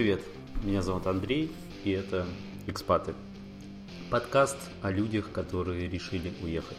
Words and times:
привет! 0.00 0.22
Меня 0.64 0.80
зовут 0.80 1.06
Андрей, 1.06 1.52
и 1.84 1.90
это 1.90 2.26
«Экспаты». 2.66 3.12
Подкаст 4.08 4.56
о 4.80 4.90
людях, 4.90 5.30
которые 5.30 5.90
решили 5.90 6.32
уехать. 6.40 6.78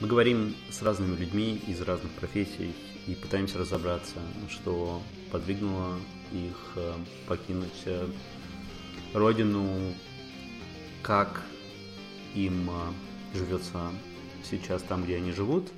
Мы 0.00 0.08
говорим 0.08 0.56
с 0.68 0.82
разными 0.82 1.14
людьми 1.14 1.62
из 1.68 1.80
разных 1.82 2.10
профессий 2.14 2.74
и 3.06 3.14
пытаемся 3.14 3.58
разобраться, 3.58 4.16
что 4.50 5.00
подвигнуло 5.30 6.00
их 6.32 6.72
э, 6.74 6.94
покинуть 7.28 7.82
э, 7.84 8.08
родину, 9.14 9.94
как 11.02 11.42
им 12.34 12.68
э, 12.68 13.38
живется 13.38 13.92
сейчас 14.42 14.82
там, 14.82 15.04
где 15.04 15.18
они 15.18 15.30
живут, 15.30 15.68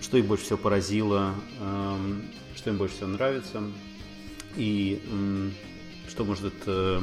что 0.00 0.16
их 0.16 0.26
больше 0.26 0.44
всего 0.44 0.58
поразило, 0.58 1.34
эм, 1.58 2.22
что 2.54 2.70
им 2.70 2.76
больше 2.76 2.94
всего 2.94 3.08
нравится– 3.08 3.64
и 4.56 5.00
что 6.08 6.24
может 6.24 6.54
э, 6.66 7.00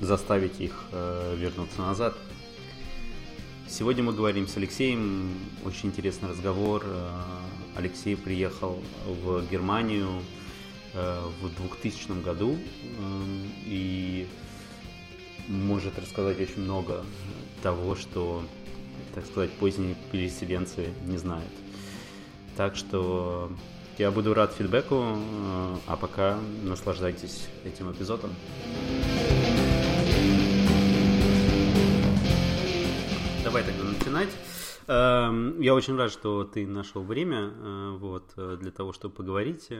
заставить 0.00 0.60
их 0.60 0.84
э, 0.90 1.36
вернуться 1.38 1.80
назад. 1.80 2.16
Сегодня 3.68 4.02
мы 4.02 4.12
говорим 4.12 4.48
с 4.48 4.56
Алексеем, 4.56 5.30
очень 5.64 5.90
интересный 5.90 6.28
разговор. 6.28 6.82
Э, 6.84 7.08
Алексей 7.76 8.16
приехал 8.16 8.82
в 9.06 9.48
Германию 9.50 10.08
в 10.94 11.48
2000 11.56 12.22
году 12.22 12.58
и 13.64 14.26
может 15.48 15.98
рассказать 15.98 16.38
очень 16.38 16.60
много 16.60 17.02
того, 17.62 17.96
что, 17.96 18.44
так 19.14 19.24
сказать, 19.24 19.50
поздние 19.52 19.96
переселенцы 20.10 20.90
не 21.06 21.16
знают. 21.16 21.50
Так 22.58 22.76
что 22.76 23.50
я 23.98 24.10
буду 24.10 24.34
рад 24.34 24.52
фидбэку, 24.52 24.94
э, 24.94 25.76
а 25.86 25.96
пока 25.96 26.38
наслаждайтесь 26.62 27.48
этим 27.64 27.92
эпизодом. 27.92 28.30
Давай 33.44 33.62
тогда 33.64 33.84
начинать. 33.84 34.30
Эм, 34.86 35.60
я 35.60 35.74
очень 35.74 35.96
рад, 35.96 36.10
что 36.10 36.44
ты 36.44 36.66
нашел 36.66 37.02
время 37.02 37.52
э, 37.54 37.96
вот, 37.98 38.32
э, 38.36 38.56
для 38.60 38.70
того, 38.70 38.92
чтобы 38.92 39.14
поговорить. 39.14 39.70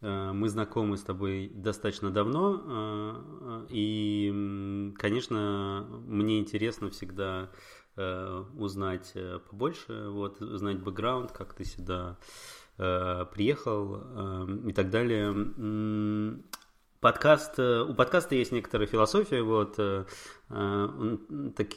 Мы 0.00 0.48
знакомы 0.48 0.96
с 0.96 1.02
тобой 1.02 1.48
достаточно 1.54 2.10
давно, 2.10 3.62
и, 3.68 4.92
конечно, 4.98 5.86
мне 6.08 6.40
интересно 6.40 6.90
всегда 6.90 7.50
узнать 7.94 9.14
побольше, 9.48 10.08
вот, 10.08 10.40
узнать 10.42 10.80
бэкграунд, 10.80 11.30
как 11.30 11.54
ты 11.54 11.64
сюда 11.64 12.18
приехал 12.76 14.00
э, 14.02 14.46
и 14.68 14.72
так 14.72 14.90
далее. 14.90 16.38
Подкаст, 17.00 17.58
э, 17.58 17.82
у 17.82 17.94
подкаста 17.94 18.34
есть 18.34 18.52
некоторая 18.52 18.86
философия, 18.86 19.42
вот, 19.42 19.76
так, 19.76 20.08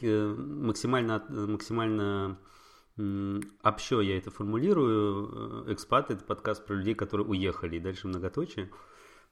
максимально, 0.02 1.24
максимально 1.28 2.38
общо 3.62 4.00
я 4.00 4.16
это 4.16 4.30
формулирую. 4.30 5.70
Экспат– 5.72 6.10
это 6.12 6.24
подкаст 6.24 6.64
про 6.64 6.74
людей, 6.74 6.94
которые 6.94 7.26
уехали, 7.26 7.76
и 7.76 7.80
дальше 7.80 8.08
многоточие. 8.08 8.70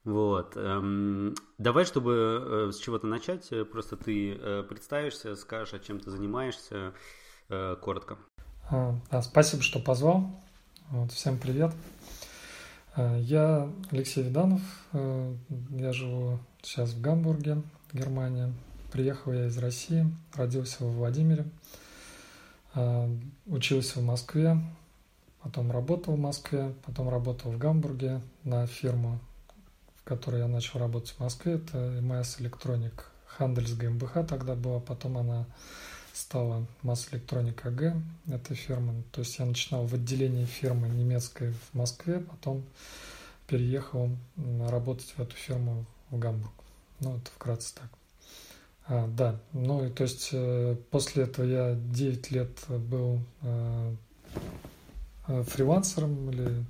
Вот. 0.04 0.54
Эм, 0.56 1.34
давай, 1.56 1.86
чтобы 1.86 2.70
с 2.72 2.78
чего-то 2.78 3.06
начать, 3.06 3.50
просто 3.70 3.96
ты 3.96 4.64
представишься, 4.68 5.34
скажешь, 5.34 5.80
чем 5.86 5.98
ты 5.98 6.10
занимаешься, 6.10 6.92
коротко. 7.48 8.18
А, 8.70 9.22
спасибо, 9.22 9.62
что 9.62 9.80
позвал. 9.80 10.44
Вот, 10.90 11.12
всем 11.12 11.38
привет. 11.38 11.72
Э, 12.94 13.18
я 13.22 13.70
Алексей 13.90 14.22
Виданов. 14.22 14.60
Э, 14.92 15.34
я 15.70 15.92
живу 15.94 16.38
сейчас 16.62 16.90
в 16.90 17.00
Гамбурге, 17.00 17.62
Германия. 17.94 18.52
Приехал 18.92 19.32
я 19.32 19.46
из 19.46 19.56
России, 19.56 20.06
родился 20.34 20.84
в 20.84 20.94
Владимире, 20.94 21.46
э, 22.74 23.16
учился 23.46 24.00
в 24.00 24.04
Москве, 24.04 24.58
потом 25.42 25.72
работал 25.72 26.16
в 26.16 26.20
Москве, 26.20 26.74
потом 26.84 27.08
работал 27.08 27.50
в 27.50 27.58
Гамбурге 27.58 28.20
на 28.44 28.66
фирму, 28.66 29.18
в 29.96 30.04
которой 30.04 30.42
я 30.42 30.48
начал 30.48 30.78
работать 30.78 31.12
в 31.12 31.20
Москве. 31.20 31.54
Это 31.54 31.78
МС 32.02 32.40
Электроник 32.40 33.10
Хандельс 33.26 33.72
ГМБХ 33.72 34.26
тогда 34.28 34.54
была, 34.54 34.80
потом 34.80 35.16
она 35.16 35.46
стала 36.14 36.64
Electronic 36.82 37.60
AG, 37.64 38.00
эта 38.28 38.54
фирма. 38.54 38.94
То 39.12 39.20
есть 39.20 39.38
я 39.38 39.44
начинал 39.44 39.84
в 39.86 39.94
отделении 39.94 40.44
фирмы 40.44 40.88
немецкой 40.88 41.52
в 41.52 41.74
Москве, 41.74 42.20
потом 42.20 42.64
переехал 43.48 44.10
работать 44.68 45.12
в 45.16 45.20
эту 45.20 45.34
фирму 45.34 45.84
в 46.10 46.18
Гамбург. 46.18 46.52
Ну, 47.00 47.16
это 47.16 47.30
вкратце 47.30 47.74
так. 47.74 47.90
А, 48.86 49.08
да, 49.08 49.40
ну 49.52 49.84
и 49.84 49.90
то 49.90 50.04
есть 50.04 50.28
э, 50.32 50.76
после 50.90 51.24
этого 51.24 51.46
я 51.46 51.74
9 51.74 52.30
лет 52.30 52.50
был 52.68 53.20
э, 53.42 53.94
э, 55.26 55.42
фрилансером 55.42 56.30
или 56.30 56.64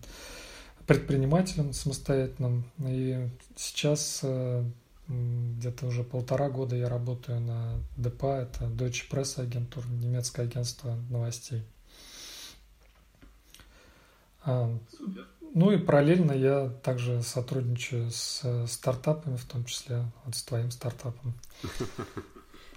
предпринимателем 0.86 1.72
самостоятельным. 1.72 2.64
И 2.78 3.28
сейчас 3.56 4.24
где-то 5.08 5.86
уже 5.86 6.02
полтора 6.02 6.48
года 6.48 6.76
я 6.76 6.88
работаю 6.88 7.40
на 7.40 7.80
ДПА, 7.96 8.42
это 8.42 8.64
Deutsche 8.64 9.10
Presse 9.10 9.46
Agentur, 9.46 9.84
немецкое 9.90 10.46
агентство 10.46 10.96
новостей. 11.10 11.62
А, 14.44 14.70
ну 15.54 15.70
и 15.70 15.78
параллельно 15.78 16.32
я 16.32 16.68
также 16.68 17.22
сотрудничаю 17.22 18.10
с 18.10 18.66
стартапами, 18.66 19.36
в 19.36 19.44
том 19.44 19.64
числе 19.64 20.04
вот 20.24 20.34
с 20.34 20.42
твоим 20.42 20.70
стартапом. 20.70 21.34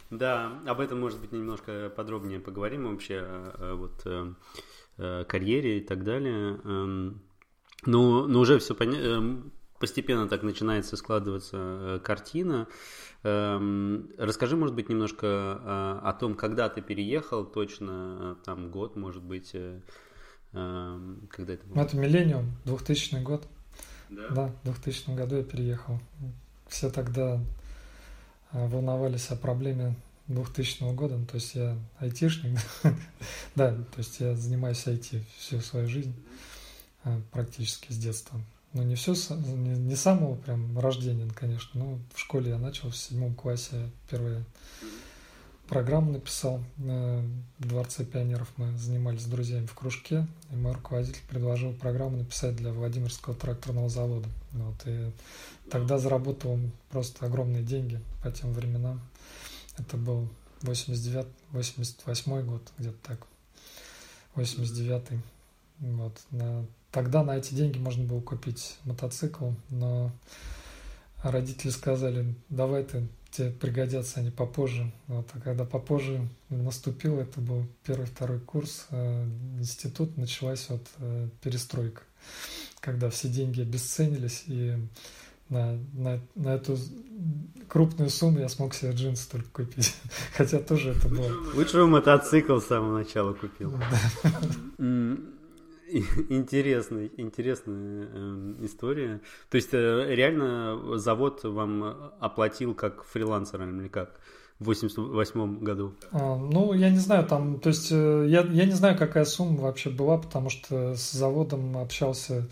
Да, 0.09 0.61
об 0.65 0.79
этом, 0.79 1.01
может 1.01 1.19
быть, 1.19 1.33
немножко 1.33 1.91
подробнее 1.93 2.39
поговорим 2.39 2.89
вообще 2.89 3.19
о, 3.19 3.75
вот 3.75 4.01
э, 4.05 4.33
э, 4.97 5.25
карьере 5.27 5.79
и 5.79 5.81
так 5.81 6.05
далее. 6.05 6.57
Эм, 6.63 7.21
ну, 7.85 8.25
но 8.25 8.39
уже 8.39 8.59
все 8.59 8.73
понятно 8.73 9.05
эм, 9.05 9.51
постепенно 9.79 10.27
так 10.27 10.43
начинается 10.43 10.97
складываться 10.97 11.57
э, 11.57 11.99
картина. 12.03 12.67
Эм, 13.23 14.09
расскажи, 14.17 14.55
может 14.55 14.75
быть, 14.75 14.89
немножко 14.89 15.27
э, 15.27 15.99
о 16.03 16.13
том, 16.13 16.35
когда 16.35 16.69
ты 16.69 16.81
переехал, 16.81 17.45
точно, 17.45 18.17
э, 18.19 18.35
там, 18.45 18.71
год, 18.71 18.95
может 18.95 19.23
быть, 19.23 19.51
эм, 19.53 21.27
когда 21.29 21.53
это 21.53 21.65
было? 21.67 21.81
Это 21.81 21.97
миллениум, 21.97 22.51
2000 22.65 23.21
год. 23.21 23.47
Да? 24.09 24.27
Да, 24.29 24.47
в 24.63 24.63
2000 24.63 25.15
году 25.15 25.37
я 25.37 25.43
переехал. 25.43 25.99
Все 26.67 26.89
тогда 26.89 27.39
волновались 28.51 29.29
о 29.31 29.35
проблеме 29.35 29.95
2000 30.27 30.93
года, 30.93 31.17
ну, 31.17 31.25
то 31.25 31.35
есть 31.35 31.55
я 31.55 31.77
айтишник, 31.99 32.59
да, 33.55 33.71
то 33.71 33.97
есть 33.97 34.19
я 34.19 34.35
занимаюсь 34.35 34.85
IT 34.85 35.21
всю 35.37 35.59
свою 35.59 35.87
жизнь 35.87 36.13
практически 37.31 37.93
с 37.93 37.97
детства 37.97 38.41
ну 38.77 38.83
не 38.83 38.95
все, 38.95 39.13
не, 39.35 39.77
не 39.77 39.95
самого 39.95 40.35
прям 40.35 40.77
рождения, 40.77 41.27
конечно, 41.35 41.83
но 41.83 41.99
в 42.13 42.19
школе 42.19 42.51
я 42.51 42.57
начал 42.59 42.91
в 42.91 42.97
седьмом 42.97 43.33
классе 43.33 43.89
первые 44.09 44.45
программу 45.67 46.11
написал 46.11 46.63
в 46.77 47.23
Дворце 47.59 48.05
пионеров. 48.05 48.47
Мы 48.57 48.77
занимались 48.77 49.21
с 49.21 49.25
друзьями 49.25 49.65
в 49.65 49.73
кружке, 49.73 50.27
и 50.51 50.55
мой 50.55 50.73
руководитель 50.73 51.21
предложил 51.27 51.73
программу 51.73 52.17
написать 52.17 52.55
для 52.55 52.71
Владимирского 52.71 53.35
тракторного 53.35 53.89
завода. 53.89 54.29
Вот, 54.51 54.75
и 54.85 55.11
тогда 55.71 55.97
заработал 55.97 56.59
просто 56.89 57.25
огромные 57.25 57.63
деньги 57.63 57.99
по 58.23 58.31
тем 58.31 58.53
временам. 58.53 59.01
Это 59.77 59.97
был 59.97 60.29
89 60.61 61.27
88 61.51 62.45
год, 62.45 62.71
где-то 62.77 62.97
так. 63.03 63.27
89 64.35 65.19
вот, 65.79 66.21
на 66.31 66.65
Тогда 66.91 67.23
на 67.23 67.37
эти 67.37 67.53
деньги 67.53 67.77
можно 67.77 68.03
было 68.03 68.21
купить 68.21 68.77
мотоцикл, 68.85 69.51
но 69.69 70.11
родители 71.21 71.69
сказали, 71.69 72.33
давай 72.49 72.83
ты, 72.83 73.07
тебе 73.31 73.51
пригодятся 73.51 74.21
они 74.21 74.31
попозже. 74.31 74.91
Вот, 75.07 75.27
а 75.33 75.39
когда 75.39 75.65
попозже 75.65 76.27
наступил, 76.49 77.19
это 77.19 77.41
был 77.41 77.65
первый-второй 77.85 78.39
курс, 78.39 78.87
э, 78.91 79.25
институт, 79.59 80.17
началась 80.17 80.67
вот 80.69 80.87
э, 80.99 81.29
перестройка, 81.41 82.01
когда 82.79 83.09
все 83.09 83.27
деньги 83.27 83.61
обесценились, 83.61 84.43
и 84.47 84.77
на, 85.49 85.77
на, 85.93 86.19
на 86.35 86.55
эту 86.55 86.77
крупную 87.67 88.09
сумму 88.09 88.39
я 88.39 88.49
смог 88.49 88.73
себе 88.73 88.91
джинсы 88.91 89.29
только 89.29 89.49
купить. 89.49 89.95
Хотя 90.37 90.59
тоже 90.59 90.91
это 90.91 91.07
было... 91.07 91.31
Лучше 91.53 91.77
бы 91.77 91.87
мотоцикл 91.87 92.59
с 92.59 92.67
самого 92.67 92.99
начала 92.99 93.33
купил. 93.33 93.73
Интересная, 96.29 97.09
интересная 97.17 98.07
э, 98.11 98.55
история. 98.61 99.21
То 99.49 99.55
есть 99.55 99.73
э, 99.73 100.05
реально 100.09 100.97
завод 100.97 101.43
вам 101.43 102.11
оплатил 102.19 102.73
как 102.75 103.03
фрилансером 103.03 103.79
или 103.81 103.87
как? 103.87 104.19
в 104.59 104.65
88 104.65 105.59
году? 105.59 105.93
А, 106.11 106.35
ну, 106.35 106.73
я 106.73 106.89
не 106.89 106.97
знаю, 106.97 107.25
там, 107.25 107.59
то 107.59 107.69
есть, 107.69 107.91
э, 107.91 108.25
я, 108.27 108.41
я 108.41 108.65
не 108.65 108.71
знаю, 108.71 108.97
какая 108.97 109.25
сумма 109.25 109.61
вообще 109.61 109.89
была, 109.89 110.17
потому 110.17 110.49
что 110.49 110.95
с 110.95 111.11
заводом 111.11 111.77
общался 111.77 112.47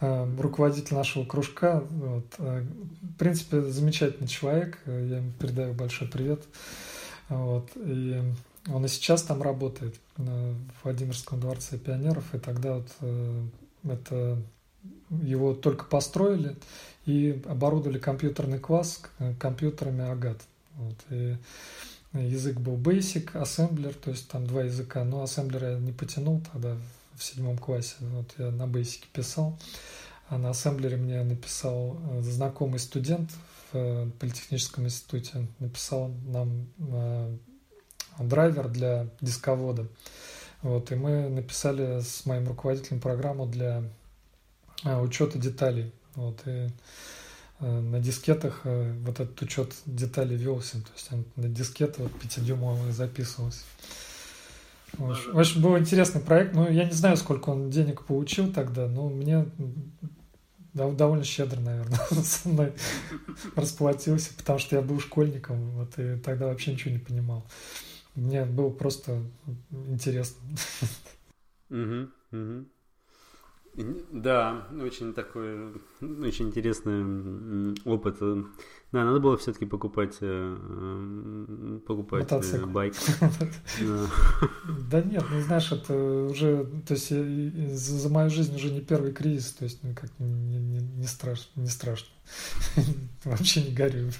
э, 0.00 0.36
руководитель 0.40 0.96
нашего 0.96 1.24
кружка. 1.24 1.84
Вот, 1.90 2.26
э, 2.38 2.64
в 3.02 3.16
принципе, 3.18 3.62
замечательный 3.62 4.26
человек, 4.26 4.78
я 4.86 5.18
ему 5.18 5.32
передаю 5.38 5.74
большой 5.74 6.08
привет. 6.08 6.42
Вот, 7.28 7.70
и 7.76 8.20
он 8.72 8.84
и 8.84 8.88
сейчас 8.88 9.22
там 9.22 9.40
работает 9.40 9.94
в 10.16 10.84
Владимирском 10.84 11.40
дворце 11.40 11.78
пионеров, 11.78 12.34
и 12.34 12.38
тогда 12.38 12.76
вот 12.76 12.88
это 13.84 14.38
его 15.22 15.54
только 15.54 15.84
построили 15.84 16.56
и 17.06 17.42
оборудовали 17.46 17.98
компьютерный 17.98 18.58
класс 18.58 19.02
компьютерами 19.38 20.04
Агат. 20.08 20.40
Вот, 20.76 20.96
и 21.10 21.36
язык 22.12 22.58
был 22.58 22.76
Basic, 22.76 23.32
Assembler, 23.32 23.92
то 23.92 24.10
есть 24.10 24.28
там 24.28 24.46
два 24.46 24.62
языка. 24.62 25.04
Но 25.04 25.22
Assembler 25.24 25.72
я 25.72 25.78
не 25.78 25.92
потянул 25.92 26.42
тогда 26.52 26.76
в 27.14 27.22
седьмом 27.22 27.58
классе. 27.58 27.94
Вот 28.00 28.34
я 28.38 28.50
на 28.50 28.64
Basic 28.64 29.04
писал. 29.12 29.58
А 30.28 30.38
на 30.38 30.48
Assembler 30.48 30.96
мне 30.96 31.22
написал 31.22 31.98
э, 32.10 32.22
знакомый 32.22 32.78
студент 32.78 33.30
в 33.72 33.76
э, 33.76 34.10
Политехническом 34.18 34.84
институте. 34.84 35.46
Написал 35.58 36.10
нам 36.26 36.66
э, 36.78 37.36
драйвер 38.18 38.68
для 38.68 39.06
дисковода. 39.20 39.86
Вот, 40.62 40.90
и 40.92 40.94
мы 40.94 41.28
написали 41.28 42.00
с 42.00 42.24
моим 42.26 42.48
руководителем 42.48 43.00
программу 43.00 43.46
для 43.46 43.82
учета 44.84 45.38
деталей. 45.38 45.92
Вот, 46.14 46.40
и 46.46 46.68
Э, 47.60 47.80
на 47.80 48.00
дискетах 48.00 48.62
э, 48.64 48.92
вот 49.04 49.20
этот 49.20 49.40
учет 49.40 49.74
деталей 49.86 50.36
велся, 50.36 50.78
то 50.78 50.90
есть 50.94 51.08
на 51.36 51.48
дискеты 51.48 52.02
вот 52.02 52.12
5-дюймовых 52.12 52.92
записывался. 52.92 53.60
В 54.92 55.38
общем, 55.38 55.62
был 55.62 55.78
интересный 55.78 56.20
проект. 56.20 56.54
Ну, 56.54 56.70
я 56.70 56.84
не 56.84 56.92
знаю, 56.92 57.16
сколько 57.16 57.50
он 57.50 57.70
денег 57.70 58.04
получил 58.04 58.52
тогда, 58.52 58.86
но 58.86 59.08
мне 59.08 59.46
довольно 60.72 61.24
щедро, 61.24 61.60
наверное, 61.60 61.98
со 62.22 62.48
мной 62.48 62.72
расплатился, 63.56 64.34
потому 64.36 64.58
что 64.58 64.76
я 64.76 64.82
был 64.82 65.00
школьником, 65.00 65.70
вот, 65.70 65.98
и 65.98 66.16
тогда 66.16 66.46
вообще 66.46 66.72
ничего 66.72 66.92
не 66.92 67.00
понимал. 67.00 67.44
Мне 68.14 68.44
было 68.44 68.70
просто 68.70 69.22
интересно. 69.70 70.40
Угу, 71.70 72.08
угу. 72.32 72.64
Да, 74.12 74.68
очень 74.80 75.12
такой, 75.14 75.72
очень 76.00 76.48
интересный 76.48 77.74
опыт. 77.84 78.18
Да, 78.20 79.04
надо 79.04 79.18
было 79.18 79.36
все-таки 79.36 79.66
покупать, 79.66 80.18
э, 80.20 81.82
покупать 81.84 82.30
э, 82.30 82.34
Мотоцикл. 82.34 82.66
байк. 82.66 82.94
Да 84.90 85.02
нет, 85.02 85.24
ну 85.28 85.40
знаешь, 85.40 85.72
это 85.72 85.92
уже, 86.30 86.64
то 86.86 86.94
есть 86.94 87.08
за 87.10 88.08
мою 88.08 88.30
жизнь 88.30 88.54
уже 88.54 88.70
не 88.70 88.80
первый 88.80 89.12
кризис, 89.12 89.50
то 89.52 89.64
есть 89.64 89.82
ну, 89.82 89.92
как 89.92 90.10
не 90.20 91.06
страшно, 91.08 91.60
не 91.60 91.68
страшно. 91.68 92.10
Вообще 93.24 93.64
не 93.64 93.74
горю. 93.74 94.10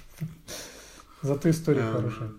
Зато 1.22 1.48
история 1.50 1.82
эм, 1.82 1.92
хорошая. 1.92 2.30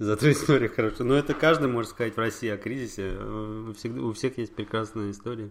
Зато 0.00 0.30
история 0.32 0.70
хорошая. 0.70 1.06
Но 1.06 1.14
это 1.14 1.34
каждый 1.34 1.68
может 1.68 1.90
сказать 1.90 2.16
в 2.16 2.18
России 2.18 2.48
о 2.48 2.56
кризисе. 2.56 3.12
Э, 3.16 3.72
у 3.98 4.12
всех 4.12 4.38
есть 4.38 4.54
прекрасная 4.54 5.10
история. 5.10 5.50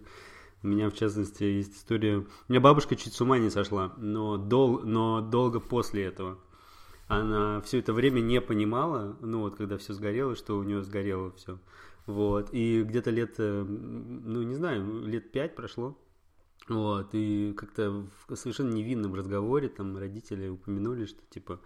У 0.64 0.66
меня, 0.66 0.90
в 0.90 0.94
частности, 0.94 1.44
есть 1.44 1.76
история... 1.76 2.18
У 2.18 2.26
меня 2.48 2.60
бабушка 2.60 2.96
чуть 2.96 3.12
с 3.12 3.20
ума 3.20 3.38
не 3.38 3.48
сошла, 3.48 3.94
но, 3.96 4.36
дол... 4.38 4.80
но 4.80 5.20
долго 5.20 5.60
после 5.60 6.02
этого. 6.02 6.36
Она 7.06 7.60
все 7.60 7.78
это 7.78 7.92
время 7.92 8.18
не 8.18 8.40
понимала, 8.40 9.16
ну 9.20 9.42
вот, 9.42 9.54
когда 9.54 9.78
все 9.78 9.94
сгорело, 9.94 10.34
что 10.34 10.58
у 10.58 10.64
нее 10.64 10.82
сгорело 10.82 11.30
все. 11.36 11.60
Вот, 12.06 12.48
и 12.50 12.82
где-то 12.82 13.10
лет, 13.10 13.36
э, 13.38 13.62
ну 13.62 14.42
не 14.42 14.56
знаю, 14.56 15.06
лет 15.06 15.30
пять 15.30 15.54
прошло, 15.54 15.96
вот, 16.68 17.10
и 17.12 17.54
как-то 17.56 18.04
в 18.26 18.34
совершенно 18.34 18.72
невинном 18.72 19.14
разговоре 19.14 19.68
там 19.68 19.96
родители 19.96 20.48
упомянули, 20.48 21.06
что 21.06 21.20
типа, 21.30 21.60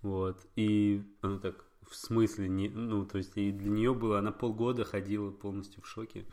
вот, 0.00 0.38
и 0.56 1.02
она 1.22 1.38
так, 1.38 1.64
в 1.90 1.96
смысле, 1.96 2.48
не, 2.48 2.68
ну, 2.68 3.04
то 3.04 3.18
есть 3.18 3.32
и 3.34 3.50
для 3.50 3.68
нее 3.68 3.94
было, 3.94 4.20
она 4.20 4.30
полгода 4.30 4.84
ходила 4.84 5.30
полностью 5.32 5.82
в 5.82 5.88
шоке. 5.88 6.24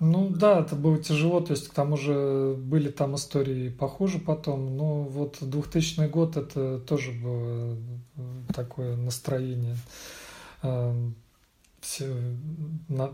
Ну 0.00 0.28
да, 0.28 0.60
это 0.60 0.76
было 0.76 0.98
тяжело, 0.98 1.40
то 1.40 1.52
есть 1.52 1.68
к 1.68 1.74
тому 1.74 1.96
же 1.96 2.54
были 2.58 2.90
там 2.90 3.16
истории 3.16 3.70
похуже 3.70 4.18
потом, 4.18 4.76
но 4.76 5.04
вот 5.04 5.38
2000 5.40 6.08
год 6.08 6.36
это 6.36 6.78
тоже 6.80 7.12
было 7.12 7.76
такое 8.54 8.96
настроение. 8.96 9.76
Эм, 10.62 11.14
Все, 11.80 12.14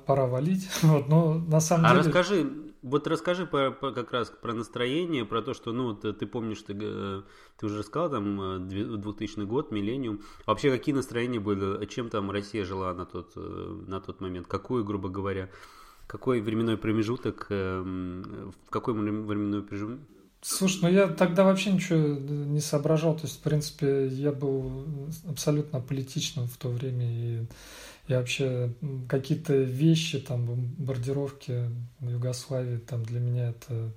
пора 0.05 0.27
валить, 0.27 0.69
вот, 0.83 1.09
но 1.09 1.35
на 1.35 1.61
самом 1.61 1.87
а 1.87 1.91
деле... 1.91 2.01
Расскажи, 2.01 2.51
вот 2.85 3.07
расскажи 3.07 3.47
по, 3.47 3.71
по, 3.71 3.93
как 3.93 4.13
раз 4.13 4.31
про 4.31 4.53
настроение, 4.53 5.25
про 5.25 5.41
то, 5.41 5.55
что, 5.55 5.73
ну, 5.73 5.95
ты, 5.95 6.13
ты 6.13 6.27
помнишь, 6.27 6.61
ты, 6.61 6.77
э, 6.79 7.23
ты 7.57 7.67
уже 7.67 7.79
рассказал, 7.79 8.11
там, 8.11 8.69
2000 8.69 9.39
э, 9.39 9.45
год, 9.45 9.73
миллениум. 9.73 10.21
Вообще, 10.47 10.71
какие 10.71 10.95
настроения 10.95 11.41
были, 11.41 11.85
чем 11.87 12.11
там 12.11 12.31
Россия 12.31 12.65
жила 12.65 12.93
на 12.93 13.07
тот, 13.07 13.33
э, 13.37 13.83
на 13.87 14.01
тот 14.01 14.21
момент? 14.21 14.47
Какую, 14.47 14.85
грубо 14.85 15.09
говоря, 15.09 15.49
какой 16.07 16.43
временной 16.43 16.77
промежуток, 16.77 17.47
в 17.49 18.53
какой 18.69 18.93
временной 18.93 19.63
промежуток? 19.63 20.01
Слушай, 20.43 20.81
ну 20.83 20.89
я 20.91 21.09
тогда 21.09 21.43
вообще 21.45 21.73
ничего 21.73 21.99
не 21.99 22.61
соображал, 22.61 23.15
то 23.15 23.23
есть, 23.23 23.41
в 23.41 23.43
принципе, 23.43 24.09
я 24.09 24.31
был 24.31 25.09
абсолютно 25.27 25.81
политичным 25.81 26.47
в 26.49 26.59
то 26.59 26.69
время, 26.69 27.07
и 27.11 27.47
я 28.07 28.19
вообще 28.19 28.73
какие-то 29.09 29.55
вещи, 29.55 30.19
там, 30.19 30.45
бомбардировки 30.45 31.71
в 32.01 32.11
Югославии, 32.11 32.77
там, 32.77 33.03
для 33.05 33.19
меня 33.19 33.51
это 33.51 33.93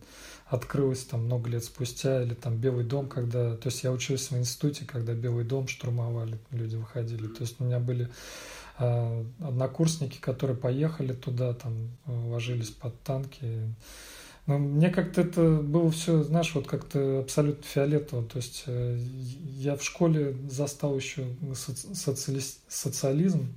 открылось 0.46 1.04
там 1.04 1.26
много 1.26 1.50
лет 1.50 1.64
спустя, 1.64 2.24
или 2.24 2.34
там 2.34 2.56
Белый 2.56 2.86
дом, 2.86 3.10
когда, 3.10 3.58
то 3.58 3.68
есть 3.68 3.84
я 3.84 3.92
учился 3.92 4.34
в 4.34 4.38
институте, 4.38 4.86
когда 4.86 5.14
Белый 5.14 5.44
дом 5.44 5.68
штурмовали, 5.68 6.38
люди 6.52 6.78
выходили, 6.78 7.28
то 7.28 7.42
есть 7.42 7.60
у 7.60 7.66
меня 7.66 7.80
были 7.80 8.10
э, 8.80 9.26
однокурсники, 9.40 10.20
которые 10.20 10.56
поехали 10.56 11.12
туда, 11.14 11.54
там, 11.54 11.90
ложились 12.06 12.70
под 12.70 12.98
танки, 13.02 13.76
но 14.46 14.58
мне 14.58 14.90
как-то 14.90 15.22
это 15.22 15.58
было 15.58 15.92
все, 15.92 16.24
знаешь, 16.24 16.56
вот 16.56 16.68
как-то 16.68 17.20
абсолютно 17.20 17.64
фиолетово. 17.64 18.24
То 18.24 18.38
есть 18.38 18.64
э, 18.66 18.98
я 19.58 19.76
в 19.76 19.84
школе 19.84 20.38
застал 20.50 20.96
еще 20.96 21.28
соци 21.54 22.42
социализм, 22.70 23.54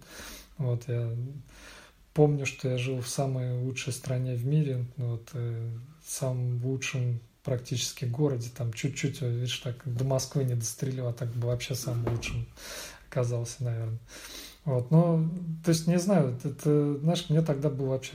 вот 0.68 0.88
я 0.88 1.14
помню, 2.14 2.46
что 2.46 2.68
я 2.68 2.78
жил 2.78 3.00
в 3.00 3.08
самой 3.08 3.58
лучшей 3.60 3.92
стране 3.92 4.34
в 4.34 4.44
мире, 4.44 4.86
ну 4.96 5.12
вот, 5.12 5.30
э, 5.34 5.70
в 6.04 6.10
самом 6.10 6.64
лучшем 6.64 7.20
практически 7.42 8.04
городе, 8.04 8.50
там 8.54 8.72
чуть-чуть, 8.72 9.22
видишь, 9.22 9.58
так 9.58 9.82
до 9.84 10.04
Москвы 10.04 10.44
не 10.44 10.54
дострелил, 10.54 11.08
а 11.08 11.12
так 11.12 11.30
бы 11.32 11.48
вообще 11.48 11.74
самым 11.74 12.12
лучшим 12.12 12.46
оказался, 13.08 13.64
наверное. 13.64 13.98
Вот, 14.64 14.90
но, 14.90 15.26
то 15.64 15.70
есть, 15.70 15.86
не 15.86 15.98
знаю, 15.98 16.38
это, 16.44 16.98
знаешь, 16.98 17.30
мне 17.30 17.40
тогда 17.40 17.70
было 17.70 17.90
вообще, 17.90 18.12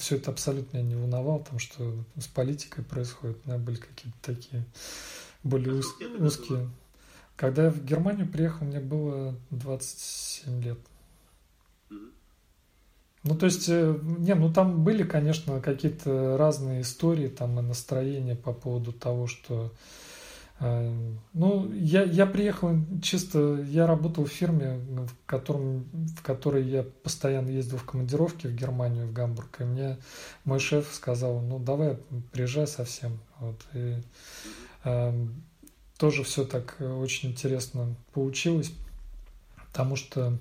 все 0.00 0.16
это 0.16 0.30
абсолютно 0.30 0.78
не 0.78 0.94
волновало, 0.94 1.40
потому 1.40 1.58
что 1.58 2.04
с 2.18 2.26
политикой 2.26 2.82
происходит, 2.82 3.38
у 3.44 3.48
меня 3.50 3.58
были 3.58 3.76
какие-то 3.76 4.18
такие 4.22 4.64
более 5.42 5.74
уз, 5.74 5.86
узкие. 6.18 6.70
Когда 7.36 7.64
я 7.64 7.70
в 7.70 7.84
Германию 7.84 8.26
приехал, 8.26 8.64
мне 8.64 8.80
было 8.80 9.36
27 9.50 10.62
лет. 10.62 10.78
Ну, 13.26 13.34
то 13.34 13.46
есть, 13.46 13.68
э, 13.68 13.98
не, 14.18 14.34
ну 14.34 14.52
там 14.52 14.84
были, 14.84 15.02
конечно, 15.02 15.60
какие-то 15.60 16.36
разные 16.36 16.82
истории, 16.82 17.26
там 17.28 17.58
и 17.58 17.62
настроения 17.62 18.36
по 18.36 18.52
поводу 18.52 18.92
того, 18.92 19.26
что... 19.26 19.72
Э, 20.60 20.92
ну, 21.32 21.72
я, 21.72 22.04
я 22.04 22.24
приехал 22.26 22.76
чисто, 23.02 23.60
я 23.68 23.88
работал 23.88 24.26
в 24.26 24.30
фирме, 24.30 24.78
в, 24.78 25.10
котором, 25.26 25.86
в 25.92 26.22
которой 26.22 26.64
я 26.68 26.84
постоянно 27.02 27.48
ездил 27.48 27.78
в 27.78 27.84
командировки 27.84 28.46
в 28.46 28.54
Германию, 28.54 29.08
в 29.08 29.12
Гамбург, 29.12 29.60
и 29.60 29.64
мне 29.64 29.96
мой 30.44 30.60
шеф 30.60 30.88
сказал, 30.92 31.40
ну, 31.40 31.58
давай, 31.58 31.98
приезжай 32.30 32.68
совсем. 32.68 33.18
Вот, 33.40 33.60
и 33.74 33.96
э, 34.84 35.26
тоже 35.98 36.22
все 36.22 36.44
так 36.44 36.76
очень 36.80 37.30
интересно 37.30 37.96
получилось, 38.12 38.72
потому 39.72 39.96
что 39.96 40.38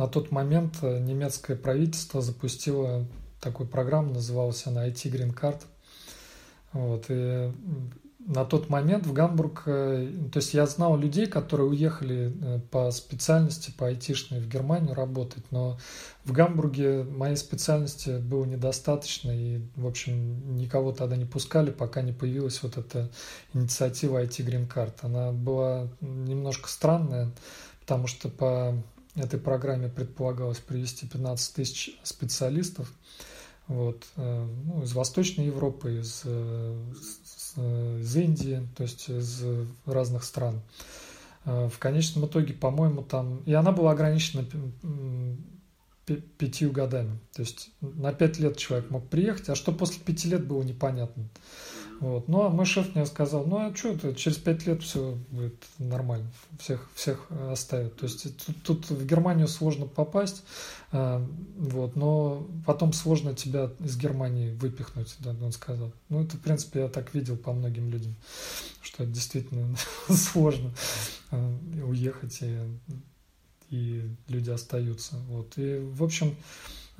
на 0.00 0.08
тот 0.08 0.30
момент 0.30 0.78
э, 0.80 0.98
немецкое 0.98 1.58
правительство 1.58 2.22
запустило 2.22 3.04
такую 3.38 3.68
программу, 3.68 4.14
называлась 4.14 4.66
она 4.66 4.88
IT 4.88 5.12
Green 5.12 5.38
Card. 5.38 5.60
Вот, 6.72 7.04
и 7.10 7.52
на 8.18 8.46
тот 8.46 8.70
момент 8.70 9.06
в 9.06 9.12
Гамбург, 9.12 9.64
э, 9.66 10.10
то 10.32 10.38
есть 10.38 10.54
я 10.54 10.64
знал 10.66 10.96
людей, 10.96 11.26
которые 11.26 11.68
уехали 11.68 12.32
э, 12.40 12.60
по 12.70 12.90
специальности, 12.92 13.74
по 13.76 13.88
айтишной 13.88 14.40
в 14.40 14.48
Германию 14.48 14.94
работать, 14.94 15.44
но 15.50 15.78
в 16.24 16.32
Гамбурге 16.32 17.02
моей 17.02 17.36
специальности 17.36 18.20
было 18.20 18.46
недостаточно, 18.46 19.30
и, 19.32 19.60
в 19.76 19.86
общем, 19.86 20.56
никого 20.56 20.92
тогда 20.92 21.16
не 21.16 21.26
пускали, 21.26 21.70
пока 21.70 22.00
не 22.00 22.12
появилась 22.12 22.62
вот 22.62 22.78
эта 22.78 23.10
инициатива 23.52 24.22
IT 24.22 24.46
Green 24.46 24.66
Card. 24.66 24.94
Она 25.02 25.30
была 25.30 25.88
немножко 26.00 26.70
странная, 26.70 27.32
потому 27.80 28.06
что 28.06 28.30
по 28.30 28.74
этой 29.20 29.38
программе 29.38 29.88
предполагалось 29.88 30.58
привести 30.58 31.06
15 31.06 31.54
тысяч 31.54 31.98
специалистов 32.02 32.92
вот, 33.68 34.04
э, 34.16 34.48
ну, 34.66 34.82
из 34.82 34.92
Восточной 34.92 35.46
Европы, 35.46 36.00
из, 36.00 36.24
из 37.56 38.16
Индии, 38.16 38.66
то 38.76 38.82
есть 38.82 39.08
из 39.08 39.44
разных 39.86 40.24
стран. 40.24 40.60
В 41.44 41.72
конечном 41.78 42.26
итоге, 42.26 42.52
по-моему, 42.52 43.02
там... 43.02 43.42
И 43.46 43.54
она 43.54 43.72
была 43.72 43.92
ограничена 43.92 44.44
пятью 46.38 46.72
годами. 46.72 47.18
То 47.34 47.42
есть 47.42 47.70
на 47.80 48.12
пять 48.12 48.38
лет 48.38 48.56
человек 48.56 48.90
мог 48.90 49.08
приехать, 49.08 49.48
а 49.48 49.54
что 49.54 49.72
после 49.72 50.02
пяти 50.02 50.28
лет 50.28 50.46
было 50.46 50.62
непонятно. 50.62 51.28
Вот. 52.00 52.28
Ну, 52.28 52.42
а 52.42 52.48
мой 52.48 52.64
шеф 52.64 52.94
мне 52.94 53.04
сказал, 53.04 53.44
ну, 53.44 53.58
а 53.58 53.76
что 53.76 53.90
это, 53.90 54.14
через 54.14 54.38
пять 54.38 54.66
лет 54.66 54.82
все 54.82 55.18
будет 55.30 55.62
нормально, 55.78 56.30
всех, 56.58 56.88
всех 56.94 57.26
оставят. 57.50 57.96
То 57.96 58.06
есть 58.06 58.46
тут, 58.46 58.62
тут 58.62 58.90
в 58.90 59.06
Германию 59.06 59.46
сложно 59.46 59.86
попасть, 59.86 60.42
э, 60.92 61.26
вот, 61.58 61.96
но 61.96 62.46
потом 62.64 62.94
сложно 62.94 63.34
тебя 63.34 63.70
из 63.80 63.98
Германии 63.98 64.54
выпихнуть, 64.54 65.14
да, 65.18 65.36
он 65.42 65.52
сказал. 65.52 65.92
Ну, 66.08 66.24
это, 66.24 66.38
в 66.38 66.40
принципе, 66.40 66.80
я 66.80 66.88
так 66.88 67.14
видел 67.14 67.36
по 67.36 67.52
многим 67.52 67.90
людям, 67.90 68.16
что 68.80 69.04
это 69.04 69.12
действительно 69.12 69.76
сложно 70.08 70.72
э, 71.30 71.56
уехать 71.84 72.38
и 72.40 72.58
и 73.70 74.02
люди 74.26 74.50
остаются. 74.50 75.16
Вот. 75.28 75.56
И, 75.56 75.78
в 75.78 76.02
общем, 76.02 76.36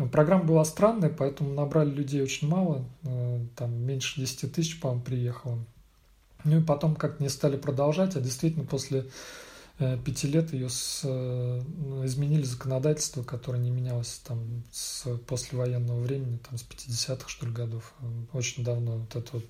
программа 0.09 0.45
была 0.45 0.65
странная, 0.65 1.11
поэтому 1.11 1.53
набрали 1.53 1.91
людей 1.91 2.23
очень 2.23 2.49
мало, 2.49 2.85
э, 3.03 3.41
там 3.57 3.75
меньше 3.75 4.21
10 4.21 4.53
тысяч, 4.53 4.81
по-моему, 4.81 5.03
приехало. 5.03 5.59
Ну 6.45 6.61
и 6.61 6.63
потом 6.63 6.97
как-то 6.97 7.23
не 7.23 7.29
стали 7.29 7.57
продолжать, 7.57 8.17
а 8.17 8.21
действительно 8.21 8.65
после 8.65 9.07
Э, 9.81 9.97
пяти 9.97 10.29
лет 10.29 10.53
ее 10.53 10.69
с, 10.69 11.01
э, 11.05 11.63
изменили 12.05 12.43
законодательство, 12.43 13.23
которое 13.23 13.59
не 13.59 13.71
менялось 13.71 14.21
там 14.23 14.63
с 14.71 15.07
послевоенного 15.27 16.01
времени, 16.01 16.39
там 16.47 16.59
с 16.59 16.63
50-х, 16.63 17.31
что 17.31 17.47
ли, 17.47 17.53
годов. 17.53 17.95
Очень 18.35 18.63
давно 18.63 18.99
вот 18.99 19.17
этот 19.17 19.33
вот 19.33 19.45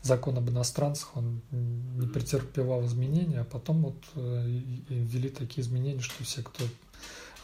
закон 0.00 0.38
об 0.38 0.48
иностранцах, 0.48 1.14
он 1.14 1.42
не 1.50 2.06
претерпевал 2.06 2.86
изменения, 2.86 3.40
а 3.40 3.44
потом 3.44 3.82
вот 3.82 4.02
ввели 4.14 5.28
такие 5.28 5.62
изменения, 5.62 6.00
что 6.00 6.24
все, 6.24 6.42
кто 6.42 6.64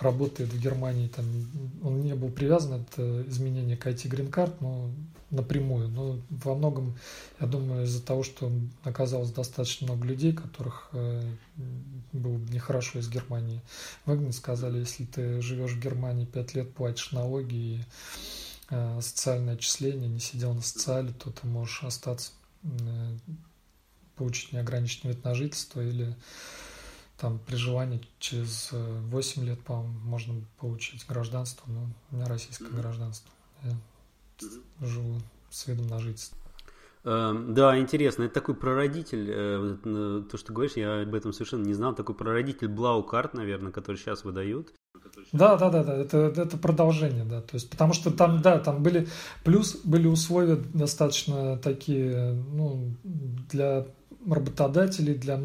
работает 0.00 0.52
в 0.52 0.60
Германии, 0.60 1.08
там, 1.08 1.24
он 1.82 2.02
не 2.02 2.14
был 2.14 2.30
привязан, 2.30 2.82
это 2.82 3.22
изменение 3.28 3.76
к 3.76 3.86
IT-грин-карт, 3.86 4.60
но 4.60 4.90
напрямую. 5.32 5.88
Но 5.88 6.20
во 6.30 6.54
многом, 6.54 6.96
я 7.40 7.46
думаю, 7.46 7.84
из-за 7.84 8.02
того, 8.02 8.22
что 8.22 8.52
оказалось 8.84 9.30
достаточно 9.30 9.86
много 9.86 10.06
людей, 10.06 10.32
которых 10.32 10.90
э, 10.92 11.22
было 12.12 12.38
нехорошо 12.50 12.98
из 13.00 13.08
Германии 13.08 13.62
выгнать, 14.04 14.36
сказали, 14.36 14.80
если 14.80 15.04
ты 15.04 15.40
живешь 15.40 15.72
в 15.72 15.80
Германии 15.80 16.26
5 16.26 16.54
лет, 16.54 16.74
платишь 16.74 17.12
налоги 17.12 17.54
и 17.54 17.80
э, 18.70 19.00
социальное 19.00 19.54
отчисление, 19.54 20.08
не 20.08 20.20
сидел 20.20 20.54
на 20.54 20.62
социале, 20.62 21.12
то 21.12 21.30
ты 21.30 21.46
можешь 21.46 21.82
остаться, 21.82 22.32
э, 22.62 23.16
получить 24.16 24.52
неограниченный 24.52 25.14
вид 25.14 25.24
на 25.24 25.34
жительство 25.34 25.80
или 25.80 26.14
там 27.16 27.38
при 27.38 27.56
желании 27.56 28.00
через 28.18 28.70
8 28.72 29.42
э, 29.42 29.46
лет, 29.46 29.60
по-моему, 29.62 29.98
можно 30.00 30.34
получить 30.58 31.06
гражданство, 31.06 31.70
но 31.70 31.86
у 32.10 32.16
меня 32.16 32.26
российское 32.26 32.66
mm-hmm. 32.66 32.80
гражданство. 32.80 33.30
Я 33.62 33.70
mm-hmm. 33.70 34.86
живу 34.86 35.20
с 35.50 35.66
видом 35.66 35.86
на 35.88 35.98
жительство. 35.98 36.38
Эм, 37.04 37.52
да, 37.54 37.78
интересно. 37.78 38.24
Это 38.24 38.34
такой 38.34 38.54
прародитель, 38.54 39.26
э, 39.28 40.22
то, 40.30 40.36
что 40.36 40.52
говоришь, 40.52 40.76
я 40.76 41.02
об 41.02 41.14
этом 41.14 41.32
совершенно 41.32 41.64
не 41.64 41.74
знал. 41.74 41.94
Такой 41.94 42.14
прародитель 42.14 42.68
Блау-карт, 42.68 43.34
наверное, 43.34 43.72
который 43.72 43.96
сейчас 43.96 44.24
выдают. 44.24 44.72
Да, 45.32 45.56
да, 45.56 45.70
да, 45.70 45.82
да, 45.82 45.96
это, 45.96 46.18
это 46.18 46.56
продолжение, 46.56 47.24
да, 47.24 47.40
то 47.40 47.54
есть, 47.54 47.68
потому 47.68 47.92
что 47.92 48.10
там, 48.10 48.40
да, 48.40 48.58
там 48.58 48.82
были, 48.82 49.08
плюс 49.44 49.76
были 49.84 50.06
условия 50.06 50.56
достаточно 50.56 51.58
такие, 51.58 52.32
ну, 52.32 52.94
для 53.02 53.86
работодателей, 54.28 55.14
для 55.14 55.40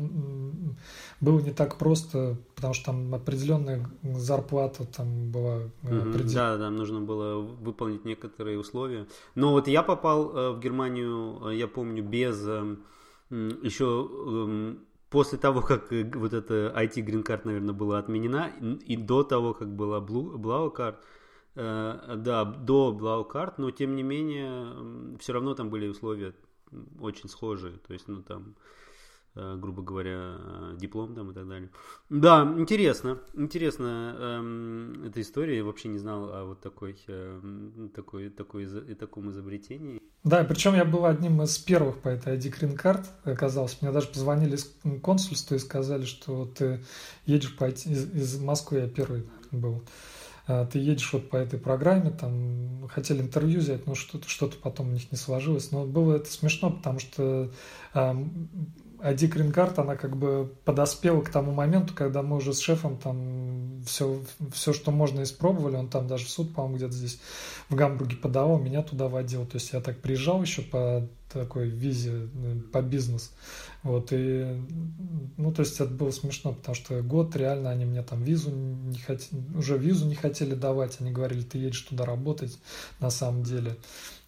было 1.20 1.40
не 1.40 1.52
так 1.52 1.78
просто, 1.78 2.38
потому 2.56 2.74
что 2.74 2.86
там 2.88 3.14
определенная 3.14 3.90
зарплата 4.04 4.86
там 4.86 5.32
была 5.32 5.58
угу, 5.84 6.12
Да, 6.34 6.58
да, 6.58 6.70
нужно 6.70 7.02
было 7.02 7.40
выполнить 7.40 8.06
некоторые 8.06 8.60
условия. 8.60 9.08
Но 9.36 9.52
вот 9.52 9.68
я 9.68 9.84
попал 9.84 10.36
э, 10.36 10.52
в 10.52 10.60
Германию, 10.60 11.50
э, 11.50 11.56
я 11.56 11.68
помню, 11.68 12.04
без 12.04 12.40
еще 13.30 14.08
эм, 14.10 14.86
после 15.10 15.38
того, 15.38 15.62
как 15.62 15.92
вот 15.92 16.34
эта 16.34 16.74
IT 16.78 16.96
Green 17.06 17.26
Card, 17.26 17.42
наверное, 17.44 17.74
была 17.74 18.00
отменена, 18.00 18.52
и 18.86 18.96
до 18.96 19.24
того, 19.24 19.54
как 19.54 19.76
была 19.76 20.00
Blau 20.00 20.74
Card, 20.74 20.96
да, 21.56 22.46
до 22.46 22.98
Blau 22.98 23.30
Card, 23.30 23.56
но 23.58 23.72
тем 23.72 23.96
не 23.96 24.04
менее, 24.04 25.18
все 25.20 25.34
равно 25.34 25.56
там 25.56 25.70
были 25.70 25.88
условия 25.88 26.34
очень 27.00 27.30
схожие. 27.30 27.78
То 27.78 27.94
есть, 27.94 28.08
ну 28.08 28.22
там 28.22 28.56
Э, 29.40 29.56
грубо 29.56 29.84
говоря, 29.84 30.36
э, 30.40 30.76
диплом 30.78 31.14
там 31.14 31.30
и 31.30 31.34
так 31.34 31.48
далее. 31.48 31.70
Да, 32.10 32.42
интересно, 32.58 33.20
интересно 33.36 34.16
эм, 34.20 35.04
эта 35.06 35.22
история. 35.22 35.58
Я 35.58 35.64
вообще 35.64 35.90
не 35.90 36.00
знал 36.00 36.34
о 36.34 36.46
вот 36.46 36.62
такой, 36.62 36.98
э, 37.08 37.90
такой, 37.94 38.30
такой, 38.30 38.64
и 38.64 38.96
таком 38.96 39.30
изобретении. 39.30 40.02
Да, 40.24 40.44
причем 40.44 40.74
я 40.74 40.86
был 40.86 41.06
одним 41.06 41.44
из 41.44 41.56
первых 41.60 42.00
по 42.00 42.10
этой 42.10 42.36
ID 42.36 42.52
Green 42.52 42.76
Card, 42.76 43.06
оказалось. 43.26 43.80
Мне 43.80 43.92
даже 43.92 44.08
позвонили 44.08 44.56
из 44.56 44.76
консульства 45.04 45.54
и 45.54 45.60
сказали, 45.60 46.06
что 46.06 46.46
ты 46.46 46.84
едешь 47.28 47.56
по 47.56 47.66
из, 47.66 47.86
из 47.86 48.42
Москвы, 48.42 48.80
я 48.80 48.88
первый 48.88 49.30
был 49.52 49.84
ты 50.48 50.80
едешь 50.80 51.12
вот 51.12 51.30
по 51.30 51.36
этой 51.36 51.60
программе, 51.60 52.10
там 52.10 52.88
хотели 52.88 53.22
интервью 53.22 53.60
взять, 53.60 53.86
но 53.86 53.96
что-то 53.96 54.30
что 54.30 54.50
потом 54.62 54.90
у 54.90 54.92
них 54.92 55.12
не 55.12 55.18
сложилось. 55.18 55.72
Но 55.72 55.86
было 55.86 56.16
это 56.16 56.32
смешно, 56.32 56.72
потому 56.72 57.00
что 57.00 57.52
а 59.00 59.14
Ди 59.14 59.28
Грингард, 59.28 59.80
она 59.80 59.96
как 59.96 60.18
бы 60.18 60.52
подоспела 60.66 61.22
к 61.22 61.30
тому 61.30 61.52
моменту, 61.52 61.94
когда 61.94 62.22
мы 62.24 62.38
уже 62.38 62.54
с 62.54 62.60
шефом 62.60 62.98
там 62.98 63.84
все, 63.86 64.22
все, 64.52 64.74
что 64.74 64.92
можно, 64.92 65.24
испробовали. 65.24 65.76
Он 65.76 65.90
там 65.90 66.08
даже 66.08 66.26
в 66.26 66.30
суд, 66.30 66.54
по-моему, 66.54 66.78
где-то 66.78 66.94
здесь 66.94 67.20
в 67.70 67.76
Гамбурге 67.76 68.18
подавал, 68.18 68.60
меня 68.60 68.82
туда 68.82 69.08
водил. 69.08 69.46
То 69.46 69.56
есть 69.56 69.72
я 69.74 69.82
так 69.82 70.00
приезжал 70.00 70.42
еще 70.42 70.62
по 70.62 71.08
такой 71.32 71.70
визе, 71.70 72.30
э, 72.34 72.56
по 72.72 72.82
бизнес. 72.82 73.34
Вот, 73.84 74.10
и, 74.12 74.62
ну, 75.38 75.52
то 75.52 75.62
есть 75.62 75.80
это 75.80 75.92
было 75.92 76.12
смешно, 76.12 76.54
потому 76.54 76.76
что 76.76 77.02
год 77.02 77.36
реально 77.36 77.70
они 77.70 77.86
мне 77.86 78.02
там 78.02 78.24
визу 78.24 78.50
не 78.50 78.98
хотели, 78.98 79.42
уже 79.56 79.78
визу 79.78 80.08
не 80.08 80.16
хотели 80.16 80.56
давать. 80.56 80.98
Они 81.00 81.12
говорили, 81.12 81.42
ты 81.44 81.58
едешь 81.58 81.82
туда 81.82 82.06
работать 82.06 82.58
на 83.00 83.10
самом 83.10 83.44
деле 83.44 83.78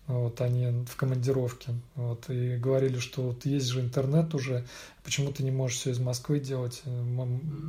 вот 0.10 0.42
они 0.42 0.86
в 0.88 0.96
командировке, 0.96 1.76
вот, 1.94 2.30
и 2.30 2.58
говорили, 2.58 2.98
что 2.98 3.22
вот 3.22 3.46
есть 3.46 3.68
же 3.68 3.80
интернет 3.80 4.34
уже, 4.34 4.66
почему 5.04 5.32
ты 5.32 5.44
не 5.44 5.52
можешь 5.52 5.78
все 5.78 5.92
из 5.92 6.00
Москвы 6.00 6.40
делать, 6.40 6.82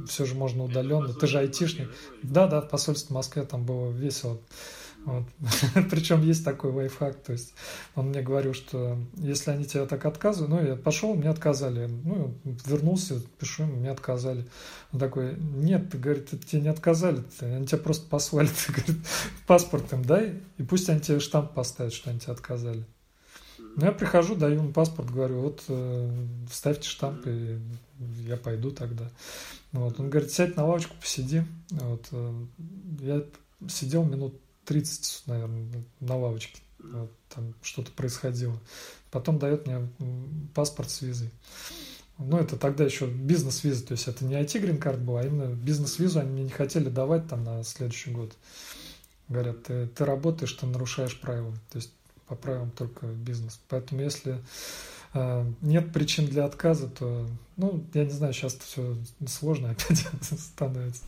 все 0.08 0.24
же 0.24 0.34
можно 0.34 0.64
удаленно, 0.64 1.12
ты 1.12 1.26
же 1.26 1.38
айтишник. 1.38 1.90
Да, 2.22 2.46
да, 2.46 2.62
в 2.62 2.68
посольстве 2.68 3.14
Москвы 3.14 3.44
там 3.44 3.64
было 3.66 3.90
весело. 3.90 4.40
Вот. 5.04 5.24
Причем 5.90 6.22
есть 6.22 6.44
такой 6.44 6.72
лайфхак, 6.72 7.22
то 7.22 7.32
есть 7.32 7.54
он 7.94 8.08
мне 8.08 8.20
говорил, 8.20 8.52
что 8.52 8.98
если 9.16 9.50
они 9.50 9.64
тебя 9.64 9.86
так 9.86 10.04
отказывают, 10.04 10.50
ну, 10.50 10.62
я 10.62 10.76
пошел, 10.76 11.14
мне 11.14 11.30
отказали, 11.30 11.86
ну, 11.86 12.34
вернулся, 12.66 13.20
пишу 13.38 13.64
мне 13.64 13.90
отказали. 13.90 14.46
Он 14.92 15.00
такой, 15.00 15.36
нет, 15.38 15.90
ты, 15.90 15.98
говорит, 15.98 16.28
тебе 16.44 16.62
не 16.62 16.68
отказали, 16.68 17.24
они 17.40 17.66
тебя 17.66 17.78
просто 17.78 18.08
послали, 18.08 18.48
ты, 18.66 18.72
говорит, 18.72 18.96
паспорт 19.46 19.92
им 19.92 20.04
дай, 20.04 20.40
и 20.58 20.62
пусть 20.62 20.88
они 20.90 21.00
тебе 21.00 21.18
штамп 21.18 21.52
поставят, 21.52 21.94
что 21.94 22.10
они 22.10 22.20
тебе 22.20 22.32
отказали. 22.32 22.84
Ну, 23.76 23.86
я 23.86 23.92
прихожу, 23.92 24.34
даю 24.34 24.64
им 24.64 24.72
паспорт, 24.72 25.10
говорю, 25.10 25.40
вот 25.40 25.62
э, 25.68 26.26
вставьте 26.50 26.88
штамп, 26.88 27.26
и 27.26 27.58
я 28.26 28.36
пойду 28.36 28.70
тогда. 28.70 29.10
Вот. 29.72 30.00
Он 30.00 30.10
говорит, 30.10 30.32
сядь 30.32 30.56
на 30.56 30.66
лавочку, 30.66 30.96
посиди. 31.00 31.42
Вот. 31.70 32.08
Э, 32.10 32.46
я 33.00 33.24
сидел 33.68 34.04
минут 34.04 34.34
30, 34.70 35.22
наверное, 35.26 35.84
на 35.98 36.16
лавочке. 36.16 36.60
Вот, 36.78 37.10
там 37.34 37.54
что-то 37.60 37.90
происходило. 37.90 38.56
Потом 39.10 39.40
дает 39.40 39.66
мне 39.66 39.88
паспорт 40.54 40.90
с 40.90 41.02
визой. 41.02 41.28
Ну, 42.18 42.38
это 42.38 42.56
тогда 42.56 42.84
еще 42.84 43.08
бизнес-виза, 43.08 43.84
то 43.84 43.92
есть 43.92 44.06
это 44.06 44.24
не 44.24 44.34
IT-грин-карт 44.34 45.00
была, 45.00 45.22
а 45.22 45.26
именно 45.26 45.52
бизнес-визу 45.54 46.20
они 46.20 46.30
мне 46.30 46.42
не 46.44 46.50
хотели 46.50 46.88
давать 46.88 47.26
там 47.26 47.42
на 47.42 47.64
следующий 47.64 48.12
год. 48.12 48.32
Говорят, 49.28 49.64
ты, 49.64 49.88
ты 49.88 50.04
работаешь, 50.04 50.52
ты 50.52 50.66
нарушаешь 50.66 51.18
правила, 51.18 51.52
то 51.72 51.78
есть 51.78 51.90
по 52.28 52.36
правилам 52.36 52.70
только 52.70 53.06
бизнес. 53.06 53.58
Поэтому 53.68 54.02
если 54.02 54.38
э, 55.14 55.52
нет 55.62 55.92
причин 55.92 56.26
для 56.26 56.44
отказа, 56.44 56.88
то, 56.88 57.26
ну, 57.56 57.84
я 57.92 58.04
не 58.04 58.12
знаю, 58.12 58.34
сейчас 58.34 58.54
все 58.54 58.96
сложно 59.26 59.70
опять 59.70 60.06
становится. 60.20 61.02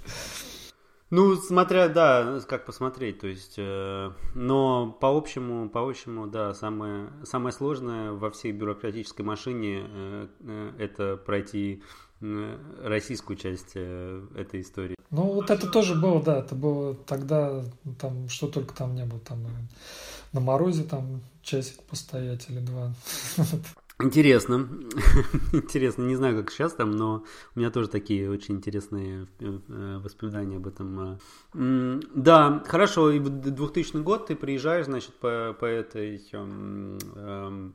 Ну, 1.13 1.37
смотря, 1.37 1.89
да, 1.89 2.41
как 2.49 2.65
посмотреть, 2.65 3.21
то 3.21 3.27
есть, 3.27 3.57
э, 3.59 4.11
но 4.35 4.91
по 4.99 5.15
общему, 5.15 5.69
по 5.69 5.87
общему, 5.87 6.27
да, 6.27 6.55
самое, 6.55 7.11
самое 7.23 7.53
сложное 7.53 8.13
во 8.13 8.31
всей 8.31 8.51
бюрократической 8.53 9.21
машине 9.21 9.83
э, 9.87 10.29
э, 10.41 10.73
это 10.79 11.19
пройти 11.19 11.83
российскую 12.21 13.37
часть 13.37 13.73
этой 13.75 14.61
истории. 14.61 14.95
Ну, 15.11 15.25
вот 15.25 15.51
это 15.51 15.69
тоже 15.69 15.97
было, 15.97 16.23
да, 16.23 16.39
это 16.39 16.55
было 16.55 16.95
тогда, 16.95 17.63
там, 18.01 18.29
что 18.31 18.47
только 18.47 18.73
там 18.75 18.95
не 18.95 19.05
было, 19.05 19.21
там, 19.21 19.45
на 20.33 20.41
морозе 20.41 20.85
там 20.85 21.21
часик 21.43 21.83
постоять 21.83 22.49
или 22.49 22.61
два. 22.61 22.95
Интересно. 24.03 24.69
Интересно. 25.53 26.03
Не 26.03 26.17
знаю, 26.17 26.37
как 26.37 26.51
сейчас 26.51 26.75
там, 26.75 26.91
но 26.91 27.25
у 27.55 27.59
меня 27.59 27.71
тоже 27.71 27.89
такие 27.89 28.31
очень 28.31 28.57
интересные 28.57 29.29
э, 29.39 29.99
воспоминания 29.99 30.57
об 30.57 30.67
этом. 30.67 31.21
Да, 32.15 32.63
хорошо. 32.67 33.11
И 33.11 33.21
в 33.21 33.29
2000 33.29 34.03
год 34.03 34.27
ты 34.27 34.35
приезжаешь, 34.37 34.87
значит, 34.87 35.15
по, 35.15 35.57
по 35.59 35.67
этой 35.67 36.21
эм, 36.33 36.99
эм, 37.15 37.75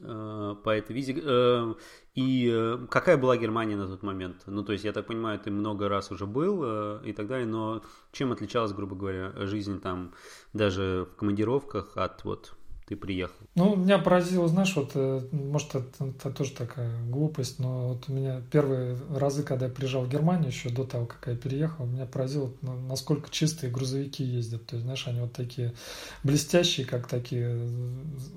э, 0.00 0.54
по 0.64 0.70
этой 0.70 0.94
визе. 0.94 1.20
Э, 1.22 1.74
и 2.14 2.78
какая 2.90 3.18
была 3.18 3.36
Германия 3.36 3.76
на 3.76 3.88
тот 3.88 4.02
момент? 4.02 4.42
Ну, 4.46 4.64
то 4.64 4.72
есть, 4.72 4.84
я 4.84 4.92
так 4.92 5.06
понимаю, 5.06 5.38
ты 5.38 5.50
много 5.50 5.88
раз 5.90 6.10
уже 6.10 6.26
был 6.26 7.00
и 7.02 7.12
так 7.12 7.26
далее, 7.26 7.46
но 7.46 7.82
чем 8.10 8.32
отличалась, 8.32 8.72
грубо 8.72 8.96
говоря, 8.96 9.32
жизнь 9.46 9.80
там 9.80 10.14
даже 10.54 11.06
в 11.12 11.16
командировках 11.16 11.94
от 11.96 12.24
вот 12.24 12.55
ты 12.86 12.94
приехал? 12.94 13.34
Ну, 13.56 13.74
меня 13.74 13.98
поразило, 13.98 14.46
знаешь, 14.46 14.74
вот, 14.76 14.92
э, 14.94 15.28
может, 15.32 15.74
это, 15.74 16.06
это 16.06 16.30
тоже 16.30 16.52
такая 16.52 17.04
глупость, 17.06 17.58
но 17.58 17.88
вот 17.88 18.04
у 18.08 18.12
меня 18.12 18.40
первые 18.52 18.96
разы, 19.10 19.42
когда 19.42 19.66
я 19.66 19.72
приезжал 19.72 20.04
в 20.04 20.08
Германию, 20.08 20.48
еще 20.48 20.70
до 20.70 20.84
того, 20.84 21.06
как 21.06 21.26
я 21.26 21.36
переехал, 21.36 21.84
меня 21.84 22.06
поразило, 22.06 22.52
насколько 22.62 23.28
чистые 23.28 23.72
грузовики 23.72 24.22
ездят. 24.22 24.66
То 24.66 24.76
есть, 24.76 24.84
знаешь, 24.84 25.06
они 25.08 25.20
вот 25.20 25.32
такие 25.32 25.74
блестящие, 26.22 26.86
как 26.86 27.08
такие 27.08 27.58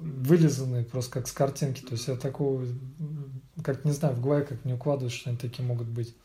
вылизанные, 0.02 0.84
просто 0.84 1.12
как 1.12 1.28
с 1.28 1.32
картинки. 1.32 1.82
То 1.82 1.92
есть, 1.92 2.08
я 2.08 2.16
такого, 2.16 2.66
как 3.64 3.86
не 3.86 3.92
знаю, 3.92 4.16
в 4.16 4.22
голове 4.22 4.46
как 4.46 4.66
не 4.66 4.74
укладываюсь, 4.74 5.14
что 5.14 5.30
они 5.30 5.38
такие 5.38 5.64
могут 5.64 5.88
быть. 5.88 6.16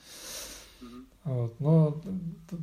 Вот. 1.25 1.59
Но 1.59 2.03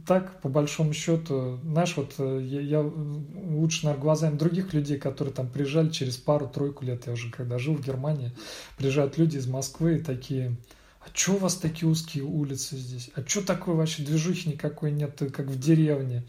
так, 0.06 0.40
по 0.42 0.50
большому 0.50 0.94
счету, 0.94 1.60
знаешь, 1.64 1.98
вот 1.98 2.14
э, 2.20 2.42
я, 2.44 2.62
я 2.62 2.82
лучше, 2.82 3.86
наверное, 3.86 4.04
глазами 4.04 4.38
других 4.38 4.74
людей, 4.74 5.00
которые 5.00 5.34
там 5.34 5.50
приезжали 5.50 5.90
через 5.90 6.18
пару-тройку 6.18 6.86
лет, 6.86 7.08
я 7.08 7.14
уже 7.14 7.32
когда 7.32 7.58
жил 7.58 7.76
в 7.76 7.82
Германии, 7.82 8.32
приезжают 8.78 9.18
люди 9.18 9.38
из 9.38 9.48
Москвы 9.48 9.96
и 9.96 10.04
такие, 10.04 10.58
а 11.00 11.06
что 11.12 11.34
у 11.34 11.38
вас 11.38 11.56
такие 11.56 11.90
узкие 11.90 12.24
улицы 12.24 12.78
здесь? 12.78 13.10
А 13.16 13.28
что 13.28 13.42
такое 13.42 13.74
вообще 13.74 14.04
движухи 14.04 14.50
никакой 14.50 14.92
нет, 14.92 15.20
как 15.34 15.48
в 15.48 15.60
деревне? 15.60 16.24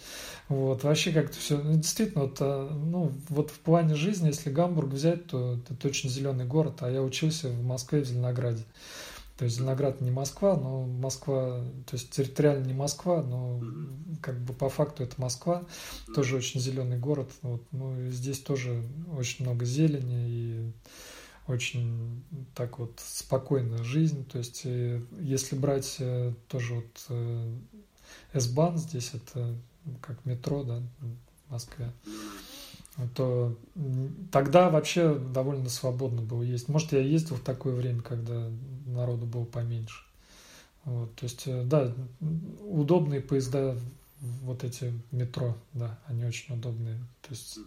Вот, 0.48 0.84
вообще 0.84 1.12
как-то 1.12 1.36
все, 1.36 1.58
ну, 1.58 1.74
действительно, 1.74 2.22
вот, 2.22 2.40
ну, 2.40 3.12
вот 3.28 3.50
в 3.50 3.58
плане 3.58 3.94
жизни, 3.94 4.28
если 4.28 4.48
Гамбург 4.48 4.88
взять, 4.88 5.26
то 5.26 5.60
это 5.68 5.86
очень 5.86 6.08
зеленый 6.08 6.46
город, 6.46 6.78
а 6.80 6.90
я 6.90 7.02
учился 7.02 7.50
в 7.50 7.62
Москве, 7.62 8.00
в 8.00 8.06
Зеленограде. 8.06 8.64
То 9.42 9.46
есть 9.46 9.56
Зеленоград 9.56 10.00
не 10.00 10.12
Москва, 10.12 10.56
но 10.56 10.86
Москва, 10.86 11.64
то 11.86 11.96
есть 11.96 12.10
территориально 12.10 12.64
не 12.64 12.74
Москва, 12.74 13.24
но 13.24 13.60
как 14.20 14.38
бы 14.38 14.52
по 14.52 14.68
факту 14.68 15.02
это 15.02 15.20
Москва, 15.20 15.64
тоже 16.14 16.36
очень 16.36 16.60
зеленый 16.60 16.96
город. 16.96 17.28
Вот, 17.42 17.60
ну, 17.72 18.08
здесь 18.08 18.38
тоже 18.38 18.84
очень 19.18 19.44
много 19.44 19.64
зелени 19.64 20.28
и 20.28 20.72
очень 21.48 22.22
так 22.54 22.78
вот 22.78 22.92
спокойная 23.04 23.82
жизнь. 23.82 24.24
То 24.26 24.38
есть 24.38 24.62
э, 24.62 25.02
если 25.18 25.56
брать 25.56 25.96
э, 25.98 26.32
тоже 26.46 26.74
вот 26.74 27.04
э, 27.08 27.56
S-Bahn 28.34 28.76
здесь 28.76 29.10
это 29.12 29.56
как 30.02 30.24
метро, 30.24 30.62
да, 30.62 30.80
в 31.00 31.50
Москве 31.50 31.90
то 33.14 33.56
тогда 34.30 34.68
вообще 34.68 35.14
довольно 35.14 35.68
свободно 35.68 36.22
было 36.22 36.42
ездить. 36.42 36.68
Может, 36.68 36.92
я 36.92 37.00
ездил 37.00 37.36
в 37.36 37.40
такое 37.40 37.74
время, 37.74 38.02
когда 38.02 38.50
народу 38.86 39.26
было 39.26 39.44
поменьше. 39.44 40.04
Вот, 40.84 41.14
то 41.14 41.24
есть, 41.24 41.46
э, 41.46 41.64
да, 41.64 41.94
удобные 42.60 43.20
поезда, 43.20 43.78
вот 44.42 44.64
эти 44.64 44.92
метро, 45.10 45.56
да, 45.72 45.98
они 46.06 46.24
очень 46.24 46.54
удобные. 46.54 46.98
То 47.22 47.30
есть, 47.30 47.58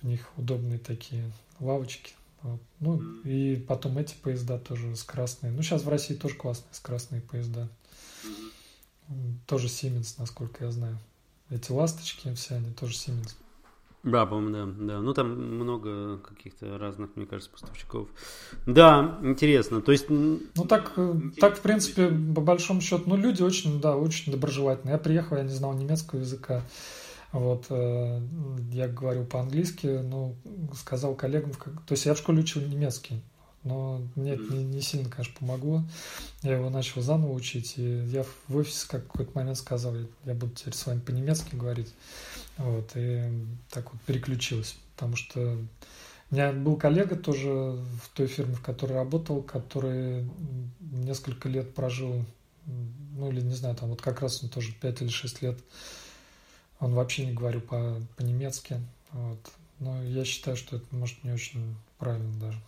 в 0.00 0.06
них 0.06 0.26
удобные 0.36 0.78
такие 0.78 1.30
лавочки. 1.58 2.12
Вот. 2.42 2.60
Ну, 2.78 3.02
и 3.24 3.56
потом 3.56 3.98
эти 3.98 4.14
поезда 4.14 4.58
тоже 4.58 4.96
скоростные. 4.96 5.52
Ну, 5.52 5.62
сейчас 5.62 5.82
в 5.82 5.88
России 5.88 6.14
тоже 6.14 6.36
классные 6.36 6.72
скоростные 6.72 7.20
поезда. 7.20 7.68
Тоже 9.46 9.66
Siemens, 9.66 10.14
насколько 10.18 10.64
я 10.64 10.70
знаю. 10.70 10.98
Эти 11.50 11.72
ласточки 11.72 12.32
все, 12.34 12.54
они 12.54 12.72
тоже 12.72 12.94
Siemens. 12.94 13.34
Да, 14.02 14.24
по-моему, 14.24 14.72
да, 14.78 14.84
да. 14.86 15.00
Ну, 15.00 15.12
там 15.12 15.30
много 15.56 16.18
каких-то 16.18 16.78
разных, 16.78 17.10
мне 17.16 17.26
кажется, 17.26 17.50
поставщиков. 17.50 18.08
Да, 18.66 19.18
интересно. 19.22 19.82
То 19.82 19.92
есть... 19.92 20.08
Ну, 20.08 20.40
так, 20.68 20.92
э, 20.96 21.14
так, 21.38 21.58
в 21.58 21.60
принципе, 21.60 22.08
по 22.08 22.40
большому 22.40 22.80
счету, 22.80 23.04
ну, 23.06 23.16
люди 23.16 23.42
очень, 23.42 23.80
да, 23.80 23.96
очень 23.96 24.32
доброжелательные. 24.32 24.92
Я 24.92 24.98
приехал, 24.98 25.36
я 25.36 25.42
не 25.42 25.50
знал 25.50 25.74
немецкого 25.74 26.20
языка. 26.20 26.62
Вот, 27.32 27.66
э, 27.68 28.20
я 28.72 28.88
говорю 28.88 29.24
по-английски, 29.24 30.00
ну, 30.02 30.34
сказал 30.74 31.14
коллегам, 31.14 31.52
то 31.52 31.92
есть 31.92 32.06
я 32.06 32.14
в 32.14 32.18
школе 32.18 32.40
учил 32.40 32.60
немецкий, 32.62 33.22
но 33.62 34.02
мне 34.16 34.32
это 34.32 34.52
не, 34.52 34.64
не 34.64 34.80
сильно, 34.80 35.08
конечно, 35.08 35.34
помогло. 35.38 35.84
Я 36.42 36.56
его 36.56 36.70
начал 36.70 37.02
заново 37.02 37.32
учить, 37.32 37.74
и 37.76 37.82
я 38.06 38.24
в 38.48 38.56
офисе 38.56 38.86
как 38.88 39.06
какой-то 39.06 39.30
момент 39.34 39.58
сказал, 39.58 39.94
я 40.24 40.34
буду 40.34 40.52
теперь 40.54 40.74
с 40.74 40.86
вами 40.86 40.98
по-немецки 41.00 41.54
говорить. 41.54 41.94
Вот, 42.60 42.92
и 42.94 43.46
так 43.70 43.90
вот 43.90 44.02
переключилась, 44.02 44.76
потому 44.94 45.16
что 45.16 45.58
у 46.30 46.34
меня 46.34 46.52
был 46.52 46.76
коллега 46.76 47.16
тоже 47.16 47.48
в 47.48 48.10
той 48.14 48.26
фирме, 48.26 48.54
в 48.54 48.60
которой 48.60 48.92
работал, 48.92 49.42
который 49.42 50.28
несколько 50.80 51.48
лет 51.48 51.74
прожил, 51.74 52.24
ну 52.66 53.30
или 53.30 53.40
не 53.40 53.54
знаю, 53.54 53.76
там 53.76 53.88
вот 53.88 54.02
как 54.02 54.20
раз 54.20 54.42
он 54.42 54.50
тоже 54.50 54.72
5 54.74 55.02
или 55.02 55.08
6 55.08 55.42
лет, 55.42 55.58
он 56.80 56.92
вообще 56.92 57.24
не 57.24 57.32
говорил 57.32 57.62
по, 57.62 57.96
по-немецки, 58.16 58.78
вот. 59.12 59.40
но 59.78 60.02
я 60.02 60.26
считаю, 60.26 60.56
что 60.56 60.76
это, 60.76 60.86
может, 60.90 61.24
не 61.24 61.32
очень 61.32 61.74
правильно 61.98 62.38
даже. 62.38 62.60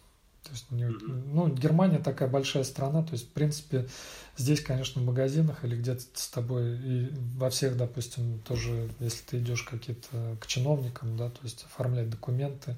То 0.44 0.50
есть, 0.50 0.70
не, 0.70 0.87
ну, 0.87 1.48
Германия 1.48 1.98
такая 1.98 2.28
большая 2.28 2.64
страна, 2.64 3.02
то 3.02 3.12
есть, 3.12 3.28
в 3.28 3.33
принципе, 3.33 3.88
здесь, 4.37 4.61
конечно, 4.61 5.00
в 5.00 5.05
магазинах 5.05 5.64
или 5.64 5.76
где-то 5.76 6.02
с 6.14 6.28
тобой, 6.28 6.78
и 6.78 7.09
во 7.37 7.48
всех, 7.48 7.76
допустим, 7.76 8.40
тоже, 8.40 8.90
если 8.98 9.22
ты 9.24 9.38
идешь 9.38 9.62
какие-то 9.62 10.37
к 10.40 10.46
чиновникам, 10.48 11.16
да, 11.16 11.31
то 11.31 11.40
есть 11.44 11.64
оформлять 11.64 12.11
документы, 12.11 12.76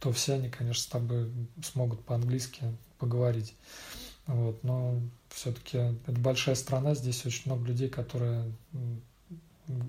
то 0.00 0.10
все 0.10 0.34
они, 0.34 0.48
конечно, 0.48 0.82
с 0.82 0.86
тобой 0.86 1.30
смогут 1.62 2.02
по-английски 2.04 2.62
поговорить. 2.98 3.54
Вот, 4.26 4.62
но 4.64 4.98
все-таки 5.28 5.78
это 5.78 6.20
большая 6.20 6.54
страна, 6.54 6.94
здесь 6.94 7.26
очень 7.26 7.42
много 7.46 7.66
людей, 7.66 7.90
которые 7.90 8.52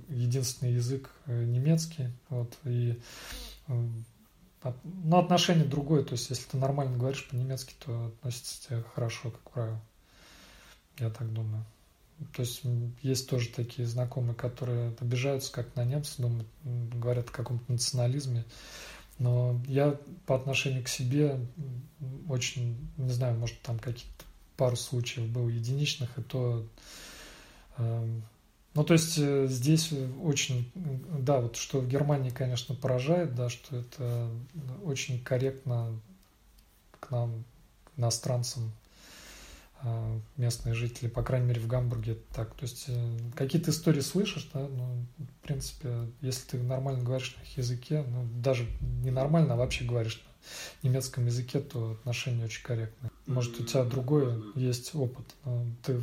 единственный 0.09 0.73
язык 0.73 1.09
э, 1.25 1.45
немецкий, 1.45 2.09
вот, 2.29 2.57
и 2.65 2.99
но 4.83 5.19
отношение 5.19 5.65
другое, 5.65 6.03
то 6.03 6.13
есть 6.13 6.29
если 6.29 6.49
ты 6.49 6.57
нормально 6.57 6.97
говоришь 6.97 7.27
по-немецки, 7.27 7.73
то 7.85 8.07
относится 8.07 8.55
к 8.55 8.67
тебе 8.67 8.83
хорошо, 8.93 9.31
как 9.31 9.51
правило. 9.51 9.81
Я 10.99 11.09
так 11.09 11.31
думаю. 11.33 11.65
То 12.33 12.41
есть 12.41 12.61
есть 13.01 13.29
тоже 13.29 13.49
такие 13.49 13.87
знакомые, 13.87 14.35
которые 14.35 14.95
обижаются 14.99 15.51
как 15.51 15.75
на 15.75 15.83
немцев, 15.83 16.17
думают, 16.17 16.47
говорят 16.63 17.29
о 17.29 17.33
каком-то 17.33 17.71
национализме. 17.71 18.45
Но 19.19 19.61
я 19.67 19.99
по 20.25 20.35
отношению 20.35 20.83
к 20.83 20.87
себе 20.87 21.39
очень, 22.29 22.77
не 22.97 23.11
знаю, 23.11 23.37
может 23.37 23.61
там 23.61 23.79
какие-то 23.79 24.25
пару 24.57 24.75
случаев 24.75 25.27
было 25.27 25.49
единичных, 25.49 26.17
и 26.17 26.21
то 26.21 26.65
эм, 27.77 28.23
ну, 28.73 28.83
то 28.83 28.93
есть 28.93 29.17
э, 29.17 29.47
здесь 29.47 29.91
очень, 30.21 30.71
да, 31.19 31.39
вот 31.39 31.55
что 31.55 31.79
в 31.79 31.87
Германии, 31.87 32.29
конечно, 32.29 32.73
поражает, 32.75 33.35
да, 33.35 33.49
что 33.49 33.77
это 33.77 34.29
очень 34.83 35.23
корректно 35.23 35.99
к 36.99 37.11
нам, 37.11 37.43
к 37.83 37.99
иностранцам, 37.99 38.71
местные 40.37 40.73
жители, 40.73 41.09
по 41.09 41.23
крайней 41.23 41.47
мере, 41.47 41.61
в 41.61 41.67
Гамбурге 41.67 42.17
так. 42.33 42.53
То 42.55 42.63
есть 42.63 42.85
э, 42.87 43.17
какие-то 43.35 43.71
истории 43.71 43.99
слышишь, 43.99 44.49
да, 44.53 44.61
ну, 44.61 45.05
в 45.17 45.45
принципе, 45.45 46.07
если 46.21 46.51
ты 46.51 46.57
нормально 46.63 47.03
говоришь 47.03 47.35
на 47.37 47.41
их 47.41 47.57
языке, 47.57 48.03
ну, 48.07 48.25
даже 48.41 48.65
не 48.81 49.11
нормально, 49.11 49.53
а 49.53 49.57
вообще 49.57 49.83
говоришь 49.83 50.23
на 50.81 50.87
немецком 50.87 51.25
языке, 51.25 51.59
то 51.59 51.91
отношения 51.91 52.45
очень 52.45 52.63
корректные. 52.63 53.11
Может, 53.25 53.57
у 53.59 53.63
тебя 53.63 53.85
другой 53.85 54.33
есть 54.55 54.93
опыт. 54.93 55.25
Ты 55.83 55.99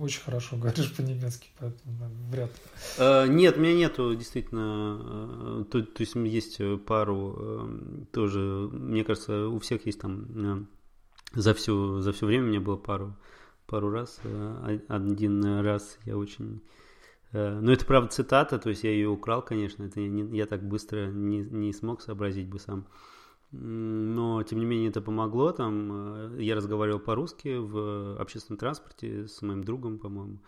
очень 0.00 0.22
хорошо 0.22 0.56
говоришь 0.60 0.94
по-немецки, 0.94 1.48
поэтому 1.58 1.94
вряд 2.30 2.50
ли. 2.50 2.56
Э, 2.98 3.26
нет, 3.26 3.58
у 3.58 3.60
меня 3.60 3.74
нету 3.74 4.14
действительно. 4.14 4.98
Э, 5.00 5.64
то, 5.70 5.82
то 5.82 6.00
есть 6.00 6.14
есть 6.14 6.60
пару 6.86 7.36
э, 7.38 8.04
тоже. 8.12 8.38
Мне 8.72 9.04
кажется, 9.04 9.48
у 9.48 9.58
всех 9.58 9.84
есть 9.84 10.00
там 10.00 10.68
за 11.34 11.54
все 11.54 12.00
за 12.00 12.12
все 12.12 12.26
время 12.26 12.44
у 12.44 12.48
меня 12.48 12.60
было 12.60 12.76
пару 12.76 13.16
пару 13.66 13.90
раз. 13.90 14.20
Один 14.88 15.60
раз 15.60 15.98
я 16.04 16.16
очень 16.16 16.62
но 17.32 17.72
это 17.72 17.86
правда 17.86 18.10
цитата, 18.10 18.58
то 18.58 18.68
есть 18.68 18.84
я 18.84 18.90
ее 18.90 19.08
украл, 19.08 19.40
конечно, 19.40 19.84
это 19.84 20.00
не, 20.00 20.36
я 20.36 20.44
так 20.44 20.62
быстро 20.62 21.06
не, 21.06 21.38
не 21.38 21.72
смог 21.72 22.02
сообразить 22.02 22.46
бы 22.46 22.58
сам. 22.58 22.86
Но 23.52 24.42
тем 24.42 24.58
не 24.58 24.64
менее 24.64 24.88
это 24.88 25.00
помогло. 25.00 25.52
Там 25.52 26.38
я 26.38 26.54
разговаривал 26.54 26.98
по-русски 26.98 27.56
в 27.58 28.20
общественном 28.20 28.58
транспорте 28.58 29.28
с 29.28 29.42
моим 29.42 29.62
другом, 29.62 29.98
по-моему, 29.98 30.38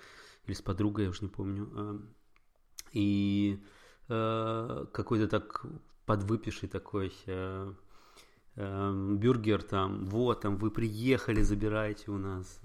или 0.47 0.55
с 0.55 0.63
подругой, 0.63 1.05
я 1.05 1.11
уже 1.11 1.23
не 1.23 1.29
помню. 1.29 2.03
И 2.93 3.61
какой-то 4.09 5.29
так 5.29 5.65
подвыпивший 6.07 6.69
такой 6.69 7.13
бюргер 8.57 9.63
там, 9.63 10.05
вот, 10.07 10.41
там, 10.41 10.57
вы 10.57 10.71
приехали, 10.71 11.43
забирайте 11.43 12.11
у 12.11 12.19
нас 12.19 12.61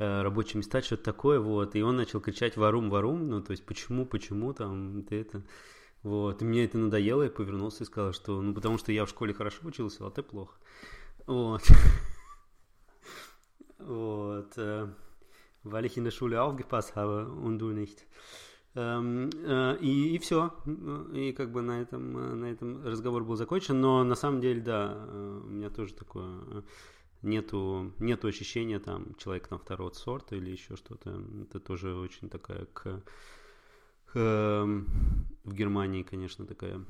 Э, 0.00 0.22
рабочие 0.22 0.56
места, 0.56 0.80
что-то 0.80 1.02
такое, 1.02 1.40
вот, 1.40 1.76
и 1.76 1.82
он 1.82 1.96
начал 1.96 2.22
кричать 2.22 2.56
«варум, 2.56 2.88
варум», 2.88 3.28
ну, 3.28 3.42
то 3.42 3.50
есть 3.50 3.66
«почему, 3.66 4.06
почему 4.06 4.54
там 4.54 5.02
ты 5.02 5.20
это...» 5.20 5.42
Вот, 6.02 6.40
и 6.40 6.44
мне 6.44 6.64
это 6.64 6.78
надоело, 6.78 7.22
я 7.22 7.30
повернулся 7.30 7.84
и 7.84 7.86
сказал, 7.86 8.12
что, 8.12 8.40
ну, 8.40 8.54
потому 8.54 8.78
что 8.78 8.90
я 8.92 9.04
в 9.04 9.10
школе 9.10 9.34
хорошо 9.34 9.58
учился, 9.64 10.06
а 10.06 10.10
ты 10.10 10.22
плохо. 10.22 10.56
Вот. 11.26 11.62
Вот. 13.78 14.58
Weil 15.64 15.84
ich 15.86 15.96
in 15.96 16.04
der 16.04 16.10
Schule 16.10 16.42
aufgepasst 16.42 16.96
habe 16.96 17.32
und 17.32 17.58
du 17.58 17.72
nicht. 17.72 18.06
И, 18.74 20.14
и 20.14 20.18
все. 20.18 20.52
И 21.12 21.32
как 21.32 21.50
бы 21.50 21.62
на 21.62 21.80
этом, 21.80 22.40
на 22.40 22.44
этом 22.46 22.86
разговор 22.86 23.24
был 23.24 23.36
закончен. 23.36 23.80
Но 23.80 24.04
на 24.04 24.14
самом 24.14 24.40
деле, 24.40 24.60
да, 24.60 25.06
у 25.10 25.48
меня 25.48 25.70
тоже 25.70 25.94
такое 25.94 26.62
нету, 27.22 27.92
нету 27.98 28.28
ощущения 28.28 28.78
там 28.78 29.14
человека 29.16 29.50
там 29.50 29.58
второго 29.58 29.92
сорта 29.92 30.36
или 30.36 30.50
еще 30.50 30.76
что-то. 30.76 31.22
Это 31.42 31.60
тоже 31.60 31.94
очень 31.94 32.30
такая 32.30 32.66
к 32.66 33.02
в 34.14 35.52
Германии, 35.52 36.02
конечно, 36.02 36.46
такая 36.46 36.80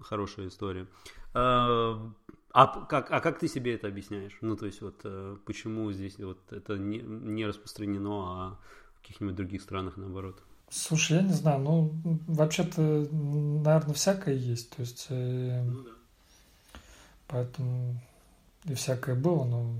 хорошая 0.00 0.48
история. 0.48 0.86
А, 1.34 2.12
а 2.52 2.66
как, 2.86 3.10
а 3.10 3.20
как 3.20 3.38
ты 3.38 3.48
себе 3.48 3.74
это 3.74 3.88
объясняешь? 3.88 4.36
Ну, 4.40 4.56
то 4.56 4.66
есть, 4.66 4.80
вот 4.80 5.00
э, 5.04 5.36
почему 5.44 5.92
здесь 5.92 6.18
вот 6.18 6.38
это 6.50 6.76
не, 6.78 6.98
не 6.98 7.46
распространено, 7.46 8.10
а 8.10 8.58
в 8.96 9.02
каких-нибудь 9.02 9.36
других 9.36 9.62
странах 9.62 9.96
наоборот? 9.96 10.42
Слушай, 10.70 11.18
я 11.18 11.22
не 11.22 11.32
знаю, 11.32 11.60
ну, 11.60 11.92
вообще-то, 12.26 12.80
наверное, 13.10 13.94
всякое 13.94 14.34
есть, 14.34 14.70
то 14.76 14.82
есть, 14.82 15.06
э, 15.08 15.62
ну, 15.62 15.82
да. 15.84 15.90
поэтому 17.26 18.00
и 18.64 18.74
всякое 18.74 19.14
было, 19.14 19.44
но 19.44 19.74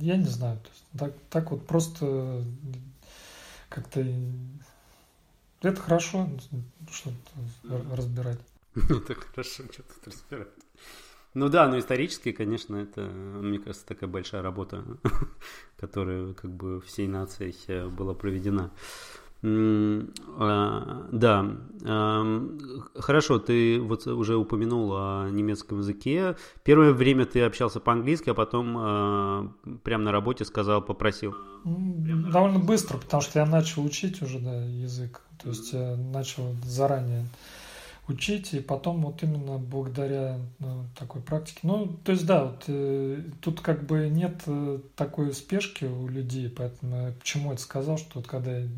я 0.00 0.16
не 0.16 0.26
знаю. 0.26 0.58
То 0.60 0.68
есть, 0.68 0.84
так, 0.96 1.12
так 1.30 1.50
вот 1.50 1.66
просто 1.66 2.44
как-то 3.68 4.04
это 5.62 5.80
хорошо 5.80 6.28
что-то 6.90 7.96
разбирать. 7.96 8.40
Это 8.74 9.14
хорошо 9.14 9.64
что-то 9.72 9.94
разбирать. 10.04 10.48
Ну 11.34 11.48
да, 11.48 11.68
но 11.68 11.78
исторически, 11.78 12.32
конечно, 12.32 12.76
это, 12.76 13.02
мне 13.02 13.58
кажется, 13.58 13.86
такая 13.86 14.08
большая 14.08 14.40
работа, 14.40 14.84
которая 15.76 16.32
как 16.32 16.50
бы 16.50 16.80
всей 16.80 17.08
нацией 17.08 17.90
была 17.90 18.14
проведена. 18.14 18.70
А, 19.42 21.06
да, 21.12 21.56
хорошо, 22.94 23.38
ты 23.38 23.80
вот 23.80 24.06
уже 24.06 24.36
упомянул 24.36 24.92
о 24.94 25.28
немецком 25.30 25.78
языке. 25.78 26.36
Первое 26.64 26.92
время 26.92 27.26
ты 27.26 27.42
общался 27.42 27.78
по-английски, 27.78 28.30
а 28.30 28.34
потом 28.34 28.76
а, 28.78 29.52
прямо 29.84 30.04
на 30.04 30.12
работе 30.12 30.44
сказал, 30.44 30.82
попросил. 30.82 31.34
Довольно 31.64 32.58
быстро, 32.58 32.98
потому 32.98 33.20
что 33.22 33.38
я 33.38 33.46
начал 33.46 33.84
учить 33.84 34.22
уже 34.22 34.38
да, 34.38 34.64
язык. 34.64 35.20
То 35.42 35.50
есть 35.50 35.72
я 35.72 35.96
начал 35.96 36.54
заранее 36.64 37.26
учить, 38.08 38.54
и 38.54 38.60
потом 38.60 39.02
вот 39.02 39.22
именно 39.22 39.58
благодаря 39.58 40.38
ну, 40.58 40.86
такой 40.98 41.20
практике. 41.22 41.60
Ну, 41.62 41.98
то 42.04 42.12
есть, 42.12 42.26
да, 42.26 42.44
вот, 42.44 42.64
э, 42.68 43.22
тут 43.40 43.60
как 43.60 43.84
бы 43.84 44.08
нет 44.08 44.42
э, 44.46 44.80
такой 44.94 45.32
спешки 45.32 45.84
у 45.84 46.06
людей, 46.06 46.48
поэтому 46.48 47.08
я 47.08 47.12
почему 47.12 47.52
это 47.52 47.62
сказал, 47.62 47.98
что 47.98 48.18
вот 48.20 48.26
когда 48.26 48.58
я 48.58 48.68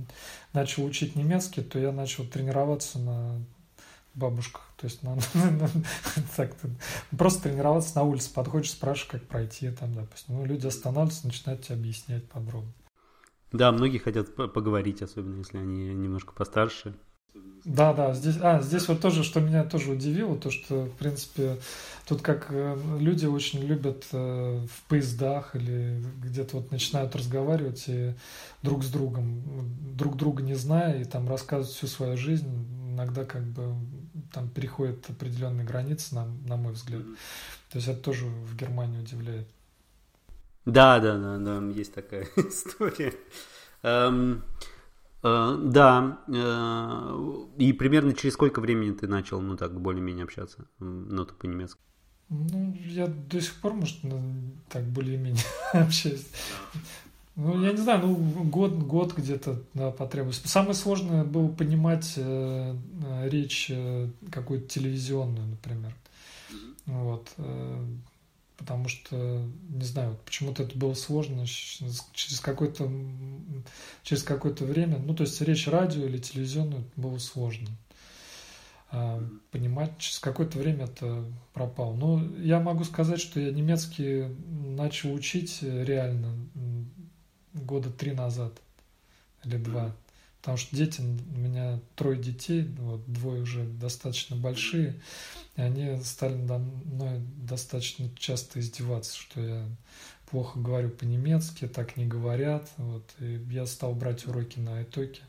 начал 0.52 0.84
учить 0.84 1.16
немецкий, 1.16 1.62
то 1.62 1.78
я 1.78 1.92
начал 1.92 2.24
тренироваться 2.24 2.98
на 2.98 3.38
бабушках, 4.14 4.62
то 4.76 4.86
есть 4.86 5.02
на, 5.02 5.16
так, 6.36 6.56
просто 7.16 7.44
тренироваться 7.44 7.96
на 7.96 8.02
улице, 8.02 8.32
подходишь, 8.32 8.70
спрашиваешь, 8.70 9.10
как 9.10 9.28
пройти, 9.28 9.70
там, 9.70 9.94
допустим, 9.94 10.36
ну, 10.36 10.44
люди 10.44 10.66
останавливаются, 10.66 11.26
начинают 11.26 11.62
тебе 11.62 11.76
объяснять 11.76 12.28
подробно. 12.28 12.72
Да, 13.52 13.72
многие 13.72 13.98
хотят 13.98 14.34
поговорить, 14.34 15.00
особенно 15.00 15.38
если 15.38 15.58
они 15.58 15.94
немножко 15.94 16.34
постарше. 16.34 16.94
Да, 17.64 17.92
да, 17.92 18.14
здесь, 18.14 18.36
а, 18.40 18.62
здесь 18.62 18.88
вот 18.88 19.02
тоже, 19.02 19.22
что 19.22 19.40
меня 19.40 19.62
тоже 19.62 19.90
удивило, 19.90 20.38
то, 20.38 20.50
что, 20.50 20.86
в 20.86 20.92
принципе, 20.92 21.58
тут 22.06 22.22
как 22.22 22.46
э, 22.48 22.78
люди 22.98 23.26
очень 23.26 23.60
любят 23.60 24.06
э, 24.12 24.66
в 24.66 24.88
поездах 24.88 25.54
или 25.54 26.02
где-то 26.22 26.56
вот 26.56 26.70
начинают 26.70 27.14
разговаривать 27.14 27.84
и 27.88 28.14
друг 28.62 28.84
с 28.84 28.90
другом, 28.90 29.42
друг 29.94 30.16
друга 30.16 30.42
не 30.42 30.54
зная, 30.54 31.02
и 31.02 31.04
там 31.04 31.28
рассказывать 31.28 31.74
всю 31.76 31.88
свою 31.88 32.16
жизнь, 32.16 32.48
иногда 32.90 33.26
как 33.26 33.42
бы 33.42 33.74
там 34.32 34.48
переходят 34.48 35.04
определенные 35.10 35.66
границы, 35.66 36.14
на, 36.14 36.26
на 36.46 36.56
мой 36.56 36.72
взгляд. 36.72 37.02
То 37.70 37.76
есть 37.76 37.88
это 37.88 38.00
тоже 38.00 38.24
в 38.24 38.56
Германии 38.56 39.00
удивляет. 39.00 39.46
Да, 40.64 41.00
да, 41.00 41.18
да, 41.18 41.36
да, 41.36 41.66
есть 41.68 41.92
такая 41.92 42.26
история. 42.36 43.12
Um... 43.82 44.42
Э, 45.22 45.58
да, 45.60 46.20
э, 46.28 47.44
и 47.58 47.72
примерно 47.72 48.14
через 48.14 48.34
сколько 48.34 48.60
времени 48.60 48.92
ты 48.92 49.08
начал, 49.08 49.40
ну 49.40 49.56
так, 49.56 49.80
более-менее 49.80 50.24
общаться, 50.24 50.66
ну, 50.78 51.24
то 51.24 51.34
по-немецки? 51.34 51.80
Ну, 52.28 52.76
я 52.84 53.06
до 53.06 53.40
сих 53.40 53.54
пор, 53.54 53.74
может, 53.74 53.96
так 54.68 54.84
более-менее 54.84 55.42
общаюсь. 55.72 56.26
Ну, 57.36 57.62
я 57.62 57.70
не 57.70 57.78
знаю, 57.78 58.00
ну, 58.04 58.16
год, 58.44 58.72
год 58.72 59.14
где-то 59.14 59.62
да, 59.72 59.92
потребовалось. 59.92 60.42
Самое 60.44 60.74
сложное 60.74 61.24
было 61.24 61.48
понимать 61.48 62.14
э, 62.16 62.74
э 63.04 63.28
речь 63.28 63.70
э, 63.70 64.08
какую-то 64.30 64.68
телевизионную, 64.68 65.46
например. 65.46 65.94
Вот. 66.86 67.32
Э, 67.36 67.84
потому 68.58 68.88
что, 68.88 69.48
не 69.68 69.84
знаю, 69.84 70.18
почему-то 70.26 70.64
это 70.64 70.76
было 70.76 70.92
сложно 70.94 71.46
через 71.46 72.40
какое-то 72.40 72.90
через 74.02 74.22
какое-то 74.24 74.64
время, 74.64 74.98
ну, 74.98 75.14
то 75.14 75.22
есть 75.22 75.40
речь 75.40 75.68
радио 75.68 76.04
или 76.04 76.18
телевизионную 76.18 76.84
было 76.96 77.18
сложно 77.18 77.68
а, 78.90 79.22
понимать, 79.52 79.96
через 79.98 80.18
какое-то 80.18 80.58
время 80.58 80.84
это 80.84 81.24
пропало. 81.52 81.94
Но 81.94 82.22
я 82.38 82.58
могу 82.58 82.84
сказать, 82.84 83.20
что 83.20 83.38
я 83.38 83.52
немецкий 83.52 84.24
начал 84.48 85.14
учить 85.14 85.60
реально 85.62 86.34
года 87.54 87.90
три 87.90 88.12
назад 88.12 88.60
или 89.44 89.56
два. 89.56 89.94
Потому 90.40 90.56
что 90.56 90.76
дети, 90.76 91.00
у 91.00 91.38
меня 91.38 91.80
трое 91.96 92.20
детей, 92.20 92.62
вот, 92.78 93.02
двое 93.10 93.42
уже 93.42 93.64
достаточно 93.64 94.36
большие, 94.36 95.00
и 95.56 95.60
они 95.60 96.00
стали 96.02 96.34
надо 96.34 96.58
мной 96.58 97.20
достаточно 97.36 98.08
часто 98.16 98.60
издеваться, 98.60 99.16
что 99.16 99.40
я 99.40 99.68
плохо 100.30 100.60
говорю 100.60 100.90
по-немецки, 100.90 101.66
так 101.66 101.96
не 101.96 102.06
говорят. 102.06 102.70
Вот, 102.76 103.04
и 103.18 103.44
я 103.50 103.66
стал 103.66 103.94
брать 103.94 104.26
уроки 104.26 104.58
на 104.58 104.82
итоге. 104.82 105.20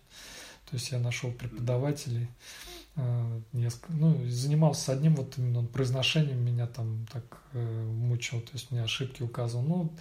То 0.70 0.76
есть 0.76 0.92
я 0.92 1.00
нашел 1.00 1.32
преподавателей, 1.32 2.28
несколько, 3.54 3.94
ну, 3.94 4.26
занимался 4.28 4.94
одним, 4.94 5.16
вот 5.16 5.38
именно 5.38 5.64
произношением 5.64 6.44
меня 6.44 6.68
там 6.68 7.06
так 7.12 7.42
э, 7.54 7.84
мучил, 7.86 8.42
то 8.42 8.52
есть 8.54 8.72
мне 8.72 8.84
ошибки 8.84 9.24
указывал. 9.24 9.64
Ну, 9.64 9.94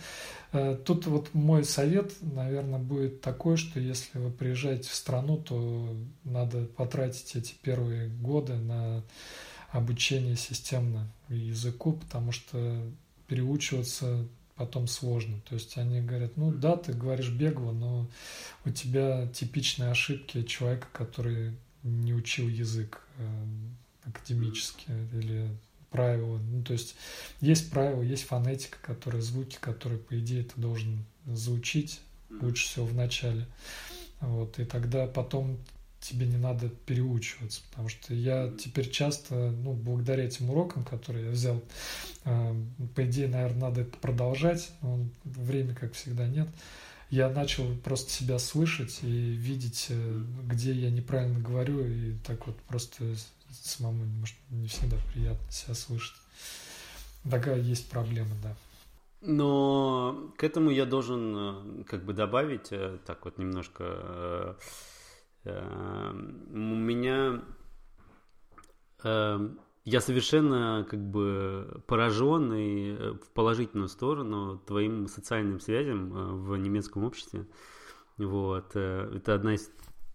э, 0.52 0.78
тут 0.84 1.06
вот 1.06 1.34
мой 1.34 1.64
совет, 1.64 2.12
наверное, 2.20 2.78
будет 2.78 3.20
такой, 3.20 3.56
что 3.56 3.80
если 3.80 4.18
вы 4.18 4.30
приезжаете 4.30 4.88
в 4.88 4.94
страну, 4.94 5.36
то 5.38 5.96
надо 6.24 6.64
потратить 6.64 7.36
эти 7.36 7.54
первые 7.62 8.08
годы 8.08 8.54
на 8.54 9.02
обучение 9.70 10.36
системно 10.36 11.12
языку, 11.28 11.92
потому 11.92 12.32
что 12.32 12.82
переучиваться 13.26 14.26
потом 14.56 14.88
сложно. 14.88 15.40
То 15.48 15.54
есть 15.54 15.78
они 15.78 16.00
говорят, 16.00 16.36
ну 16.36 16.50
да, 16.50 16.76
ты 16.76 16.92
говоришь 16.92 17.30
бегло, 17.30 17.70
но 17.72 18.08
у 18.64 18.70
тебя 18.70 19.28
типичные 19.28 19.90
ошибки 19.90 20.42
человека, 20.42 20.88
который 20.92 21.52
не 21.82 22.12
учил 22.14 22.48
язык 22.48 23.00
э, 23.18 23.44
академически 24.04 24.86
или 25.12 25.48
правила. 25.90 26.38
Ну, 26.38 26.62
то 26.62 26.72
есть 26.72 26.96
есть 27.40 27.70
правила, 27.70 28.02
есть 28.02 28.24
фонетика, 28.24 28.78
которые 28.82 29.22
звуки, 29.22 29.56
которые, 29.60 29.98
по 29.98 30.18
идее, 30.18 30.44
ты 30.44 30.60
должен 30.60 31.04
заучить 31.26 32.00
лучше 32.30 32.66
всего 32.66 32.86
в 32.86 32.94
начале. 32.94 33.46
Вот, 34.20 34.58
и 34.58 34.64
тогда 34.64 35.06
потом 35.06 35.58
тебе 36.00 36.26
не 36.26 36.36
надо 36.36 36.68
переучиваться, 36.68 37.60
потому 37.70 37.88
что 37.88 38.14
я 38.14 38.52
теперь 38.58 38.88
часто, 38.90 39.50
ну, 39.50 39.72
благодаря 39.72 40.24
этим 40.24 40.50
урокам, 40.50 40.84
которые 40.84 41.26
я 41.26 41.30
взял, 41.30 41.62
э, 42.24 42.54
по 42.94 43.04
идее, 43.04 43.28
наверное, 43.28 43.68
надо 43.68 43.80
это 43.82 43.96
продолжать, 43.98 44.70
но 44.82 45.06
время, 45.24 45.74
как 45.74 45.94
всегда, 45.94 46.28
нет. 46.28 46.48
Я 47.10 47.30
начал 47.30 47.74
просто 47.84 48.10
себя 48.10 48.38
слышать 48.38 49.00
и 49.02 49.32
видеть, 49.32 49.86
э, 49.88 50.22
где 50.44 50.72
я 50.72 50.90
неправильно 50.90 51.40
говорю, 51.40 51.86
и 51.86 52.14
так 52.18 52.46
вот 52.46 52.56
просто 52.62 53.04
самому, 53.50 54.04
может, 54.04 54.36
не 54.50 54.68
всегда 54.68 54.96
приятно 55.12 55.50
себя 55.50 55.74
слышать. 55.74 56.16
Такая 57.28 57.58
есть 57.58 57.90
проблема, 57.90 58.34
да. 58.42 58.54
Но 59.20 60.32
к 60.36 60.44
этому 60.44 60.70
я 60.70 60.84
должен 60.84 61.80
э, 61.80 61.84
как 61.84 62.04
бы 62.04 62.12
добавить, 62.12 62.68
э, 62.72 62.98
так 63.06 63.24
вот 63.24 63.38
немножко, 63.38 64.56
у 65.44 65.50
меня 65.50 67.42
я 69.88 70.00
совершенно 70.00 70.86
как 70.88 71.00
бы 71.00 71.82
поражен 71.86 72.52
и 72.52 72.90
э, 72.90 73.12
в 73.12 73.30
положительную 73.30 73.88
сторону 73.88 74.58
твоим 74.66 75.06
социальным 75.08 75.60
связям 75.60 76.14
э, 76.14 76.32
в 76.34 76.56
немецком 76.56 77.04
обществе. 77.04 77.46
Вот. 78.18 78.72
Э, 78.74 79.10
это 79.16 79.34
одна 79.34 79.54
из 79.54 79.70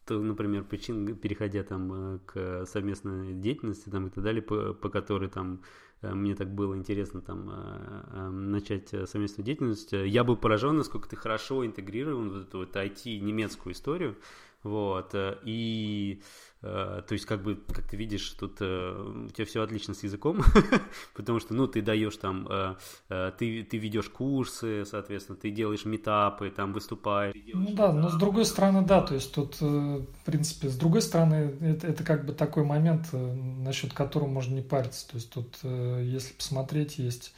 например, 0.10 0.66
причин, 0.66 1.16
переходя 1.16 1.64
там 1.64 2.20
к 2.26 2.66
совместной 2.66 3.34
деятельности 3.36 3.90
там, 3.90 4.08
и 4.08 4.10
так 4.10 4.22
далее, 4.22 4.42
по, 4.42 4.74
по 4.74 4.90
которой 4.90 5.30
там 5.30 5.62
мне 6.02 6.36
так 6.36 6.54
было 6.54 6.76
интересно 6.76 7.22
там 7.22 8.52
начать 8.52 8.90
совместную 8.90 9.46
деятельность. 9.46 9.94
Я 9.94 10.26
был 10.26 10.36
поражен, 10.36 10.76
насколько 10.76 11.08
ты 11.08 11.16
хорошо 11.16 11.66
интегрирован 11.66 12.32
в 12.32 12.42
эту 12.42 12.58
вот 12.58 12.76
IT-немецкую 12.76 13.72
историю. 13.72 14.18
Вот. 14.62 15.16
И 15.46 16.22
то 16.64 17.06
есть, 17.10 17.26
как 17.26 17.44
бы, 17.44 17.56
как 17.56 17.86
ты 17.90 17.98
видишь, 17.98 18.30
тут 18.40 18.58
э, 18.62 19.26
у 19.28 19.30
тебя 19.30 19.46
все 19.46 19.62
отлично 19.64 19.94
с 19.94 20.04
языком, 20.04 20.42
потому 21.14 21.42
что, 21.42 21.54
ну, 21.54 21.68
ты 21.68 21.82
даешь 21.82 22.16
там, 22.16 22.48
э, 22.50 23.32
ты, 23.38 23.64
ты 23.64 23.78
ведешь 23.78 24.08
курсы, 24.08 24.86
соответственно, 24.86 25.38
ты 25.38 25.52
делаешь 25.52 25.84
метапы, 25.84 26.50
там 26.52 26.72
выступаешь. 26.72 27.36
Ну 27.54 27.74
да, 27.74 27.92
но 27.92 28.08
с 28.08 28.16
другой 28.16 28.46
стороны, 28.46 28.82
да, 28.86 29.02
то 29.02 29.14
есть 29.14 29.34
тут, 29.34 29.60
в 29.60 30.06
принципе, 30.24 30.70
с 30.70 30.78
другой 30.78 31.02
стороны, 31.02 31.54
это, 31.60 31.88
это 31.88 32.04
как 32.06 32.26
бы 32.26 32.32
такой 32.32 32.64
момент, 32.64 33.10
насчет 33.12 33.94
которого 33.94 34.30
можно 34.30 34.56
не 34.56 34.62
париться. 34.62 35.06
То 35.10 35.16
есть 35.16 35.32
тут, 35.32 35.58
если 35.64 36.34
посмотреть, 36.34 36.98
есть 36.98 37.34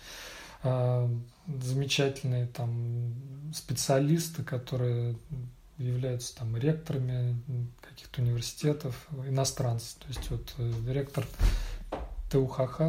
замечательные 0.64 2.48
там 2.48 3.16
специалисты, 3.54 4.44
которые 4.44 5.16
являются 5.78 6.36
там 6.36 6.56
ректорами 6.58 7.36
каких-то 7.82 8.22
университетов, 8.22 9.08
иностранцы. 9.28 9.98
То 10.00 10.08
есть 10.08 10.30
вот 10.30 10.54
э, 10.58 10.74
ректор 10.88 11.26
ТУХХ, 12.32 12.82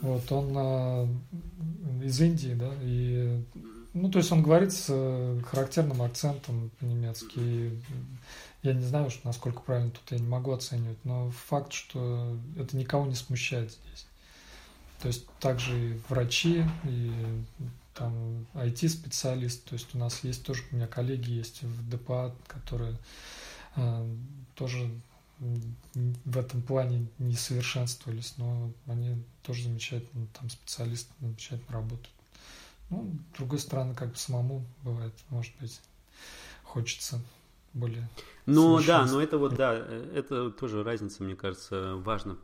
вот 0.00 0.32
он 0.32 0.52
а, 0.56 1.08
из 2.02 2.20
Индии, 2.20 2.54
да, 2.54 2.72
и 2.80 3.42
ну, 3.94 4.10
то 4.10 4.18
есть 4.18 4.32
он 4.32 4.42
говорит 4.42 4.72
с 4.72 4.86
э, 4.88 5.40
характерным 5.46 6.00
акцентом 6.02 6.70
по-немецки. 6.80 7.78
Я 8.62 8.72
не 8.72 8.84
знаю, 8.84 9.10
что, 9.10 9.26
насколько 9.26 9.60
правильно 9.60 9.90
тут 9.90 10.10
я 10.10 10.18
не 10.18 10.26
могу 10.26 10.52
оценивать, 10.52 10.98
но 11.04 11.30
факт, 11.30 11.72
что 11.72 12.36
это 12.56 12.76
никого 12.76 13.06
не 13.06 13.14
смущает 13.14 13.70
здесь. 13.70 14.06
То 15.02 15.08
есть 15.08 15.26
также 15.40 15.90
и 15.90 16.00
врачи, 16.08 16.64
и 16.84 17.12
там 17.94 18.46
IT-специалист, 18.54 19.64
то 19.64 19.74
есть 19.74 19.94
у 19.94 19.98
нас 19.98 20.24
есть 20.24 20.44
тоже, 20.44 20.62
у 20.70 20.76
меня 20.76 20.86
коллеги 20.86 21.30
есть 21.30 21.62
в 21.62 21.90
ДПА, 21.90 22.34
которые 22.46 22.98
э, 23.76 24.16
тоже 24.54 24.90
в 25.38 26.38
этом 26.38 26.62
плане 26.62 27.08
не 27.18 27.34
совершенствовались, 27.34 28.34
но 28.38 28.72
они 28.86 29.22
тоже 29.42 29.64
замечательно, 29.64 30.26
там 30.38 30.48
специалисты 30.48 31.12
замечательно 31.20 31.72
работают. 31.72 32.10
Ну, 32.90 33.12
с 33.32 33.36
другой 33.36 33.58
стороны, 33.58 33.94
как 33.94 34.10
бы 34.10 34.16
самому 34.16 34.64
бывает, 34.82 35.14
может 35.30 35.52
быть, 35.60 35.80
хочется 36.62 37.20
более 37.72 38.08
Ну 38.46 38.80
да, 38.82 39.04
но 39.06 39.20
это 39.20 39.38
вот, 39.38 39.54
да, 39.54 39.74
это 39.74 40.50
тоже 40.50 40.84
разница, 40.84 41.22
мне 41.24 41.34
кажется, 41.34 41.96
важно 41.96 42.38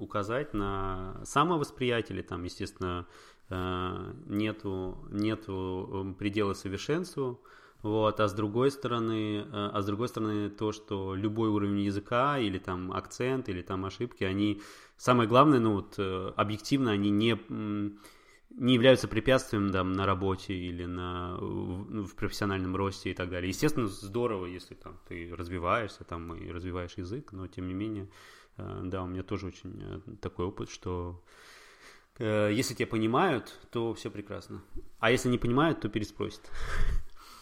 указать 0.00 0.54
на 0.54 1.20
самовосприятие, 1.24 2.24
там, 2.24 2.42
естественно, 2.42 3.06
Э, 3.06 3.35
нету, 3.48 4.98
нету 5.10 5.88
эм, 5.92 6.14
предела 6.14 6.54
совершенству, 6.54 7.40
вот, 7.82 8.18
а 8.18 8.26
с 8.26 8.32
другой 8.32 8.70
стороны, 8.70 9.42
э, 9.42 9.44
а 9.50 9.80
с 9.80 9.86
другой 9.86 10.08
стороны 10.08 10.50
то, 10.50 10.72
что 10.72 11.14
любой 11.14 11.48
уровень 11.48 11.80
языка 11.80 12.38
или 12.38 12.58
там 12.58 12.90
акцент 12.92 13.48
или 13.48 13.62
там 13.62 13.84
ошибки, 13.84 14.24
они 14.24 14.60
самое 14.96 15.28
главное, 15.28 15.60
ну 15.60 15.74
вот 15.74 15.94
э, 15.98 16.32
объективно 16.36 16.90
они 16.90 17.10
не 17.10 17.38
не 18.50 18.74
являются 18.74 19.06
препятствием 19.06 19.70
там, 19.70 19.92
на 19.92 20.06
работе 20.06 20.54
или 20.54 20.86
на, 20.86 21.36
в, 21.38 22.06
в 22.06 22.14
профессиональном 22.14 22.74
росте 22.74 23.10
и 23.10 23.14
так 23.14 23.28
далее. 23.28 23.50
Естественно, 23.50 23.86
здорово, 23.86 24.46
если 24.46 24.74
там 24.74 24.98
ты 25.08 25.34
развиваешься 25.36 26.04
там 26.04 26.34
и 26.34 26.50
развиваешь 26.50 26.94
язык, 26.96 27.32
но 27.32 27.48
тем 27.48 27.68
не 27.68 27.74
менее, 27.74 28.08
да, 28.56 29.02
у 29.02 29.08
меня 29.08 29.22
тоже 29.24 29.48
очень 29.48 30.00
такой 30.22 30.46
опыт, 30.46 30.70
что 30.70 31.22
Э, 31.22 31.55
если 32.18 32.74
тебя 32.74 32.86
понимают, 32.86 33.58
то 33.70 33.94
все 33.94 34.10
прекрасно. 34.10 34.62
А 35.00 35.10
если 35.10 35.28
не 35.28 35.38
понимают, 35.38 35.80
то 35.80 35.88
переспросят. 35.88 36.40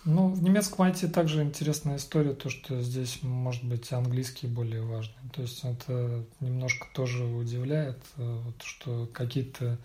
Ну, 0.04 0.28
в 0.28 0.42
немецком 0.42 0.86
IT 0.86 1.08
также 1.08 1.42
интересная 1.42 1.96
история, 1.96 2.34
то, 2.34 2.50
что 2.50 2.82
здесь, 2.82 3.20
может 3.22 3.64
быть, 3.64 3.90
английский 3.90 4.46
более 4.46 4.82
важный. 4.82 5.14
То 5.32 5.40
есть 5.40 5.64
это 5.64 6.26
немножко 6.40 6.86
тоже 6.92 7.24
удивляет, 7.24 7.98
э, 8.18 8.40
вот, 8.44 8.62
что 8.62 9.08
какие-то 9.14 9.78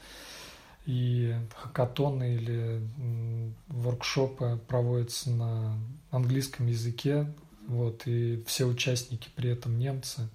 и 0.85 1.35
хакатоны 1.55 2.35
или 2.35 2.81
воркшопы 3.67 4.59
проводятся 4.67 5.29
на 5.29 5.77
английском 6.11 6.67
языке, 6.67 7.33
вот, 7.67 8.05
и 8.05 8.43
все 8.45 8.65
участники 8.65 9.29
при 9.35 9.51
этом 9.51 9.79
немцы. 9.79 10.27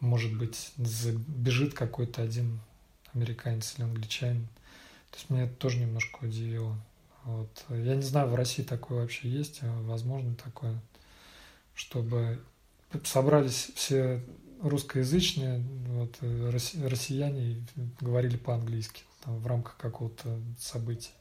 Может 0.00 0.36
быть, 0.36 0.72
бежит 0.76 1.74
какой-то 1.74 2.22
один 2.22 2.58
американец 3.14 3.74
или 3.76 3.84
англичанин. 3.84 4.46
То 5.10 5.18
есть 5.18 5.30
меня 5.30 5.44
это 5.44 5.54
тоже 5.54 5.78
немножко 5.78 6.24
удивило. 6.24 6.76
Вот. 7.24 7.64
Я 7.68 7.96
не 7.96 8.02
знаю, 8.02 8.28
в 8.28 8.34
России 8.34 8.62
такое 8.62 9.02
вообще 9.02 9.28
есть, 9.28 9.60
а 9.62 9.82
возможно 9.82 10.34
такое, 10.36 10.80
чтобы 11.74 12.40
собрались 13.04 13.70
все 13.74 14.24
русскоязычные 14.62 15.64
вот, 15.88 16.16
россияне 16.20 17.52
и 17.52 17.62
говорили 18.00 18.36
по-английски 18.36 19.02
там, 19.24 19.38
в 19.38 19.46
рамках 19.46 19.76
какого-то 19.76 20.40
события. 20.58 21.12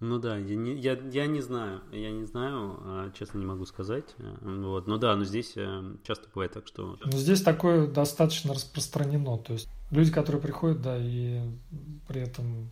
Ну 0.00 0.18
да, 0.18 0.38
я 0.38 0.56
не, 0.56 0.74
я, 0.76 0.98
я 1.12 1.26
не 1.26 1.42
знаю, 1.42 1.82
я 1.92 2.10
не 2.10 2.24
знаю, 2.24 2.78
а, 2.80 3.12
честно 3.18 3.38
не 3.38 3.44
могу 3.44 3.66
сказать. 3.66 4.14
Вот. 4.40 4.86
Но 4.86 4.96
да, 4.96 5.14
но 5.14 5.24
здесь 5.24 5.52
э, 5.56 5.94
часто 6.04 6.26
бывает 6.32 6.52
так, 6.52 6.66
что... 6.66 6.96
Но 7.04 7.18
здесь 7.18 7.42
такое 7.42 7.86
достаточно 7.86 8.54
распространено, 8.54 9.36
то 9.36 9.52
есть 9.52 9.68
люди, 9.90 10.12
которые 10.12 10.40
приходят, 10.40 10.80
да, 10.80 10.96
и 10.98 11.40
при 12.08 12.20
этом 12.20 12.70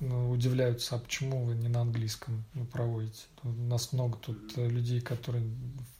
ну, 0.00 0.30
удивляются, 0.30 0.96
а 0.96 0.98
почему 0.98 1.44
вы 1.44 1.54
не 1.54 1.68
на 1.68 1.82
английском 1.82 2.44
ну, 2.54 2.64
проводите. 2.64 3.26
У 3.42 3.50
нас 3.50 3.92
много 3.92 4.18
тут 4.18 4.56
людей, 4.56 5.00
которые, 5.00 5.44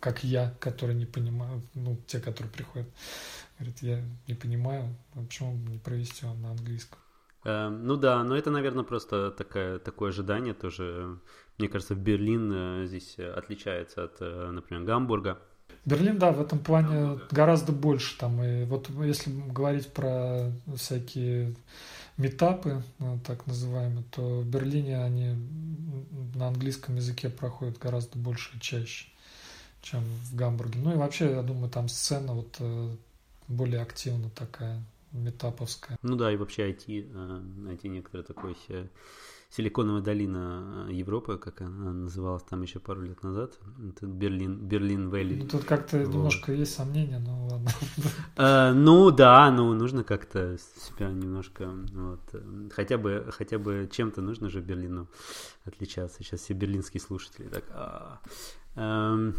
как 0.00 0.24
я, 0.24 0.54
которые 0.58 0.96
не 0.96 1.06
понимают, 1.06 1.64
ну, 1.74 1.98
те, 2.06 2.20
которые 2.20 2.52
приходят, 2.52 2.88
говорят, 3.58 3.82
я 3.82 4.02
не 4.26 4.34
понимаю, 4.34 4.96
а 5.14 5.20
почему 5.20 5.54
не 5.68 5.78
провести 5.78 6.24
вам 6.24 6.40
на 6.42 6.50
английском. 6.50 6.98
Эм, 7.44 7.86
ну 7.86 7.96
да, 7.96 8.22
но 8.24 8.36
это, 8.36 8.50
наверное, 8.50 8.84
просто 8.84 9.30
такое, 9.30 9.78
такое 9.78 10.10
ожидание 10.10 10.54
тоже. 10.54 11.18
Мне 11.58 11.68
кажется, 11.68 11.94
Берлин 11.94 12.52
э, 12.52 12.86
здесь 12.86 13.18
отличается 13.18 14.04
от, 14.04 14.16
э, 14.20 14.50
например, 14.50 14.84
Гамбурга. 14.84 15.38
Берлин, 15.84 16.18
да, 16.18 16.32
в 16.32 16.40
этом 16.40 16.58
плане 16.58 17.18
гораздо 17.30 17.72
больше. 17.72 18.18
Там, 18.18 18.42
и 18.42 18.64
вот 18.64 18.90
если 19.02 19.30
говорить 19.30 19.92
про 19.92 20.50
всякие 20.76 21.54
метапы, 22.16 22.82
э, 22.98 23.18
так 23.26 23.46
называемые, 23.46 24.04
то 24.10 24.40
в 24.40 24.46
Берлине 24.46 25.02
они 25.02 25.36
на 26.34 26.48
английском 26.48 26.96
языке 26.96 27.30
проходят 27.30 27.78
гораздо 27.78 28.18
больше 28.18 28.56
и 28.56 28.60
чаще, 28.60 29.06
чем 29.82 30.02
в 30.02 30.34
Гамбурге. 30.34 30.80
Ну 30.82 30.92
и 30.92 30.96
вообще, 30.96 31.30
я 31.30 31.42
думаю, 31.42 31.70
там 31.70 31.88
сцена 31.88 32.34
вот 32.34 32.60
более 33.48 33.80
активна 33.80 34.30
такая 34.30 34.82
метаповская. 35.12 35.98
Ну 36.02 36.16
да, 36.16 36.32
и 36.32 36.36
вообще 36.36 36.70
IT, 36.70 36.86
IT 36.86 37.88
некоторая 37.88 38.26
такой 38.26 38.56
Силиконовая 39.50 40.00
долина 40.00 40.86
э, 40.88 40.92
Европы, 40.92 41.36
как 41.36 41.60
она 41.60 41.92
называлась 41.92 42.44
там 42.44 42.62
еще 42.62 42.78
пару 42.78 43.02
лет 43.02 43.22
назад. 43.24 43.58
Это 43.88 44.06
Берлин, 44.06 44.56
Берлин 44.68 45.08
Вэлли. 45.10 45.42
Ну, 45.42 45.48
тут 45.48 45.64
как-то 45.64 45.98
вот. 45.98 46.14
немножко 46.14 46.52
есть 46.52 46.74
сомнения, 46.74 47.18
но 47.18 47.46
ладно. 47.46 47.70
Uh, 48.36 48.72
ну 48.72 49.10
да, 49.10 49.50
ну 49.50 49.74
нужно 49.74 50.04
как-то 50.04 50.56
себя 50.76 51.10
немножко, 51.10 51.68
вот, 51.92 52.20
хотя 52.72 52.96
бы, 52.96 53.26
хотя 53.30 53.58
бы 53.58 53.88
чем-то 53.90 54.22
нужно 54.22 54.48
же 54.48 54.60
Берлину 54.60 55.08
отличаться. 55.64 56.22
Сейчас 56.22 56.40
все 56.40 56.54
берлинские 56.54 57.00
слушатели 57.00 57.48
так, 57.48 57.64
а, 57.70 58.20
Э, 58.20 58.59
да, 58.76 59.36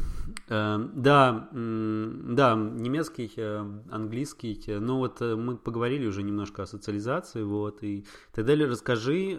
да, 0.47 2.55
немецкий, 2.55 3.31
э, 3.37 3.65
английский. 3.89 4.61
Ну 4.67 4.97
вот 4.97 5.21
э, 5.21 5.35
мы 5.35 5.57
поговорили 5.57 6.05
уже 6.05 6.21
немножко 6.21 6.63
о 6.63 6.67
социализации, 6.67 7.43
вот 7.43 7.83
и 7.83 8.05
так 8.33 8.45
далее. 8.45 8.67
Расскажи, 8.67 9.37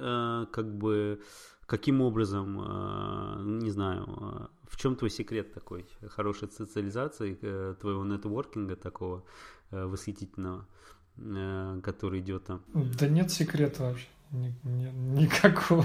как 0.51 0.75
бы, 0.75 1.21
каким 1.67 2.01
образом, 2.01 3.59
не 3.59 3.71
знаю, 3.71 4.51
в 4.65 4.77
чем 4.77 4.97
твой 4.97 5.11
секрет 5.11 5.53
такой 5.53 5.87
хорошей 6.09 6.51
социализации, 6.51 7.35
твоего 7.81 8.05
нетворкинга 8.05 8.77
такого 8.77 9.25
восхитительного, 9.71 10.67
который 11.83 12.21
идет 12.21 12.47
там? 12.47 12.63
Да 12.99 13.09
нет 13.09 13.31
секрета 13.31 13.83
вообще, 13.83 14.07
ни, 14.31 14.55
ни, 14.65 15.21
никакого. 15.21 15.85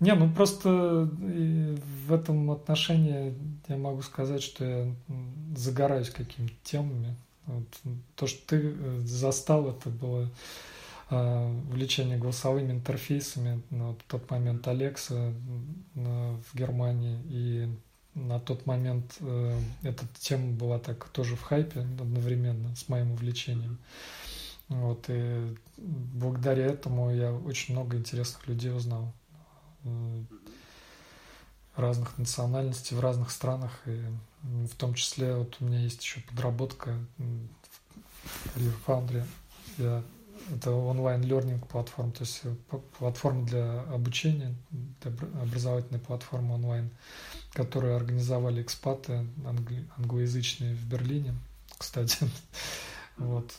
Не, 0.00 0.14
ну 0.14 0.32
просто 0.32 1.10
в 1.10 2.12
этом 2.12 2.50
отношении 2.52 3.34
я 3.66 3.76
могу 3.76 4.02
сказать, 4.02 4.42
что 4.42 4.64
я 4.64 4.94
загораюсь 5.56 6.10
какими-то 6.10 6.54
темами. 6.62 7.16
Вот, 7.46 7.64
то, 8.14 8.26
что 8.26 8.46
ты 8.46 8.74
э, 8.76 8.98
застал, 9.04 9.70
это 9.70 9.88
было 9.88 10.28
э, 11.10 11.60
увлечение 11.70 12.18
голосовыми 12.18 12.72
интерфейсами. 12.72 13.62
На 13.70 13.94
тот 14.06 14.30
момент 14.30 14.68
Алекса 14.68 15.32
э, 15.94 16.36
в 16.52 16.54
Германии. 16.54 17.18
И 17.30 17.68
на 18.14 18.38
тот 18.38 18.66
момент 18.66 19.16
э, 19.20 19.58
эта 19.82 20.04
тема 20.20 20.52
была 20.52 20.78
так 20.78 21.08
тоже 21.08 21.36
в 21.36 21.42
хайпе 21.42 21.80
одновременно 21.80 22.76
с 22.76 22.88
моим 22.88 23.12
увлечением. 23.12 23.78
Вот, 24.68 25.06
и 25.08 25.56
благодаря 25.78 26.66
этому 26.66 27.10
я 27.10 27.32
очень 27.32 27.74
много 27.74 27.96
интересных 27.96 28.46
людей 28.46 28.70
узнал 28.70 29.14
разных 31.78 32.18
национальностей 32.18 32.96
в 32.96 33.00
разных 33.00 33.30
странах. 33.30 33.72
И 33.86 34.02
в 34.42 34.74
том 34.76 34.94
числе 34.94 35.34
вот 35.34 35.56
у 35.60 35.64
меня 35.64 35.80
есть 35.80 36.02
еще 36.02 36.20
подработка 36.20 36.96
в 37.16 38.56
Career 38.56 38.74
Foundry. 38.86 39.24
Я, 39.78 40.02
это 40.54 40.72
онлайн-лернинг 40.72 41.66
платформа, 41.68 42.12
то 42.12 42.22
есть 42.22 42.42
платформа 42.98 43.46
для 43.46 43.82
обучения, 43.82 44.54
для 44.70 45.12
образовательная 45.40 46.00
платформа 46.00 46.54
онлайн, 46.54 46.90
которую 47.52 47.96
организовали 47.96 48.62
экспаты 48.62 49.26
англи, 49.46 49.86
англоязычные 49.96 50.74
в 50.74 50.84
Берлине, 50.86 51.34
кстати. 51.78 52.28
Вот. 53.16 53.52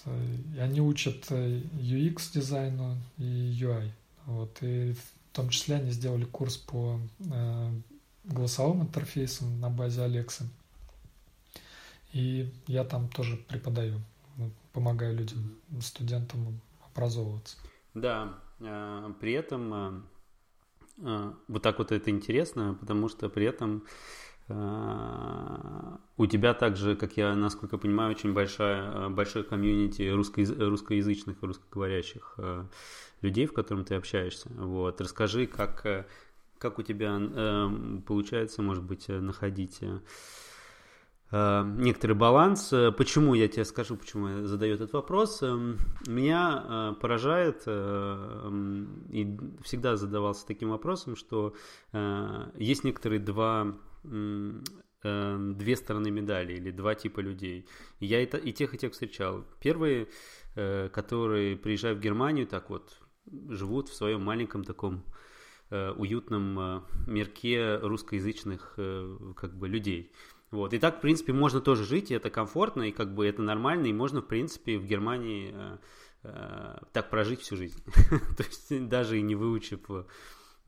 И 0.56 0.60
они 0.60 0.82
учат 0.82 1.30
UX 1.32 2.34
дизайну 2.34 2.98
и 3.18 3.24
UI. 3.24 3.92
Вот. 4.26 4.58
И 4.62 4.96
том 5.40 5.50
числе 5.50 5.78
они 5.78 5.92
сделали 5.92 6.26
курс 6.26 6.58
по 6.58 7.00
э, 7.20 7.72
голосовым 8.26 8.82
интерфейсам 8.82 9.60
на 9.62 9.70
базе 9.70 10.02
Alexa. 10.02 10.44
И 12.12 12.52
я 12.68 12.84
там 12.84 13.08
тоже 13.08 13.38
преподаю, 13.38 14.02
ну, 14.36 14.52
помогаю 14.74 15.16
людям, 15.16 15.58
студентам 15.82 16.60
образовываться. 16.94 17.56
Да, 17.94 18.38
э, 18.60 19.14
при 19.22 19.32
этом 19.32 20.04
э, 20.98 21.34
вот 21.48 21.64
так 21.64 21.78
вот 21.78 21.94
это 21.94 22.10
интересно, 22.10 22.76
потому 22.78 23.08
что 23.08 23.30
при 23.30 23.46
этом 23.46 23.86
у 24.50 26.26
тебя 26.26 26.54
также, 26.54 26.96
как 26.96 27.18
я, 27.18 27.36
насколько 27.36 27.78
понимаю, 27.78 28.12
очень 28.12 28.34
большая, 28.34 29.10
большой 29.10 29.44
комьюнити 29.44 30.10
русско 30.10 30.42
русскоязычных 30.42 31.42
и 31.42 31.46
русскоговорящих 31.46 32.40
людей, 33.22 33.46
в 33.46 33.54
котором 33.54 33.86
ты 33.86 33.96
общаешься. 33.96 34.50
Вот. 34.56 35.02
Расскажи, 35.02 35.48
как, 35.48 35.86
э, 35.86 36.06
как 36.58 36.80
у 36.80 36.84
тебя 36.84 37.18
э, 37.20 37.70
получается, 38.06 38.62
может 38.62 38.84
быть, 38.84 39.06
э, 39.10 39.20
находить 39.20 39.80
э, 39.82 40.00
э, 41.32 41.64
некоторый 41.78 42.14
баланс. 42.14 42.74
Почему, 42.98 43.34
я 43.34 43.48
тебе 43.48 43.66
скажу, 43.66 43.98
почему 43.98 44.28
я 44.28 44.48
задаю 44.48 44.76
этот 44.76 44.94
вопрос. 44.94 45.42
Меня 46.08 46.64
э, 46.64 46.94
поражает, 47.00 47.64
э, 47.66 48.86
и 49.10 49.38
всегда 49.64 49.98
задавался 49.98 50.48
таким 50.48 50.70
вопросом, 50.70 51.16
что 51.16 51.54
э, 51.92 52.52
есть 52.56 52.84
некоторые 52.84 53.20
два 53.20 53.76
две 54.04 55.76
стороны 55.76 56.12
медали 56.12 56.54
или 56.54 56.72
два 56.72 56.96
типа 56.96 57.22
людей. 57.22 57.68
Я 58.00 58.22
это, 58.22 58.38
и 58.38 58.52
тех, 58.52 58.74
и 58.74 58.78
тех 58.78 58.92
встречал. 58.92 59.46
Первые, 59.62 60.08
которые 60.56 61.56
приезжают 61.56 62.00
в 62.00 62.02
Германию, 62.02 62.48
так 62.48 62.70
вот, 62.70 63.00
живут 63.50 63.90
в 63.90 63.96
своем 63.96 64.24
маленьком 64.24 64.64
таком 64.64 65.04
э, 65.70 65.92
уютном 65.92 66.60
э, 66.60 66.82
мирке 67.08 67.78
русскоязычных 67.78 68.74
э, 68.78 69.34
как 69.36 69.58
бы 69.58 69.68
людей. 69.68 70.12
Вот. 70.52 70.74
И 70.74 70.80
так, 70.80 70.98
в 70.98 71.02
принципе, 71.02 71.34
можно 71.34 71.62
тоже 71.62 71.86
жить, 71.86 72.12
и 72.12 72.16
это 72.16 72.30
комфортно, 72.30 72.84
и 72.84 72.92
как 72.92 73.14
бы 73.14 73.28
это 73.28 73.42
нормально, 73.42 73.88
и 73.88 73.94
можно, 73.94 74.22
в 74.22 74.28
принципе, 74.28 74.78
в 74.78 74.86
Германии 74.86 75.52
э, 75.54 75.78
э, 76.24 76.78
так 76.92 77.10
прожить 77.10 77.42
всю 77.42 77.56
жизнь. 77.56 77.82
То 78.38 78.44
есть 78.44 78.88
даже 78.88 79.20
и 79.20 79.22
не 79.22 79.36
выучив 79.36 79.80
Э, 79.90 80.04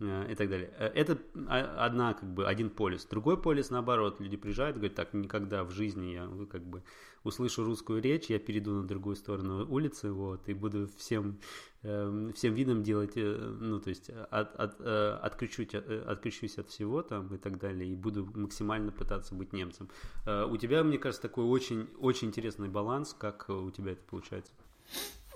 и 0.01 0.35
так 0.35 0.49
далее. 0.49 0.73
Э, 0.77 0.87
это 0.87 1.17
одна, 1.47 2.13
как 2.13 2.33
бы, 2.33 2.47
один 2.47 2.69
полис. 2.69 3.05
Другой 3.05 3.41
полис, 3.41 3.69
наоборот, 3.69 4.19
люди 4.19 4.37
приезжают 4.37 4.75
и 4.75 4.79
говорят, 4.79 4.95
так, 4.95 5.13
никогда 5.13 5.63
в 5.63 5.71
жизни 5.71 6.13
я, 6.13 6.29
как 6.51 6.63
бы, 6.63 6.83
услышу 7.23 7.63
русскую 7.63 8.01
речь, 8.01 8.29
я 8.29 8.39
перейду 8.39 8.71
на 8.71 8.87
другую 8.87 9.15
сторону 9.15 9.65
улицы, 9.69 10.11
вот, 10.11 10.47
и 10.49 10.53
буду 10.53 10.89
всем, 10.97 11.39
э, 11.83 12.31
всем 12.35 12.53
видом 12.53 12.83
делать, 12.83 13.13
э, 13.15 13.57
ну, 13.59 13.79
то 13.79 13.89
есть, 13.89 14.09
от, 14.09 14.55
от, 14.55 14.75
э, 14.79 15.19
отключусь, 15.21 15.73
отключусь 15.73 16.57
от 16.57 16.69
всего 16.69 17.01
там 17.03 17.33
и 17.33 17.37
так 17.37 17.59
далее, 17.59 17.91
и 17.91 17.95
буду 17.95 18.25
максимально 18.33 18.91
пытаться 18.91 19.35
быть 19.35 19.53
немцем. 19.53 19.89
Э, 20.25 20.45
у 20.45 20.57
тебя, 20.57 20.83
мне 20.83 20.97
кажется, 20.97 21.21
такой 21.21 21.45
очень, 21.45 21.87
очень 21.99 22.29
интересный 22.29 22.69
баланс, 22.69 23.15
как 23.17 23.49
у 23.49 23.69
тебя 23.71 23.91
это 23.91 24.01
получается? 24.09 24.51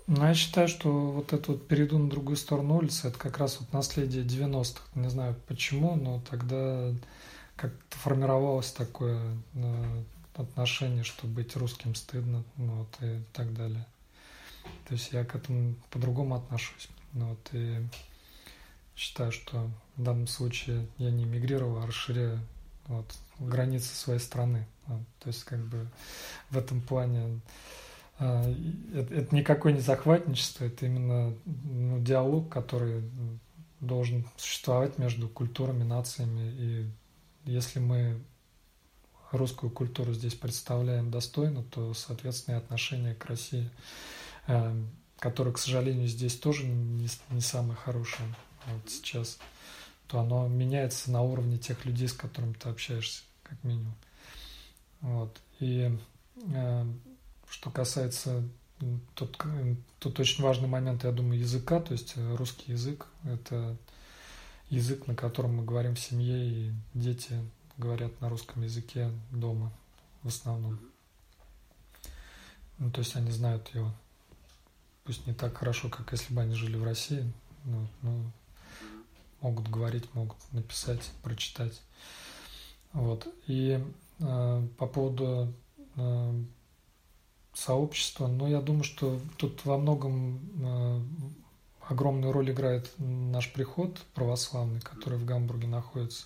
Ну, 0.08 0.24
я 0.24 0.36
считаю, 0.36 0.68
что 0.68 0.89
вот 0.91 1.34
это 1.34 1.54
вот 1.54 1.68
перейду 1.68 1.98
на 1.98 2.10
другую 2.10 2.38
сторону 2.38 2.78
улицы, 2.78 3.08
это 3.08 3.18
как 3.18 3.39
раз 3.39 3.60
вот 3.60 3.74
наследие 3.74 4.24
90-х. 4.24 4.82
Не 4.94 5.10
знаю 5.10 5.36
почему, 5.48 5.96
но 5.96 6.22
тогда 6.30 6.94
как-то 7.56 7.98
формировалось 7.98 8.72
такое 8.72 9.20
э, 9.56 10.04
отношение, 10.36 11.04
что 11.04 11.26
быть 11.26 11.56
русским 11.56 11.96
стыдно, 11.96 12.44
ну, 12.58 12.74
вот, 12.74 12.98
и 13.02 13.20
так 13.34 13.52
далее. 13.56 13.88
То 14.88 14.94
есть 14.94 15.12
я 15.12 15.26
к 15.26 15.36
этому 15.36 15.74
по-другому 15.89 16.36
отношусь. 16.36 16.88
Ну, 17.13 17.30
вот, 17.30 17.50
и 17.54 17.84
считаю, 18.96 19.32
что 19.32 19.72
в 19.96 20.04
данном 20.04 20.28
случае 20.28 20.86
я 21.00 21.10
не 21.10 21.26
мигрировал, 21.26 21.82
а 21.82 21.88
расширяю 21.88 22.39
вот, 22.86 23.12
границы 23.39 23.96
своей 23.96 24.20
страны. 24.20 24.68
Вот, 24.86 25.02
то 25.20 25.30
есть 25.30 25.46
как 25.46 25.65
бы 25.65 25.88
в 26.52 26.58
этом 26.60 26.80
плане 26.80 27.41
это, 28.17 29.13
это 29.13 29.36
никакое 29.36 29.73
не 29.73 29.82
захватничество, 29.82 30.65
это 30.65 30.86
именно 30.86 31.34
ну, 31.45 31.99
диалог, 31.99 32.49
который 32.49 33.04
должен 33.82 34.25
существовать 34.38 34.97
между 34.97 35.28
культурами, 35.28 35.84
нациями. 35.84 36.51
И 36.58 36.89
если 37.45 37.80
мы 37.80 38.21
русскую 39.32 39.69
культуру 39.69 40.13
здесь 40.13 40.34
представляем 40.34 41.12
достойно, 41.12 41.63
то, 41.63 41.93
соответственно, 41.93 42.56
и 42.56 42.58
отношение 42.58 43.15
к 43.15 43.25
России, 43.25 43.69
э, 44.47 44.84
которое, 45.19 45.51
к 45.51 45.58
сожалению, 45.58 46.08
здесь 46.08 46.38
тоже 46.38 46.65
не, 46.65 47.10
не 47.30 47.41
самое 47.41 47.75
хорошее 47.75 48.34
вот 48.67 48.89
сейчас, 48.89 49.38
то 50.08 50.19
оно 50.19 50.47
меняется 50.47 51.12
на 51.12 51.21
уровне 51.21 51.58
тех 51.58 51.86
людей, 51.86 52.08
с 52.08 52.13
которыми 52.13 52.54
ты 52.54 52.69
общаешься, 52.69 53.23
как 53.43 53.63
минимум. 53.63 53.95
Вот. 55.01 55.39
И 55.60 55.91
э, 56.54 56.86
что 57.56 57.72
касается 57.72 58.44
тут, 59.13 59.41
тут 60.00 60.20
очень 60.20 60.44
важный 60.44 60.68
момент, 60.68 61.06
я 61.06 61.13
думаю, 61.13 61.39
языка, 61.39 61.80
то 61.80 61.94
есть 61.94 62.13
э, 62.18 62.36
русский 62.36 62.74
язык– 62.74 63.08
это 63.24 63.78
язык, 64.70 65.08
на 65.08 65.15
котором 65.15 65.56
мы 65.56 65.63
говорим 65.63 65.96
в 65.96 66.00
семье, 66.00 66.50
и 66.50 66.74
дети 66.94 67.39
говорят 67.78 68.20
на 68.20 68.28
русском 68.28 68.62
языке 68.63 69.10
дома 69.32 69.72
в 70.22 70.28
основном. 70.28 70.80
Ну, 72.78 72.91
то 72.91 73.00
есть 73.00 73.15
они 73.15 73.32
знают 73.32 73.74
его. 73.74 73.94
Пусть 75.06 75.26
не 75.28 75.34
так 75.34 75.58
хорошо, 75.58 75.88
как 75.88 76.12
если 76.12 76.34
бы 76.34 76.41
они 76.41 76.56
жили 76.56 76.76
в 76.76 76.84
России, 76.84 77.32
но, 77.63 77.88
но 78.02 78.32
могут 79.39 79.70
говорить, 79.70 80.13
могут 80.13 80.38
написать, 80.52 81.10
прочитать. 81.24 81.82
Вот. 82.91 83.34
И 83.48 83.82
э, 84.20 84.68
по 84.78 84.88
поводу 84.88 85.54
э, 85.96 86.44
сообщества. 87.56 88.28
Но 88.28 88.48
я 88.48 88.62
думаю, 88.62 88.84
что 88.84 89.20
тут 89.38 89.65
во 89.65 89.78
многом 89.78 90.39
э, 90.62 91.02
огромную 91.88 92.32
роль 92.32 92.52
играет 92.52 92.92
наш 92.98 93.52
приход 93.52 94.00
православный, 94.13 94.82
который 94.82 95.17
в 95.17 95.25
Гамбурге 95.25 95.67
находится. 95.67 96.25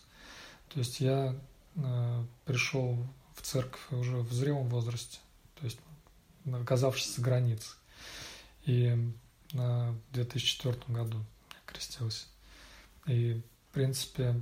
То 0.69 0.79
есть 0.79 0.99
я 0.99 1.35
э, 1.75 2.23
пришел 2.45 2.97
в 3.35 3.41
церковь 3.41 3.81
уже 3.91 4.17
в 4.17 4.33
зрелом 4.33 4.67
возрасте, 4.69 5.19
то 5.59 5.65
есть 5.65 5.79
оказавшись 6.45 7.15
за 7.15 7.21
границей. 7.21 7.71
И 8.65 9.13
в 9.53 9.95
2004 10.11 10.77
году 10.89 11.17
я 11.51 11.57
крестился. 11.65 12.25
И, 13.07 13.41
в 13.69 13.73
принципе, 13.73 14.41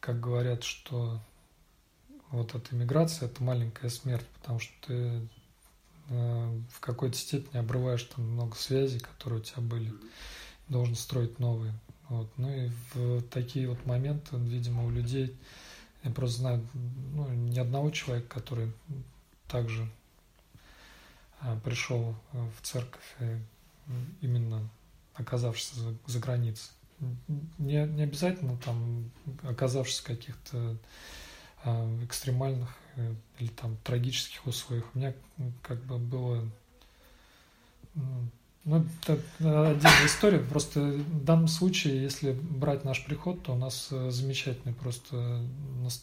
как 0.00 0.20
говорят, 0.20 0.64
что 0.64 1.20
вот 2.30 2.54
эта 2.54 2.74
миграция– 2.74 3.28
это 3.28 3.42
маленькая 3.42 3.90
смерть, 3.90 4.26
потому 4.40 4.58
что 4.58 4.72
ты 4.86 4.94
э, 4.94 5.20
в 6.10 6.80
какой-то 6.80 7.16
степени 7.16 7.58
обрываешь 7.58 8.02
там 8.02 8.24
много 8.32 8.56
связей, 8.56 8.98
которые 8.98 9.40
у 9.40 9.42
тебя 9.42 9.62
были, 9.62 9.92
должен 10.68 10.96
строить 10.96 11.38
новые. 11.38 11.72
Вот. 12.08 12.28
Ну 12.36 12.52
и 12.52 12.70
в 12.92 13.22
такие 13.22 13.68
вот 13.68 13.86
моменты, 13.86 14.36
видимо, 14.36 14.84
у 14.84 14.90
людей, 14.90 15.36
я 16.02 16.10
просто 16.10 16.40
знаю 16.40 16.66
ну, 17.14 17.28
ни 17.30 17.58
одного 17.58 17.90
человека, 17.90 18.26
который 18.28 18.72
также 19.46 19.88
а, 21.40 21.58
пришел 21.60 22.16
в 22.32 22.66
церковь, 22.66 23.16
именно 24.20 24.68
оказавшись 25.14 25.72
за, 25.72 25.94
за 26.06 26.18
границей. 26.18 26.72
Не, 27.58 27.86
не 27.86 28.02
обязательно 28.02 28.56
там, 28.58 29.10
оказавшись 29.42 30.00
в 30.00 30.04
каких-то 30.04 30.76
э, 31.64 32.04
экстремальных 32.04 32.68
э, 32.68 32.79
или 33.38 33.48
там 33.48 33.76
трагических 33.84 34.46
условиях. 34.46 34.86
У 34.94 34.98
меня 34.98 35.14
как 35.62 35.82
бы 35.84 35.98
было 35.98 36.44
ну, 38.64 38.84
это 39.02 39.14
отдельная 39.38 40.06
история. 40.06 40.38
Просто 40.38 40.80
в 40.80 41.24
данном 41.24 41.48
случае, 41.48 42.02
если 42.02 42.32
брать 42.32 42.84
наш 42.84 43.04
приход, 43.04 43.42
то 43.42 43.54
у 43.54 43.56
нас 43.56 43.88
э, 43.90 44.10
замечательный 44.10 44.74
просто 44.74 45.42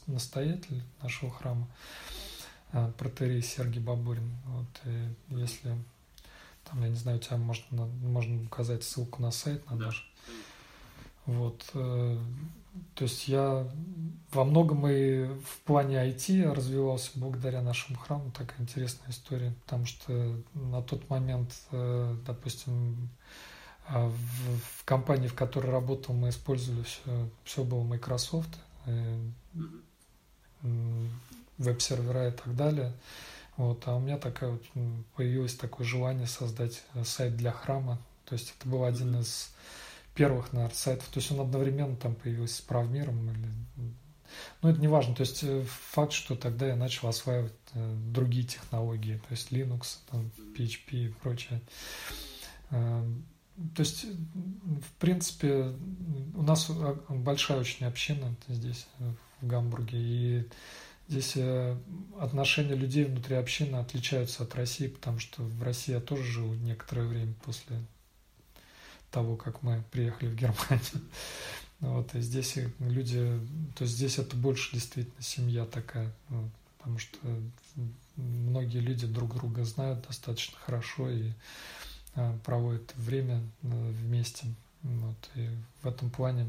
настоятель 0.08 0.82
нашего 1.02 1.32
храма, 1.32 1.68
э, 2.74 2.92
протерей 2.98 3.44
Сергей 3.44 3.82
Бабурин. 3.82 4.32
Вот, 4.46 4.66
и 4.86 5.36
если 5.40 5.78
там, 6.66 6.82
я 6.82 6.90
не 6.90 6.96
знаю, 6.96 7.20
у 7.20 7.22
тебя 7.22 7.38
можно, 7.38 7.86
можно 7.86 8.44
указать 8.44 8.84
ссылку 8.84 9.22
на 9.22 9.32
сайт 9.32 9.70
на 9.70 9.76
наш. 9.76 10.12
Вот. 11.26 11.64
Э, 12.78 12.96
то 12.96 13.04
есть 13.04 13.28
я 13.28 13.68
во 14.32 14.44
многом 14.44 14.88
и 14.88 15.26
в 15.26 15.60
плане 15.66 15.98
IT 15.98 16.52
развивался 16.54 17.12
благодаря 17.16 17.62
нашему 17.62 17.98
храму. 17.98 18.32
Такая 18.32 18.60
интересная 18.60 19.10
история, 19.10 19.54
потому 19.66 19.86
что 19.86 20.42
на 20.54 20.82
тот 20.82 21.10
момент, 21.10 21.54
э, 21.72 22.16
допустим, 22.26 23.10
а, 23.90 24.10
в, 24.10 24.84
компании, 24.84 25.28
в 25.28 25.34
которой 25.34 25.72
работал, 25.72 26.14
мы 26.14 26.30
использовали 26.30 26.84
все, 26.84 27.30
все 27.46 27.64
было 27.64 27.84
Microsoft, 27.84 28.50
э, 28.86 29.20
веб-сервера 31.58 32.28
и 32.28 32.32
так 32.32 32.56
далее. 32.56 32.92
Вот, 33.56 33.82
а 33.88 33.96
у 33.96 34.00
меня 34.00 34.18
такая 34.18 34.52
вот 34.52 34.64
появилось 35.16 35.56
такое 35.56 35.88
желание 35.88 36.28
создать 36.28 36.84
сайт 37.06 37.38
для 37.38 37.52
храма. 37.52 37.98
То 38.26 38.34
есть 38.34 38.54
это 38.60 38.68
был 38.68 38.84
один 38.84 39.20
из 39.20 39.52
первых, 40.18 40.52
наверное, 40.52 40.76
сайтов. 40.76 41.08
То 41.10 41.20
есть 41.20 41.32
он 41.32 41.40
одновременно 41.40 41.96
там 41.96 42.16
появился 42.16 42.58
с 42.58 42.62
правмиром. 42.62 43.30
Или... 43.30 43.48
Ну, 44.62 44.70
это 44.70 44.82
не 44.82 44.88
важно. 44.88 45.16
То 45.16 45.22
есть 45.22 45.44
э, 45.44 45.64
факт, 45.92 46.12
что 46.12 46.36
тогда 46.36 46.68
я 46.68 46.76
начал 46.76 47.08
осваивать 47.08 47.54
э, 47.74 47.96
другие 48.12 48.46
технологии, 48.46 49.18
то 49.18 49.32
есть 49.32 49.52
Linux, 49.52 50.00
там, 50.10 50.32
PHP 50.58 50.92
и 50.92 51.10
прочее. 51.10 51.62
Э, 52.72 53.06
то 53.76 53.80
есть, 53.80 54.06
в 54.06 54.92
принципе, 55.00 55.74
у 56.36 56.44
нас 56.44 56.70
большая 57.10 57.60
очень 57.60 57.88
община 57.88 58.36
здесь, 58.48 58.86
в 59.42 59.48
Гамбурге, 59.48 59.98
и 59.98 60.48
здесь 61.08 61.36
отношения 62.20 62.76
людей 62.76 63.06
внутри 63.06 63.36
общины 63.36 63.78
отличаются 63.78 64.44
от 64.44 64.54
России, 64.54 64.88
потому 64.88 65.18
что 65.18 65.42
в 65.42 65.64
России 65.64 65.94
я 65.94 66.02
тоже 66.02 66.24
жил 66.24 66.54
некоторое 66.54 67.08
время 67.08 67.34
после 67.44 67.78
того, 69.18 69.36
как 69.36 69.64
мы 69.64 69.84
приехали 69.90 70.30
в 70.30 70.36
Германию. 70.36 70.82
Вот, 71.80 72.16
и 72.16 72.22
здесь 72.22 72.58
люди, 72.80 73.40
то 73.76 73.84
есть 73.84 73.94
здесь 73.94 74.18
это 74.18 74.36
больше 74.36 74.74
действительно 74.74 75.22
семья 75.22 75.64
такая, 75.64 76.12
вот, 76.30 76.50
потому 76.80 76.98
что 76.98 77.20
многие 78.16 78.80
люди 78.80 79.06
друг 79.06 79.36
друга 79.36 79.64
знают 79.64 80.08
достаточно 80.08 80.58
хорошо 80.58 81.08
и 81.12 81.34
а, 82.16 82.36
проводят 82.44 82.96
время 82.96 83.44
а, 83.62 83.92
вместе. 83.92 84.48
Вот, 84.82 85.30
и 85.36 85.50
в 85.84 85.88
этом 85.88 86.10
плане 86.10 86.48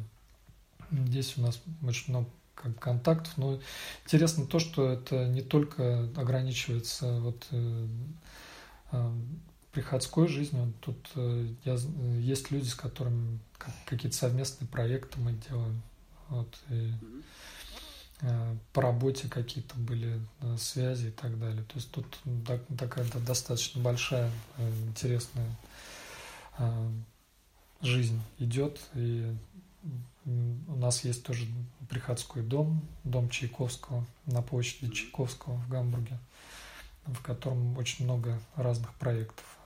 здесь 0.90 1.36
у 1.36 1.42
нас 1.42 1.60
очень 1.86 2.10
много 2.14 2.30
как 2.54 2.78
контактов, 2.78 3.36
но 3.36 3.60
интересно 4.06 4.46
то, 4.46 4.58
что 4.58 4.88
это 4.88 5.28
не 5.28 5.42
только 5.42 6.08
ограничивается 6.16 7.20
вот 7.20 7.46
э, 7.50 7.86
а, 8.92 9.14
приходской 9.78 10.26
жизнью. 10.26 10.72
Тут 10.80 11.08
э, 11.14 11.54
я, 11.64 11.74
есть 12.18 12.50
люди, 12.50 12.66
с 12.66 12.74
которыми 12.74 13.38
какие-то 13.86 14.16
совместные 14.16 14.66
проекты 14.66 15.20
мы 15.20 15.34
делаем. 15.48 15.80
Вот, 16.28 16.58
и 16.68 16.92
э, 18.22 18.56
по 18.72 18.82
работе 18.82 19.28
какие-то 19.28 19.76
были 19.76 20.20
э, 20.40 20.56
связи 20.58 21.06
и 21.06 21.10
так 21.12 21.38
далее. 21.38 21.62
То 21.62 21.76
есть 21.76 21.92
тут 21.92 22.06
так, 22.44 22.60
такая 22.76 23.06
достаточно 23.24 23.80
большая, 23.80 24.32
интересная 24.58 25.56
жизнь 27.80 28.20
идет. 28.40 28.80
И 28.94 29.32
у 30.26 30.74
нас 30.74 31.04
есть 31.04 31.22
тоже 31.22 31.46
приходской 31.88 32.42
дом, 32.42 32.82
дом 33.04 33.30
Чайковского 33.30 34.04
на 34.26 34.42
площади 34.42 34.92
Чайковского 34.92 35.54
в 35.54 35.68
Гамбурге, 35.68 36.18
в 37.06 37.22
котором 37.22 37.78
очень 37.78 38.06
много 38.06 38.40
разных 38.56 38.92
проектов 38.94 39.57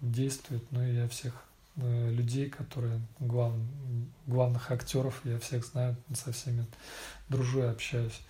действует, 0.00 0.62
но 0.70 0.84
и 0.84 0.94
я 0.94 1.08
всех 1.08 1.44
э, 1.76 2.10
людей, 2.10 2.50
которые 2.50 3.00
глав, 3.20 3.52
главных 4.26 4.70
актеров, 4.70 5.20
я 5.24 5.38
всех 5.38 5.64
знаю, 5.64 5.96
со 6.14 6.32
всеми 6.32 6.66
дружу 7.28 7.60
и 7.60 7.66
общаюсь. 7.66 8.20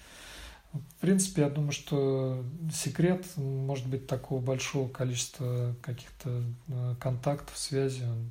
В 0.73 1.01
принципе, 1.01 1.43
я 1.43 1.51
думаю, 1.51 1.73
что 1.73 2.45
секрет, 2.73 3.25
может 3.37 3.87
быть, 3.87 4.09
такого 4.09 4.41
большого 4.41 4.89
количества 4.89 5.75
каких-то 5.83 6.43
э, 6.69 6.95
контактов, 7.01 7.57
связей, 7.57 8.05
он 8.05 8.31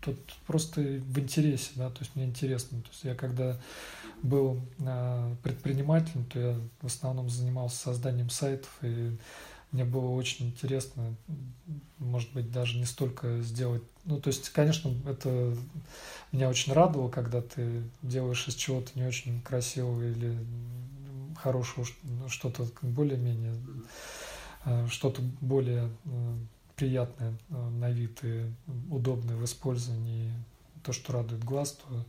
тут 0.00 0.18
просто 0.46 0.80
в 0.80 1.18
интересе, 1.18 1.70
да, 1.76 1.90
то 1.90 2.00
есть 2.00 2.14
мне 2.14 2.24
интересно. 2.26 2.80
То 2.82 2.88
есть 2.90 3.04
я 3.04 3.14
когда 3.14 3.58
был 4.22 4.60
э, 4.78 5.34
предпринимателем, 5.42 6.24
то 6.26 6.38
я 6.38 6.60
в 6.80 6.86
основном 6.86 7.28
занимался 7.28 7.76
созданием 7.76 8.30
сайтов 8.30 8.70
и 8.82 9.16
мне 9.72 9.84
было 9.84 10.08
очень 10.10 10.48
интересно, 10.48 11.16
может 11.98 12.32
быть, 12.32 12.52
даже 12.52 12.78
не 12.78 12.84
столько 12.84 13.40
сделать... 13.40 13.82
Ну, 14.04 14.20
то 14.20 14.28
есть, 14.28 14.50
конечно, 14.50 14.94
это 15.08 15.56
меня 16.30 16.48
очень 16.48 16.72
радовало, 16.72 17.08
когда 17.08 17.40
ты 17.40 17.82
делаешь 18.02 18.46
из 18.48 18.54
чего-то 18.54 18.90
не 18.94 19.04
очень 19.04 19.40
красивого 19.40 20.02
или 20.02 20.38
хорошего 21.36 21.86
ну, 22.02 22.28
что-то 22.28 22.66
более-менее, 22.82 23.54
э, 24.64 24.86
что-то 24.88 25.22
более 25.40 25.90
э, 26.04 26.36
приятное 26.76 27.34
э, 27.48 27.68
на 27.70 27.90
вид 27.90 28.18
и 28.22 28.44
удобное 28.90 29.36
в 29.36 29.44
использовании, 29.44 30.32
то, 30.82 30.92
что 30.92 31.12
радует 31.12 31.44
глаз, 31.44 31.72
то 31.72 32.04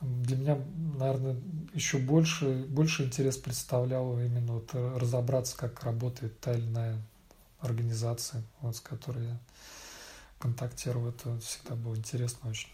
для 0.00 0.36
меня, 0.36 0.58
наверное, 0.98 1.36
еще 1.72 1.98
больше, 1.98 2.64
больше 2.68 3.04
интерес 3.04 3.36
представляло 3.36 4.24
именно 4.24 4.54
вот 4.54 4.74
разобраться, 4.74 5.56
как 5.56 5.82
работает 5.84 6.38
та 6.40 6.52
или 6.52 6.66
иная 6.66 7.00
организация, 7.60 8.42
вот, 8.60 8.76
с 8.76 8.80
которой 8.80 9.24
я 9.24 9.38
контактировал. 10.38 11.08
Это 11.08 11.38
всегда 11.40 11.74
было 11.74 11.96
интересно 11.96 12.50
очень. 12.50 12.68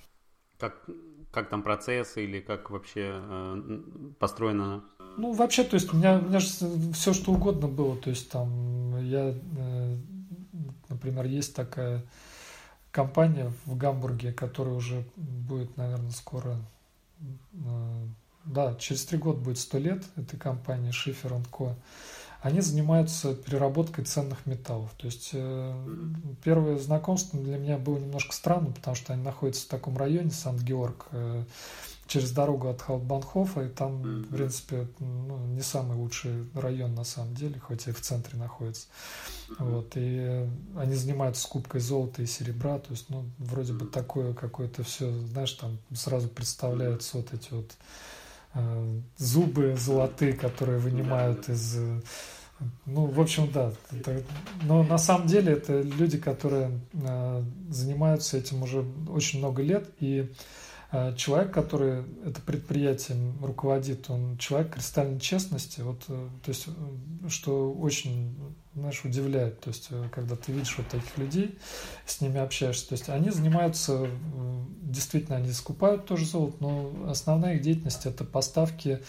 Как, 0.58 0.84
как 1.30 1.48
там 1.48 1.62
процессы 1.62 2.24
или 2.24 2.40
как 2.40 2.70
вообще 2.70 3.12
э, 3.14 3.80
построено? 4.18 4.84
Ну, 5.16 5.32
вообще, 5.32 5.64
то 5.64 5.74
есть 5.74 5.92
у 5.92 5.96
меня, 5.96 6.18
у 6.18 6.22
меня 6.22 6.40
же 6.40 6.48
все 6.92 7.12
что 7.12 7.32
угодно 7.32 7.68
было. 7.68 7.96
То 7.96 8.10
есть 8.10 8.30
там 8.30 8.96
я, 9.04 9.34
э, 9.34 9.96
например, 10.88 11.26
есть 11.26 11.54
такая 11.54 12.04
компания 12.90 13.52
в 13.64 13.76
Гамбурге, 13.76 14.32
которая 14.32 14.74
уже 14.74 15.04
будет, 15.16 15.76
наверное, 15.76 16.10
скоро 16.10 16.58
да, 18.44 18.74
через 18.74 19.04
три 19.04 19.18
года 19.18 19.38
будет 19.38 19.58
сто 19.58 19.78
лет 19.78 20.02
этой 20.16 20.38
компании 20.38 20.90
Schiffer 20.90 21.44
Co. 21.50 21.74
Они 22.40 22.60
занимаются 22.60 23.36
переработкой 23.36 24.04
ценных 24.04 24.46
металлов. 24.46 24.90
То 24.98 25.06
есть 25.06 25.30
э, 25.32 25.86
первое 26.42 26.76
знакомство 26.76 27.40
для 27.40 27.56
меня 27.56 27.78
было 27.78 27.98
немножко 27.98 28.34
странно, 28.34 28.72
потому 28.72 28.96
что 28.96 29.12
они 29.12 29.22
находятся 29.22 29.66
в 29.66 29.68
таком 29.68 29.96
районе, 29.96 30.32
Санкт-Георг, 30.32 31.06
э, 31.12 31.44
через 32.12 32.30
дорогу 32.30 32.68
от 32.68 32.82
Хаутбанхофа, 32.82 33.62
и 33.62 33.68
там, 33.68 34.02
в 34.02 34.36
принципе, 34.36 34.86
ну, 34.98 35.38
не 35.46 35.62
самый 35.62 35.96
лучший 35.96 36.46
район 36.54 36.94
на 36.94 37.04
самом 37.04 37.34
деле, 37.34 37.58
хоть 37.58 37.86
и 37.86 37.92
в 37.92 38.02
центре 38.02 38.38
находится. 38.38 38.88
Вот, 39.58 39.92
и 39.94 40.46
они 40.76 40.94
занимаются 40.94 41.42
скупкой 41.42 41.80
золота 41.80 42.22
и 42.22 42.26
серебра, 42.26 42.78
то 42.78 42.90
есть, 42.90 43.08
ну, 43.08 43.24
вроде 43.38 43.72
бы 43.72 43.86
такое 43.86 44.34
какое-то 44.34 44.82
все, 44.82 45.10
знаешь, 45.10 45.52
там 45.52 45.78
сразу 45.94 46.28
представляются 46.28 47.16
вот 47.16 47.32
эти 47.32 47.48
вот 47.50 47.70
э, 48.54 49.00
зубы 49.16 49.74
золотые, 49.78 50.34
которые 50.34 50.78
вынимают 50.78 51.48
из... 51.48 51.78
Ну, 52.84 53.06
в 53.06 53.20
общем, 53.20 53.50
да. 53.50 53.72
Это, 53.90 54.22
но 54.64 54.82
на 54.82 54.98
самом 54.98 55.26
деле 55.26 55.54
это 55.54 55.80
люди, 55.80 56.18
которые 56.18 56.78
э, 56.92 57.44
занимаются 57.70 58.36
этим 58.36 58.62
уже 58.62 58.84
очень 59.08 59.38
много 59.38 59.62
лет, 59.62 59.88
и 59.98 60.30
человек, 61.16 61.52
который 61.52 62.04
это 62.26 62.40
предприятие 62.42 63.16
руководит, 63.40 64.10
он 64.10 64.36
человек 64.36 64.74
кристальной 64.74 65.18
честности, 65.18 65.80
вот, 65.80 66.02
э, 66.08 66.28
то 66.44 66.50
есть, 66.50 66.66
э, 66.66 67.28
что 67.30 67.72
очень, 67.72 68.36
знаешь, 68.74 69.02
удивляет, 69.02 69.60
то 69.60 69.68
есть, 69.68 69.86
э, 69.88 70.08
когда 70.12 70.36
ты 70.36 70.52
видишь 70.52 70.76
вот 70.76 70.88
таких 70.88 71.16
людей, 71.16 71.58
с 72.04 72.20
ними 72.20 72.38
общаешься, 72.38 72.90
то 72.90 72.92
есть, 72.92 73.08
они 73.08 73.30
занимаются, 73.30 74.06
действительно, 74.82 75.36
они 75.36 75.50
скупают 75.52 76.04
тоже 76.04 76.26
золото, 76.26 76.56
но 76.60 76.92
основная 77.08 77.54
их 77.54 77.62
деятельность 77.62 78.04
это 78.04 78.24
поставки 78.24 79.00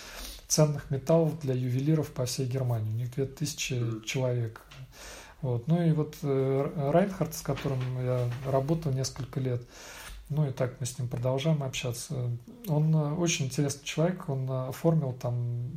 ценных 0.47 0.89
металлов 0.89 1.37
для 1.41 1.53
ювелиров 1.53 2.11
по 2.11 2.25
всей 2.25 2.45
Германии. 2.45 2.91
У 2.91 2.97
них 2.97 3.13
2000 3.13 4.05
человек. 4.05 4.61
Вот. 5.41 5.67
Ну 5.67 5.81
и 5.83 5.91
вот 5.91 6.15
Райнхард, 6.21 7.33
с 7.33 7.41
которым 7.41 7.81
я 8.05 8.29
работал 8.45 8.91
несколько 8.91 9.39
лет, 9.39 9.63
ну 10.35 10.47
и 10.47 10.51
так 10.51 10.75
мы 10.79 10.85
с 10.85 10.97
ним 10.97 11.07
продолжаем 11.07 11.63
общаться. 11.63 12.31
Он 12.67 12.95
э, 12.95 13.13
очень 13.13 13.45
интересный 13.45 13.85
человек, 13.85 14.27
он 14.29 14.49
э, 14.49 14.67
оформил 14.69 15.13
там 15.13 15.69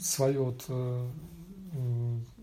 свою 0.00 0.46
вот 0.46 0.64
э, 0.68 1.08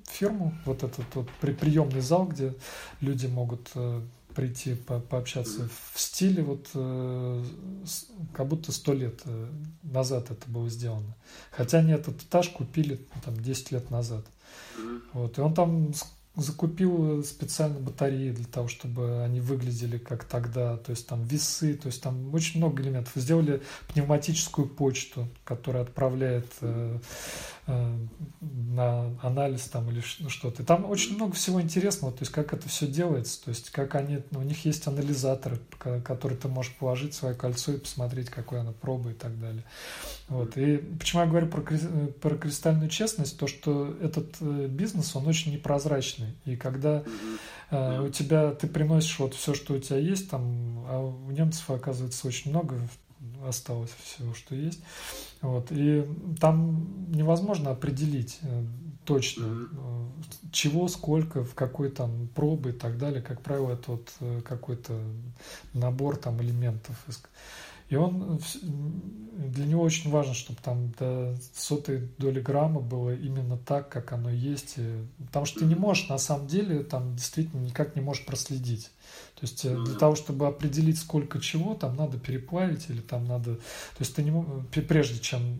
фирму, 0.07 0.53
вот 0.65 0.83
этот 0.83 1.05
вот 1.13 1.29
приемный 1.39 2.01
зал, 2.01 2.27
где 2.27 2.55
люди 3.01 3.27
могут 3.27 3.71
прийти 4.33 4.73
по 4.73 4.99
пообщаться 4.99 5.69
в 5.93 5.99
стиле 5.99 6.41
вот 6.43 6.67
как 8.33 8.47
будто 8.47 8.71
сто 8.71 8.93
лет 8.93 9.21
назад 9.83 10.31
это 10.31 10.49
было 10.49 10.67
сделано. 10.69 11.15
Хотя 11.51 11.79
они 11.79 11.91
этот 11.91 12.21
этаж 12.23 12.49
купили 12.49 12.99
там 13.23 13.39
10 13.39 13.71
лет 13.71 13.91
назад. 13.91 14.25
Вот. 15.13 15.37
И 15.37 15.41
он 15.41 15.53
там 15.53 15.93
закупил 16.41 17.23
специально 17.23 17.79
батареи 17.79 18.31
для 18.31 18.45
того, 18.45 18.67
чтобы 18.67 19.23
они 19.23 19.39
выглядели 19.39 19.97
как 19.97 20.23
тогда, 20.23 20.77
то 20.77 20.91
есть 20.91 21.07
там 21.07 21.23
весы, 21.23 21.75
то 21.75 21.87
есть 21.87 22.01
там 22.01 22.33
очень 22.33 22.59
много 22.59 22.81
элементов. 22.81 23.13
Сделали 23.15 23.61
пневматическую 23.93 24.67
почту, 24.67 25.27
которая 25.43 25.83
отправляет 25.83 26.47
э, 26.61 26.97
на 27.69 29.15
анализ 29.21 29.63
там 29.63 29.89
или 29.89 30.01
что-то. 30.01 30.63
И 30.63 30.65
там 30.65 30.89
очень 30.89 31.15
много 31.15 31.33
всего 31.33 31.61
интересного, 31.61 32.11
то 32.11 32.21
есть 32.21 32.31
как 32.31 32.53
это 32.53 32.67
все 32.67 32.87
делается, 32.87 33.43
то 33.43 33.49
есть 33.49 33.69
как 33.69 33.95
они, 33.95 34.19
ну, 34.31 34.39
у 34.39 34.43
них 34.43 34.65
есть 34.65 34.87
анализаторы, 34.87 35.59
который 36.03 36.37
ты 36.37 36.47
можешь 36.47 36.75
положить 36.75 37.13
свое 37.13 37.35
кольцо 37.35 37.73
и 37.73 37.77
посмотреть, 37.77 38.29
какое 38.29 38.61
оно 38.61 38.73
проба 38.73 39.11
и 39.11 39.13
так 39.13 39.39
далее. 39.39 39.63
Вот. 40.27 40.57
И 40.57 40.77
почему 40.77 41.21
я 41.21 41.27
говорю 41.27 41.47
про, 41.47 41.61
про 41.61 42.35
кристальную 42.37 42.89
честность, 42.89 43.37
то 43.37 43.47
что 43.47 43.95
этот 44.01 44.35
э, 44.41 44.67
бизнес, 44.67 45.15
он 45.15 45.27
очень 45.27 45.53
непрозрачный. 45.53 46.35
И 46.45 46.55
когда 46.55 47.03
э, 47.69 48.01
у 48.01 48.09
тебя, 48.09 48.51
ты 48.51 48.67
приносишь 48.67 49.19
вот 49.19 49.33
все, 49.33 49.53
что 49.53 49.73
у 49.73 49.79
тебя 49.79 49.97
есть, 49.97 50.29
там, 50.29 50.85
а 50.87 50.99
у 50.99 51.31
немцев, 51.31 51.69
оказывается, 51.69 52.27
очень 52.27 52.51
много 52.51 52.79
осталось 53.45 53.91
всего, 54.03 54.33
что 54.33 54.55
есть. 54.55 54.81
Вот. 55.41 55.67
И 55.71 56.05
там 56.39 57.11
невозможно 57.11 57.71
определить 57.71 58.39
э, 58.41 58.63
точно, 59.05 59.45
э, 59.45 60.05
чего, 60.51 60.87
сколько, 60.87 61.43
в 61.43 61.55
какой 61.55 61.89
там 61.89 62.27
пробы 62.35 62.69
и 62.69 62.73
так 62.73 62.97
далее. 62.97 63.21
Как 63.21 63.41
правило, 63.41 63.71
это 63.71 63.91
вот 63.91 64.11
э, 64.19 64.41
какой-то 64.41 64.99
набор 65.73 66.17
там 66.17 66.41
элементов. 66.41 66.95
И 67.89 67.95
он, 67.95 68.39
для 69.33 69.65
него 69.65 69.81
очень 69.81 70.11
важно, 70.11 70.33
чтобы 70.33 70.59
там 70.63 70.91
до 70.99 71.35
сотой 71.55 72.07
доли 72.17 72.39
грамма 72.39 72.81
было 72.81 73.15
именно 73.15 73.57
так, 73.57 73.89
как 73.89 74.13
оно 74.13 74.29
есть. 74.29 74.75
Потому 75.25 75.45
что 75.45 75.59
ты 75.59 75.65
не 75.65 75.75
можешь, 75.75 76.07
на 76.07 76.17
самом 76.17 76.47
деле, 76.47 76.83
там 76.83 77.15
действительно 77.15 77.61
никак 77.61 77.95
не 77.95 78.01
можешь 78.01 78.25
проследить. 78.25 78.91
То 79.35 79.41
есть 79.41 79.63
ну 79.63 79.85
для 79.85 79.95
того, 79.95 80.15
чтобы 80.15 80.47
определить, 80.47 80.99
сколько 80.99 81.39
чего, 81.39 81.73
там 81.73 81.95
надо 81.95 82.19
переплавить 82.19 82.89
или 82.89 83.01
там 83.01 83.25
надо... 83.25 83.55
То 83.55 83.99
есть 83.99 84.15
ты 84.15 84.23
не 84.23 84.31
прежде 84.81 85.19
чем 85.19 85.57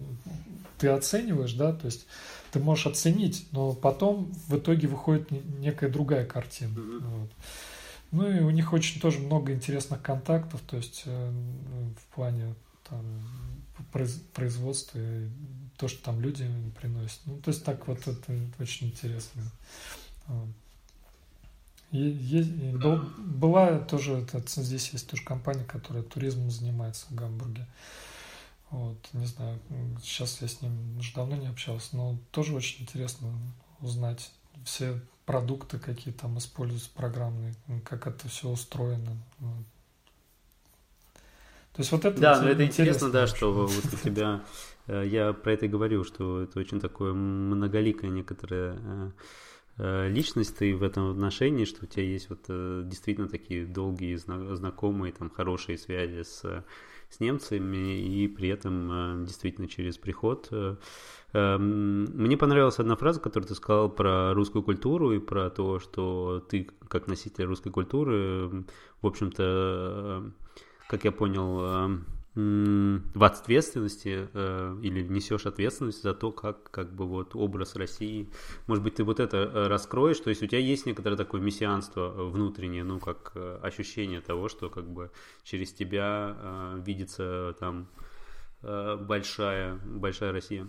ты 0.78 0.90
оцениваешь, 0.90 1.54
да, 1.54 1.74
то 1.74 1.86
есть 1.86 2.06
ты 2.52 2.60
можешь 2.60 2.88
оценить, 2.88 3.48
но 3.52 3.74
потом 3.74 4.32
в 4.48 4.58
итоге 4.58 4.88
выходит 4.88 5.32
некая 5.60 5.90
другая 5.90 6.26
картина. 6.26 6.74
Вот. 6.76 7.30
Ну 8.12 8.30
и 8.30 8.40
у 8.40 8.50
них 8.50 8.74
очень 8.74 9.00
тоже 9.00 9.20
много 9.20 9.54
интересных 9.54 10.02
контактов, 10.02 10.62
то 10.62 10.78
есть 10.78 11.04
э, 11.06 11.32
в 11.32 12.16
плане 12.16 12.56
там, 12.90 13.04
производства 14.34 14.98
и 15.00 15.30
то, 15.78 15.88
что 15.88 16.04
там 16.04 16.20
люди 16.20 16.50
приносят. 16.80 17.20
Ну, 17.26 17.40
то 17.40 17.52
есть 17.52 17.64
так 17.64 17.88
вот 17.88 18.00
это 18.08 18.40
очень 18.60 18.88
интересно. 18.88 19.44
Есть, 21.92 22.50
и 22.50 22.72
был, 22.72 22.98
была 23.18 23.80
тоже, 23.80 24.20
это, 24.20 24.42
здесь 24.62 24.90
есть 24.90 25.10
тоже 25.10 25.24
компания, 25.24 25.64
которая 25.64 26.04
туризмом 26.04 26.52
занимается 26.52 27.08
в 27.10 27.16
Гамбурге. 27.16 27.66
Вот, 28.70 28.98
не 29.14 29.26
знаю, 29.26 29.60
сейчас 30.04 30.40
я 30.42 30.48
с 30.48 30.62
ним 30.62 31.00
уже 31.00 31.14
давно 31.16 31.36
не 31.36 31.48
общался, 31.48 31.96
но 31.96 32.20
тоже 32.30 32.56
очень 32.56 32.84
интересно 32.84 33.34
узнать 33.82 34.32
все 34.66 35.02
продукты, 35.30 35.78
какие 35.78 36.12
там 36.12 36.40
используются 36.40 36.90
программные, 36.96 37.54
как 37.86 38.08
это 38.08 38.28
все 38.28 38.50
устроено. 38.50 39.16
То 41.72 41.82
есть 41.82 41.92
вот 41.92 42.04
это 42.04 42.20
Да, 42.20 42.42
но 42.42 42.50
это 42.50 42.66
интересно, 42.66 43.12
да, 43.12 43.28
что 43.28 43.54
вот 43.54 43.86
у 43.94 43.98
тебя, 44.04 44.44
э, 44.88 45.06
я 45.06 45.34
про 45.34 45.54
это 45.54 45.68
и 45.68 45.70
говорю, 45.70 46.04
что 46.04 46.42
это 46.42 46.60
очень 46.60 46.80
такое 46.80 47.14
многоликое 47.14 48.10
некоторое 48.10 48.76
э, 48.82 49.12
э, 49.78 50.10
личность 50.10 50.58
ты 50.58 50.76
в 50.76 50.82
этом 50.82 51.12
отношении, 51.12 51.66
что 51.66 51.86
у 51.86 51.88
тебя 51.88 52.06
есть 52.06 52.32
вот 52.32 52.46
действительно 52.88 53.28
такие 53.28 53.68
долгие 53.68 54.16
знакомые, 54.16 55.14
там 55.14 55.30
хорошие 55.30 55.78
связи 55.78 56.24
с, 56.24 56.66
с 57.10 57.20
немцами, 57.20 58.00
и 58.00 58.28
при 58.28 58.50
этом 58.50 59.26
действительно 59.26 59.68
через 59.68 59.98
приход. 59.98 60.50
Эм, 61.34 62.06
мне 62.06 62.38
понравилась 62.38 62.80
одна 62.80 62.96
фраза, 62.96 63.20
которую 63.20 63.48
ты 63.48 63.56
сказал 63.56 63.90
про 63.90 64.34
русскую 64.34 64.64
культуру 64.64 65.12
и 65.12 65.20
про 65.20 65.50
то, 65.50 65.80
что 65.80 66.44
ты, 66.50 66.70
как 66.88 67.08
носитель 67.08 67.46
русской 67.46 67.72
культуры, 67.72 68.66
в 69.02 69.08
общем-то, 69.08 70.32
как 70.88 71.04
я 71.04 71.12
понял, 71.12 72.02
в 73.14 73.24
ответственности 73.24 74.28
э, 74.34 74.78
или 74.82 75.02
несешь 75.02 75.46
ответственность 75.46 76.04
за 76.04 76.14
то, 76.14 76.32
как, 76.32 76.70
как 76.72 76.94
бы 76.94 77.06
вот 77.06 77.36
образ 77.36 77.76
России. 77.76 78.30
Может 78.68 78.84
быть, 78.84 78.96
ты 78.96 79.04
вот 79.04 79.20
это 79.20 79.38
э, 79.38 79.68
раскроешь, 79.68 80.20
то 80.20 80.30
есть 80.30 80.44
у 80.44 80.48
тебя 80.48 80.60
есть 80.60 80.86
некоторое 80.86 81.16
такое 81.16 81.42
мессианство 81.42 82.10
внутреннее, 82.10 82.84
ну, 82.84 83.00
как 83.00 83.32
э, 83.36 83.60
ощущение 83.64 84.22
того, 84.22 84.50
что 84.50 84.70
как 84.70 84.90
бы 84.90 85.12
через 85.44 85.74
тебя 85.74 86.76
видится 86.86 87.56
там 87.60 87.88
большая, 88.62 89.76
большая 89.86 90.32
Россия. 90.34 90.68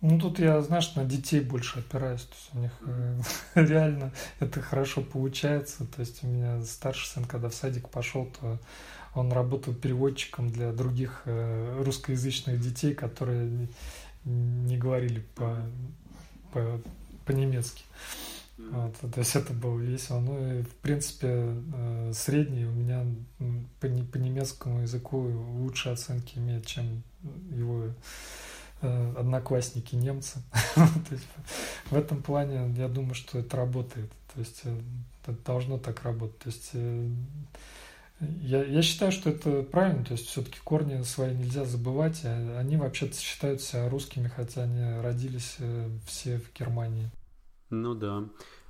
Ну, 0.00 0.16
тут 0.20 0.38
я, 0.38 0.60
знаешь, 0.62 0.94
на 0.94 1.04
детей 1.04 1.40
больше 1.40 1.80
опираюсь. 1.80 2.22
То 2.22 2.34
есть 2.34 2.50
у 2.54 2.58
них 2.58 2.70
э, 2.82 3.20
реально 3.60 4.12
это 4.38 4.60
хорошо 4.60 5.02
получается. 5.02 5.86
То 5.86 6.00
есть 6.00 6.22
у 6.22 6.28
меня 6.28 6.62
старший 6.62 7.08
сын, 7.08 7.24
когда 7.24 7.48
в 7.48 7.54
садик 7.54 7.88
пошел, 7.88 8.26
то 8.40 8.60
он 9.14 9.32
работал 9.32 9.74
переводчиком 9.74 10.50
для 10.50 10.72
других 10.72 11.22
э, 11.24 11.82
русскоязычных 11.82 12.60
детей, 12.60 12.94
которые 12.94 13.68
не 14.24 14.76
говорили 14.76 15.24
по, 15.34 15.56
по, 16.52 16.80
по-немецки. 17.24 17.84
Вот, 18.58 18.96
то 18.96 19.20
есть 19.20 19.36
это 19.36 19.52
было 19.52 19.78
весело. 19.78 20.20
Ну 20.20 20.58
и, 20.58 20.62
в 20.62 20.74
принципе, 20.76 21.54
э, 21.74 22.12
средний 22.14 22.64
у 22.64 22.72
меня 22.72 23.04
по, 23.80 23.88
по 23.88 24.16
немецкому 24.16 24.82
языку 24.82 25.18
лучшие 25.18 25.92
оценки 25.92 26.38
имеет, 26.38 26.66
чем 26.66 27.02
его 27.50 27.88
Э, 28.80 29.14
одноклассники 29.18 29.96
немцы. 29.96 30.38
Есть 31.10 31.26
в 31.90 31.96
этом 31.96 32.22
плане 32.22 32.72
я 32.76 32.86
думаю, 32.86 33.14
что 33.14 33.38
это 33.40 33.56
работает. 33.56 34.10
То 34.32 34.40
есть 34.40 34.62
это 35.24 35.36
должно 35.44 35.78
так 35.78 36.04
работать. 36.04 36.38
То 36.38 36.48
есть 36.48 36.70
я, 38.20 38.64
я 38.64 38.82
считаю, 38.82 39.12
что 39.12 39.30
это 39.30 39.62
правильно, 39.62 40.04
то 40.04 40.12
есть 40.12 40.26
все-таки 40.26 40.58
корни 40.64 41.02
свои 41.02 41.34
нельзя 41.34 41.64
забывать, 41.64 42.22
а 42.24 42.58
они 42.58 42.76
вообще-то 42.76 43.16
считаются 43.16 43.88
русскими, 43.88 44.28
хотя 44.28 44.62
они 44.62 45.00
родились 45.00 45.58
все 46.06 46.38
в 46.38 46.52
Германии. 46.58 47.10
Ну 47.70 47.94
да. 47.94 48.24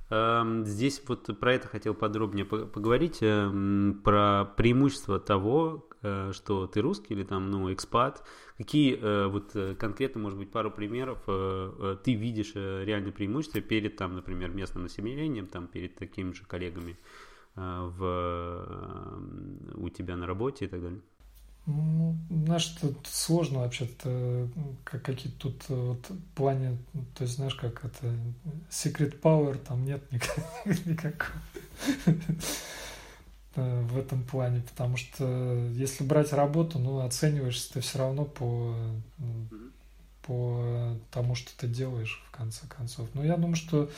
Эм, 0.09 0.65
здесь 0.65 1.01
вот 1.07 1.39
про 1.39 1.53
это 1.53 1.67
хотел 1.67 1.93
подробнее 1.93 2.45
поговорить, 2.45 3.19
эм, 3.21 4.01
про 4.03 4.45
преимущество 4.45 5.19
того, 5.19 5.89
Э, 6.01 6.31
что 6.33 6.65
ты 6.65 6.81
русский 6.81 7.13
или 7.13 7.23
там, 7.23 7.51
ну, 7.51 7.71
экспат. 7.73 8.23
Какие 8.57 8.97
э, 8.97 9.27
вот 9.27 9.51
э, 9.55 9.75
конкретно, 9.75 10.21
может 10.21 10.37
быть, 10.37 10.49
пару 10.49 10.71
примеров 10.71 11.19
ты 12.03 12.13
видишь 12.13 12.55
реальные 12.55 13.11
преимущества 13.11 13.61
перед 13.61 13.97
там, 13.97 14.15
например, 14.15 14.51
местным 14.51 14.83
населением, 14.83 15.47
там, 15.47 15.67
перед 15.67 15.95
такими 15.95 16.31
же 16.33 16.45
коллегами 16.45 16.97
в, 17.59 19.21
у 19.75 19.89
тебя 19.89 20.15
на 20.15 20.25
работе 20.25 20.65
и 20.65 20.67
так 20.67 20.81
далее? 20.81 21.01
Ну, 21.65 22.15
знаешь, 22.29 22.65
тут 22.81 22.97
сложно 23.03 23.59
вообще-то, 23.59 24.49
как 24.83 25.03
какие 25.03 25.31
тут 25.31 25.69
вот 25.69 26.09
плане, 26.33 26.77
то 27.15 27.23
есть, 27.23 27.35
знаешь, 27.35 27.53
как 27.53 27.85
это, 27.85 28.07
secret 28.71 29.19
power 29.21 29.57
там 29.57 29.85
нет 29.85 30.01
никакого. 30.85 31.41
э, 33.55 33.81
в 33.83 33.97
этом 33.97 34.23
плане, 34.23 34.61
потому 34.61 34.97
что 34.97 35.67
если 35.73 36.03
брать 36.03 36.33
работу, 36.33 36.79
ну, 36.79 36.99
оцениваешься 36.99 37.73
ты 37.73 37.81
все 37.81 37.99
равно 37.99 38.25
по, 38.25 38.75
по 40.23 40.95
тому, 41.11 41.35
что 41.35 41.51
ты 41.57 41.67
делаешь, 41.67 42.23
в 42.27 42.31
конце 42.31 42.67
концов. 42.67 43.09
Но 43.13 43.23
я 43.23 43.35
думаю, 43.35 43.55
что 43.55 43.89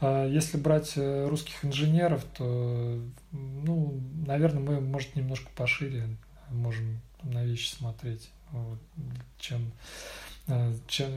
э, 0.00 0.28
если 0.30 0.58
брать 0.58 0.94
русских 0.96 1.64
инженеров, 1.64 2.24
то, 2.36 3.00
ну, 3.32 4.00
наверное, 4.26 4.62
мы, 4.62 4.80
может, 4.80 5.16
немножко 5.16 5.48
пошире 5.56 6.16
можем 6.50 7.00
на 7.22 7.44
вещи 7.44 7.74
смотреть, 7.74 8.30
чем 9.38 9.72
Э, 10.48 10.74
чем 10.86 11.10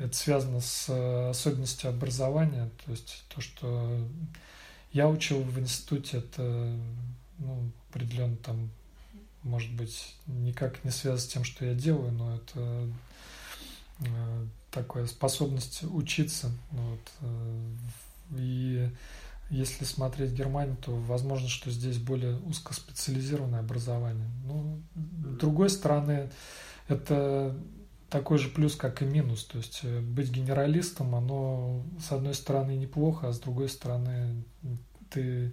это 0.00 0.16
связано 0.16 0.60
с 0.60 0.86
э, 0.88 1.28
особенностью 1.30 1.90
образования, 1.90 2.68
то 2.84 2.90
есть 2.90 3.24
то, 3.28 3.40
что 3.40 4.04
я 4.92 5.08
учил 5.08 5.42
в 5.42 5.60
институте, 5.60 6.18
это 6.18 6.76
ну, 7.38 7.70
определенно 7.88 8.36
там, 8.36 8.70
может 9.44 9.72
быть, 9.72 10.16
никак 10.26 10.82
не 10.82 10.90
связано 10.90 11.20
с 11.20 11.32
тем, 11.32 11.44
что 11.44 11.64
я 11.64 11.74
делаю, 11.74 12.10
но 12.10 12.34
это 12.34 12.52
э, 12.56 12.90
такая 14.70 15.06
способность 15.06 15.84
учиться. 15.84 16.50
Вот. 16.70 17.00
И 18.36 18.90
если 19.50 19.84
смотреть 19.84 20.32
Германию, 20.32 20.76
то 20.76 20.92
возможно, 20.92 21.48
что 21.48 21.70
здесь 21.70 21.98
более 21.98 22.38
узкоспециализированное 22.38 23.60
образование. 23.60 24.28
Ну, 24.44 24.82
с 24.94 25.38
другой 25.38 25.70
стороны, 25.70 26.30
это 26.88 27.54
такой 28.08 28.38
же 28.38 28.48
плюс, 28.48 28.76
как 28.76 29.02
и 29.02 29.04
минус. 29.04 29.44
То 29.44 29.58
есть 29.58 29.80
э, 29.82 30.00
быть 30.00 30.30
генералистом, 30.30 31.14
оно 31.14 31.84
с 32.00 32.12
одной 32.12 32.34
стороны 32.34 32.76
неплохо, 32.76 33.28
а 33.28 33.32
с 33.32 33.38
другой 33.38 33.68
стороны 33.68 34.44
ты, 35.10 35.52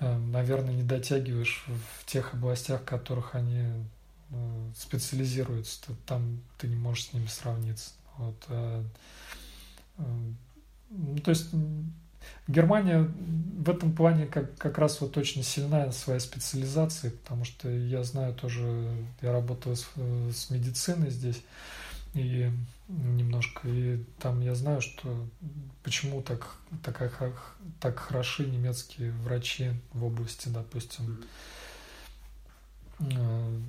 э, 0.00 0.16
наверное, 0.16 0.74
не 0.74 0.82
дотягиваешь 0.82 1.64
в 1.66 2.06
тех 2.06 2.34
областях, 2.34 2.82
в 2.82 2.84
которых 2.84 3.34
они 3.34 3.64
э, 4.30 4.70
специализируются. 4.76 5.94
Там 6.06 6.40
ты 6.58 6.68
не 6.68 6.76
можешь 6.76 7.06
с 7.06 7.12
ними 7.12 7.26
сравниться. 7.26 7.90
Вот. 8.18 8.44
А, 8.48 8.84
ну, 10.90 11.18
то 11.18 11.30
есть 11.30 11.48
Германия 12.48 13.02
в 13.02 13.68
этом 13.68 13.94
плане 13.94 14.26
как, 14.26 14.56
как 14.56 14.78
раз 14.78 15.00
вот 15.00 15.16
очень 15.16 15.42
сильная 15.42 15.90
своей 15.90 16.20
специализацией, 16.20 17.12
потому 17.12 17.44
что 17.44 17.68
я 17.68 18.04
знаю 18.04 18.34
тоже, 18.34 18.88
я 19.20 19.32
работаю 19.32 19.76
с, 19.76 19.86
с 20.32 20.50
медициной 20.50 21.10
здесь, 21.10 21.42
и 22.14 22.50
немножко, 22.88 23.68
и 23.68 24.04
там 24.20 24.40
я 24.40 24.54
знаю, 24.54 24.80
что 24.80 25.26
почему 25.82 26.22
так, 26.22 26.56
так, 26.84 27.56
так 27.80 27.98
хороши 27.98 28.46
немецкие 28.46 29.10
врачи 29.12 29.72
в 29.92 30.04
области, 30.04 30.48
допустим, 30.48 31.24
э, 33.00 33.60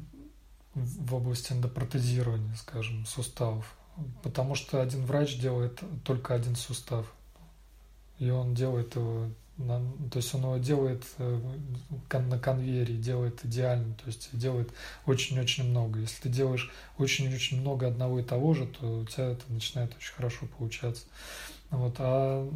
в 0.78 1.16
области 1.16 1.54
эндопротезирования, 1.54 2.56
скажем, 2.56 3.06
суставов. 3.06 3.76
Потому 4.24 4.56
что 4.56 4.82
один 4.82 5.06
врач 5.06 5.40
делает 5.40 5.82
только 6.04 6.36
один 6.36 6.56
сустав 6.56 7.12
и 8.20 8.30
он 8.30 8.54
делает 8.54 8.96
его, 8.96 9.30
на, 9.58 9.80
то 10.12 10.18
есть 10.18 10.34
он 10.34 10.42
его 10.42 10.58
делает 10.58 11.04
э, 11.18 11.40
на 12.12 12.40
конвейере, 12.40 12.96
делает 12.96 13.44
идеально, 13.46 13.94
то 13.96 14.08
есть 14.08 14.30
делает 14.34 14.72
очень-очень 15.06 15.70
много. 15.70 16.00
Если 16.00 16.24
ты 16.24 16.30
делаешь 16.30 16.72
очень-очень 16.98 17.62
много 17.62 17.88
одного 17.88 18.20
и 18.20 18.24
того 18.24 18.54
же, 18.54 18.68
то 18.68 19.02
у 19.02 19.06
тебя 19.06 19.32
это 19.32 19.44
начинает 19.50 19.96
очень 19.96 20.14
хорошо 20.14 20.48
получаться. 20.58 21.06
Вот, 21.70 21.96
а 22.00 22.50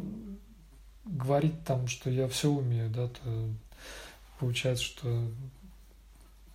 говорить 1.04 1.64
там, 1.64 1.86
что 1.86 2.10
я 2.10 2.28
все 2.28 2.50
умею, 2.50 2.90
да, 2.90 3.08
то 3.08 3.48
получается, 4.38 4.84
что 4.84 5.28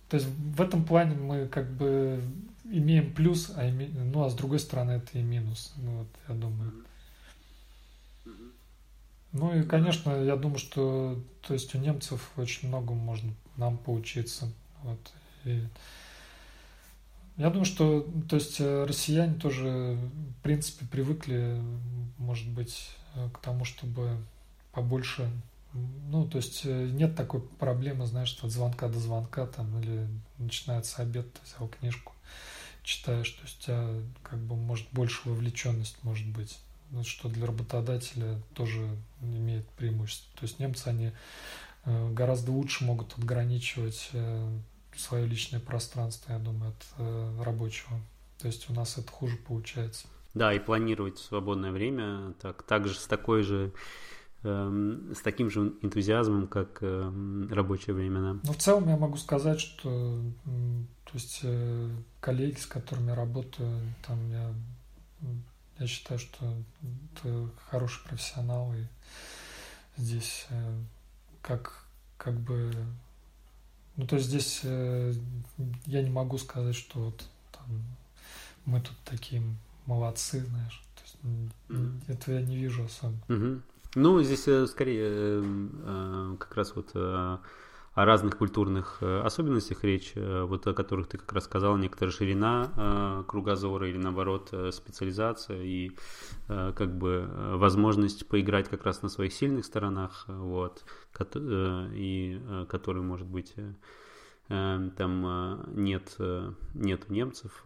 то 0.08 0.16
есть 0.16 0.28
в 0.28 0.60
этом 0.60 0.84
плане 0.84 1.14
мы 1.14 1.48
как 1.48 1.70
бы 1.70 2.22
имеем 2.64 3.12
плюс, 3.12 3.52
а 3.56 3.68
име... 3.68 3.88
ну 3.88 4.24
а 4.24 4.30
с 4.30 4.34
другой 4.34 4.58
стороны 4.58 4.92
это 4.92 5.18
и 5.18 5.22
минус. 5.22 5.72
Ну, 5.76 5.98
вот, 5.98 6.08
я 6.28 6.34
думаю. 6.34 6.72
Ну 9.32 9.54
и, 9.54 9.62
конечно, 9.62 10.10
я 10.24 10.36
думаю, 10.36 10.58
что 10.58 11.22
то 11.46 11.52
есть 11.52 11.74
у 11.74 11.78
немцев 11.78 12.30
очень 12.36 12.68
много 12.68 12.94
можно 12.94 13.32
нам 13.56 13.76
поучиться. 13.76 14.50
Вот. 14.82 14.98
И 15.44 15.62
я 17.36 17.50
думаю, 17.50 17.66
что 17.66 18.08
то 18.28 18.36
есть 18.36 18.60
э, 18.60 18.84
россияне 18.84 19.34
тоже, 19.34 19.98
в 20.38 20.42
принципе, 20.42 20.86
привыкли, 20.86 21.60
может 22.16 22.48
быть, 22.48 22.90
э, 23.14 23.28
к 23.32 23.38
тому, 23.38 23.64
чтобы 23.64 24.16
побольше 24.72 25.30
ну, 25.72 26.26
то 26.26 26.38
есть 26.38 26.62
э, 26.64 26.88
нет 26.88 27.14
такой 27.16 27.40
проблемы, 27.40 28.06
знаешь, 28.06 28.38
от 28.42 28.50
звонка 28.50 28.88
до 28.88 28.98
звонка 28.98 29.46
там, 29.46 29.78
или 29.80 30.08
начинается 30.38 31.02
обед, 31.02 31.32
ты 31.32 31.40
взял 31.44 31.68
книжку, 31.68 32.14
читаешь, 32.82 33.30
то 33.30 33.42
есть 33.42 33.60
у 33.60 33.64
тебя 33.64 33.88
как 34.22 34.38
бы 34.38 34.56
может 34.56 34.86
больше 34.92 35.28
вовлеченность 35.28 36.02
может 36.02 36.26
быть. 36.26 36.58
Ну, 36.90 37.04
что 37.04 37.28
для 37.28 37.46
работодателя 37.46 38.40
тоже 38.54 38.88
имеет 39.20 39.68
преимущество. 39.70 40.30
То 40.40 40.46
есть 40.46 40.58
немцы, 40.58 40.88
они 40.88 41.12
э, 41.84 42.12
гораздо 42.12 42.50
лучше 42.50 42.84
могут 42.84 43.12
отграничивать 43.18 44.08
э, 44.14 44.58
свое 44.96 45.26
личное 45.26 45.60
пространство, 45.60 46.32
я 46.32 46.38
думаю, 46.38 46.72
от 46.72 47.44
рабочего. 47.44 48.00
То 48.40 48.46
есть 48.46 48.68
у 48.70 48.72
нас 48.72 48.98
это 48.98 49.12
хуже 49.12 49.36
получается. 49.36 50.08
Да, 50.34 50.52
и 50.52 50.58
планировать 50.58 51.18
свободное 51.18 51.72
время 51.72 52.32
так, 52.40 52.62
также 52.62 52.94
с 52.94 53.06
такой 53.06 53.42
же 53.42 53.72
с 54.42 55.20
таким 55.22 55.50
же 55.50 55.74
энтузиазмом, 55.82 56.46
как 56.46 56.78
эм, 56.82 57.48
рабочее 57.52 57.94
время. 57.94 58.20
Да. 58.20 58.40
Ну, 58.44 58.52
в 58.52 58.56
целом 58.58 58.88
я 58.88 58.96
могу 58.96 59.16
сказать, 59.16 59.60
что 59.60 60.22
то 60.44 61.12
есть 61.14 61.44
коллеги, 62.20 62.56
с 62.56 62.66
которыми 62.66 63.10
работаю, 63.10 63.80
там 64.06 64.30
я 64.30 64.54
я 65.78 65.86
считаю, 65.86 66.18
что 66.18 66.56
ты 67.22 67.48
хороший 67.70 68.02
профессионал, 68.04 68.74
и 68.74 68.84
здесь 69.96 70.46
э, 70.50 70.78
как, 71.40 71.84
как 72.16 72.38
бы... 72.40 72.72
Ну, 73.96 74.06
то 74.06 74.16
есть 74.16 74.28
здесь 74.28 74.60
э, 74.64 75.12
я 75.86 76.02
не 76.02 76.10
могу 76.10 76.38
сказать, 76.38 76.74
что 76.74 76.98
вот 77.06 77.28
там, 77.52 77.82
мы 78.64 78.80
тут 78.80 78.96
такие 79.04 79.42
молодцы, 79.86 80.44
знаешь. 80.44 80.82
То 80.96 81.02
есть, 81.02 81.16
mm-hmm. 81.68 82.12
Этого 82.12 82.34
я 82.34 82.42
не 82.42 82.56
вижу 82.56 82.84
особо. 82.84 83.16
Mm-hmm. 83.28 83.60
Ну, 83.98 84.22
здесь 84.22 84.46
э, 84.48 84.66
скорее 84.66 85.42
как 86.38 86.54
раз 86.54 86.74
вот 86.76 86.94
о 87.98 88.04
разных 88.04 88.38
культурных 88.38 88.98
э, 89.00 89.22
особенностях 89.22 89.82
речь, 89.82 90.12
э, 90.14 90.44
вот 90.44 90.64
о 90.68 90.72
которых 90.72 91.08
ты 91.08 91.18
как 91.18 91.32
раз 91.32 91.44
сказал, 91.46 91.76
некоторая 91.76 92.12
ширина 92.12 92.70
э, 92.76 93.24
кругозора 93.26 93.88
или 93.88 93.98
наоборот 93.98 94.54
специализация 94.70 95.60
и 95.62 95.90
как 96.46 96.96
бы 96.96 97.28
возможность 97.56 98.28
поиграть 98.28 98.68
как 98.68 98.84
раз 98.84 99.02
на 99.02 99.08
своих 99.08 99.32
сильных 99.32 99.64
сторонах, 99.64 100.26
вот, 100.28 100.84
и 101.92 102.40
который 102.68 103.02
может 103.02 103.26
быть 103.26 103.54
там 104.48 105.64
нет, 105.74 106.16
нет 106.74 107.10
немцев. 107.10 107.62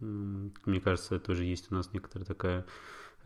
Мне 0.00 0.80
кажется, 0.80 1.18
тоже 1.18 1.44
есть 1.44 1.70
у 1.70 1.74
нас 1.74 1.92
некоторая 1.92 2.26
такая 2.26 2.64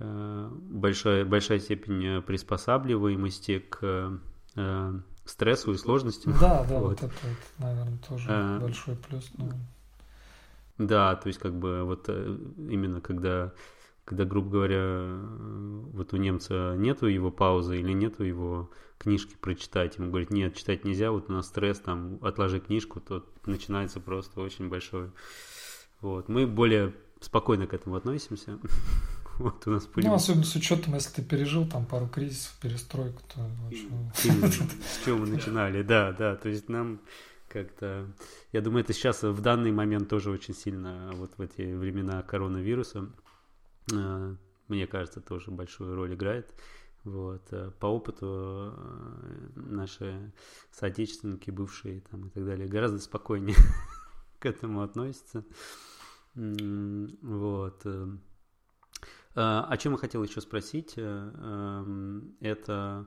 большая, 0.01 1.25
большая 1.25 1.61
степень 1.61 2.23
приспосабливаемости 2.23 3.59
к 3.59 4.21
стрессу 5.25 5.73
и 5.73 5.77
сложностям. 5.77 6.35
Да, 6.41 6.65
да, 6.69 6.79
вот, 6.79 6.91
вот 6.91 7.03
это, 7.03 7.15
вот, 7.23 7.39
наверное, 7.59 7.99
тоже 8.09 8.27
а, 8.29 8.61
большой 8.61 8.97
плюс. 8.97 9.31
Но... 9.37 9.51
Да, 10.79 11.15
то 11.15 11.29
есть 11.29 11.39
как 11.39 11.55
бы 11.55 11.85
вот 11.85 12.05
э, 12.09 12.39
именно 12.57 13.01
когда, 13.01 13.53
когда, 14.05 14.25
грубо 14.25 14.51
говоря, 14.51 15.21
вот 15.93 16.13
у 16.13 16.17
немца 16.17 16.75
нету 16.77 17.07
его 17.07 17.31
паузы 17.31 17.79
или 17.79 17.93
нету 17.93 18.25
его 18.25 18.71
книжки 18.99 19.37
прочитать, 19.41 19.99
ему 19.99 20.09
говорят, 20.09 20.31
нет, 20.31 20.57
читать 20.57 20.85
нельзя, 20.85 21.11
вот 21.11 21.31
у 21.31 21.33
нас 21.33 21.47
стресс, 21.47 21.79
там, 21.81 22.19
отложи 22.23 22.61
книжку, 22.61 23.01
то 23.01 23.25
начинается 23.47 24.01
просто 24.01 24.41
очень 24.41 24.69
большой. 24.69 25.11
Вот. 26.01 26.29
Мы 26.29 26.47
более 26.47 26.95
спокойно 27.21 27.67
к 27.67 27.75
этому 27.75 27.97
относимся. 27.97 28.59
Вот 29.41 29.67
у 29.67 29.71
нас 29.71 29.89
Ну, 29.97 30.13
особенно 30.13 30.45
с 30.45 30.55
учетом, 30.55 30.95
если 30.95 31.15
ты 31.15 31.23
пережил 31.23 31.67
там 31.67 31.87
пару 31.87 32.07
кризисов, 32.07 32.55
перестройку, 32.61 33.23
то 33.27 33.41
вообще... 33.63 33.89
С 34.85 35.03
чего 35.03 35.17
мы 35.17 35.27
начинали, 35.27 35.83
да, 35.83 36.13
да. 36.13 36.37
То 36.37 36.51
есть 36.51 36.69
нам 36.69 37.01
как-то... 37.49 38.07
Я 38.53 38.61
думаю, 38.61 38.85
это 38.85 38.93
сейчас 38.93 39.23
в 39.23 39.41
данный 39.41 39.73
момент 39.73 40.11
тоже 40.11 40.31
очень 40.31 40.55
сильно, 40.55 41.11
вот 41.15 41.39
в 41.39 41.41
эти 41.41 41.73
времена 41.73 42.23
коронавируса, 42.23 43.11
э, 43.91 44.37
мне 44.69 44.87
кажется, 44.87 45.23
тоже 45.23 45.51
большую 45.51 45.97
роль 45.97 46.15
играет. 46.15 46.55
Вот. 47.05 47.51
Э, 47.51 47.71
по 47.81 47.87
опыту 47.87 48.75
э, 48.77 49.49
наши 49.55 50.35
соотечественники, 50.71 51.51
бывшие 51.51 52.03
там 52.11 52.27
и 52.27 52.29
так 52.29 52.45
далее, 52.45 52.69
гораздо 52.69 52.99
спокойнее 52.99 53.57
к 54.39 54.45
этому 54.45 54.83
относятся. 54.83 55.47
Вот. 56.35 57.87
Э, 59.35 59.63
о 59.69 59.77
чем 59.77 59.93
я 59.93 59.99
хотел 59.99 60.23
еще 60.25 60.41
спросить, 60.41 60.95
э, 60.97 61.03
эм, 61.03 62.35
это 62.41 63.07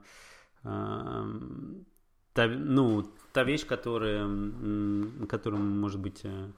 эм, 0.64 1.86
та, 2.34 2.48
ну, 2.48 3.04
та 3.34 3.44
вещь, 3.44 3.66
которая, 3.66 4.28
которую, 5.28 5.62
может 5.62 6.00
быть, 6.00 6.22
э, 6.24 6.52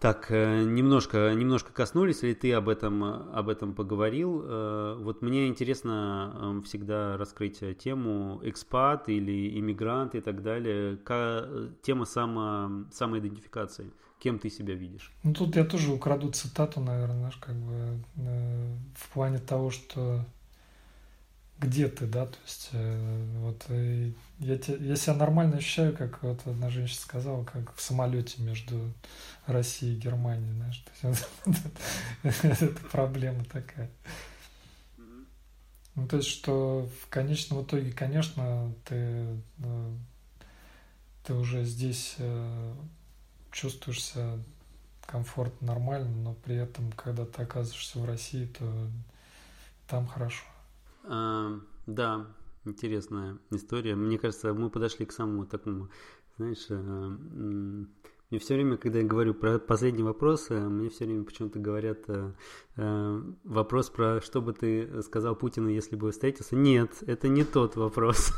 так, 0.00 0.28
немножко, 0.28 1.32
немножко 1.34 1.72
коснулись, 1.72 2.22
или 2.24 2.34
ты 2.34 2.52
об 2.52 2.68
этом, 2.68 3.02
об 3.04 3.48
этом 3.48 3.74
поговорил. 3.74 4.42
Вот 4.98 5.22
мне 5.22 5.46
интересно 5.46 6.36
эм, 6.38 6.62
всегда 6.62 7.16
раскрыть 7.16 7.60
тему 7.78 8.40
экспат 8.42 9.08
или 9.08 9.58
иммигрант 9.58 10.14
и 10.14 10.20
так 10.20 10.42
далее. 10.42 10.98
Тема 11.80 12.04
само, 12.04 12.84
самоидентификации. 12.92 13.90
Кем 14.24 14.38
ты 14.38 14.48
себя 14.48 14.72
видишь? 14.72 15.12
Ну, 15.22 15.34
тут 15.34 15.54
я 15.54 15.64
тоже 15.66 15.92
украду 15.92 16.32
цитату, 16.32 16.80
наверное, 16.80 17.18
знаешь, 17.18 17.36
как 17.36 17.54
бы 17.56 18.00
в 18.96 19.08
плане 19.10 19.36
того, 19.36 19.70
что 19.70 20.24
где 21.58 21.88
ты, 21.88 22.06
да, 22.06 22.24
то 22.24 22.38
есть 22.46 22.70
э, 22.72 23.38
вот 23.40 23.66
э, 23.68 24.12
я, 24.38 24.56
те, 24.56 24.78
я 24.80 24.96
себя 24.96 25.16
нормально 25.16 25.58
ощущаю, 25.58 25.94
как 25.94 26.22
вот 26.22 26.40
одна 26.46 26.70
женщина 26.70 27.02
сказала, 27.02 27.44
как 27.44 27.76
в 27.76 27.82
самолете 27.82 28.40
между 28.40 28.94
Россией 29.44 29.94
и 29.94 30.00
Германией, 30.00 30.54
знаешь, 30.54 30.84
это 32.22 32.80
проблема 32.90 33.44
такая. 33.44 33.90
Ну, 35.96 36.08
то 36.08 36.16
есть, 36.16 36.30
что 36.30 36.88
в 37.02 37.10
конечном 37.10 37.62
итоге, 37.62 37.92
конечно, 37.92 38.72
ты, 38.86 39.36
э, 39.58 39.96
ты 41.24 41.34
уже 41.34 41.64
здесь 41.64 42.16
чувствуешься 43.54 44.38
комфортно, 45.06 45.68
нормально, 45.68 46.10
но 46.10 46.34
при 46.34 46.56
этом, 46.56 46.90
когда 46.92 47.24
ты 47.24 47.42
оказываешься 47.42 47.98
в 47.98 48.04
России, 48.04 48.46
то 48.46 48.64
там 49.86 50.06
хорошо. 50.06 50.44
А, 51.04 51.60
да, 51.86 52.26
интересная 52.64 53.38
история. 53.50 53.94
Мне 53.94 54.18
кажется, 54.18 54.52
мы 54.52 54.70
подошли 54.70 55.06
к 55.06 55.12
самому 55.12 55.46
такому, 55.46 55.88
знаешь, 56.36 56.66
э, 56.68 56.74
мне 58.30 58.40
все 58.40 58.54
время, 58.54 58.76
когда 58.76 58.98
я 58.98 59.04
говорю 59.06 59.34
про 59.34 59.58
последний 59.58 60.02
вопрос, 60.02 60.46
э, 60.50 60.58
мне 60.58 60.88
все 60.88 61.04
время 61.04 61.24
почему-то 61.24 61.58
говорят 61.60 61.98
э, 62.08 63.22
вопрос 63.44 63.90
про 63.90 64.20
что 64.20 64.42
бы 64.42 64.52
ты 64.52 65.02
сказал 65.02 65.36
Путину, 65.36 65.68
если 65.68 65.94
бы 65.94 66.10
встретился. 66.10 66.56
Нет, 66.56 66.90
это 67.06 67.28
не 67.28 67.44
тот 67.44 67.76
вопрос. 67.76 68.32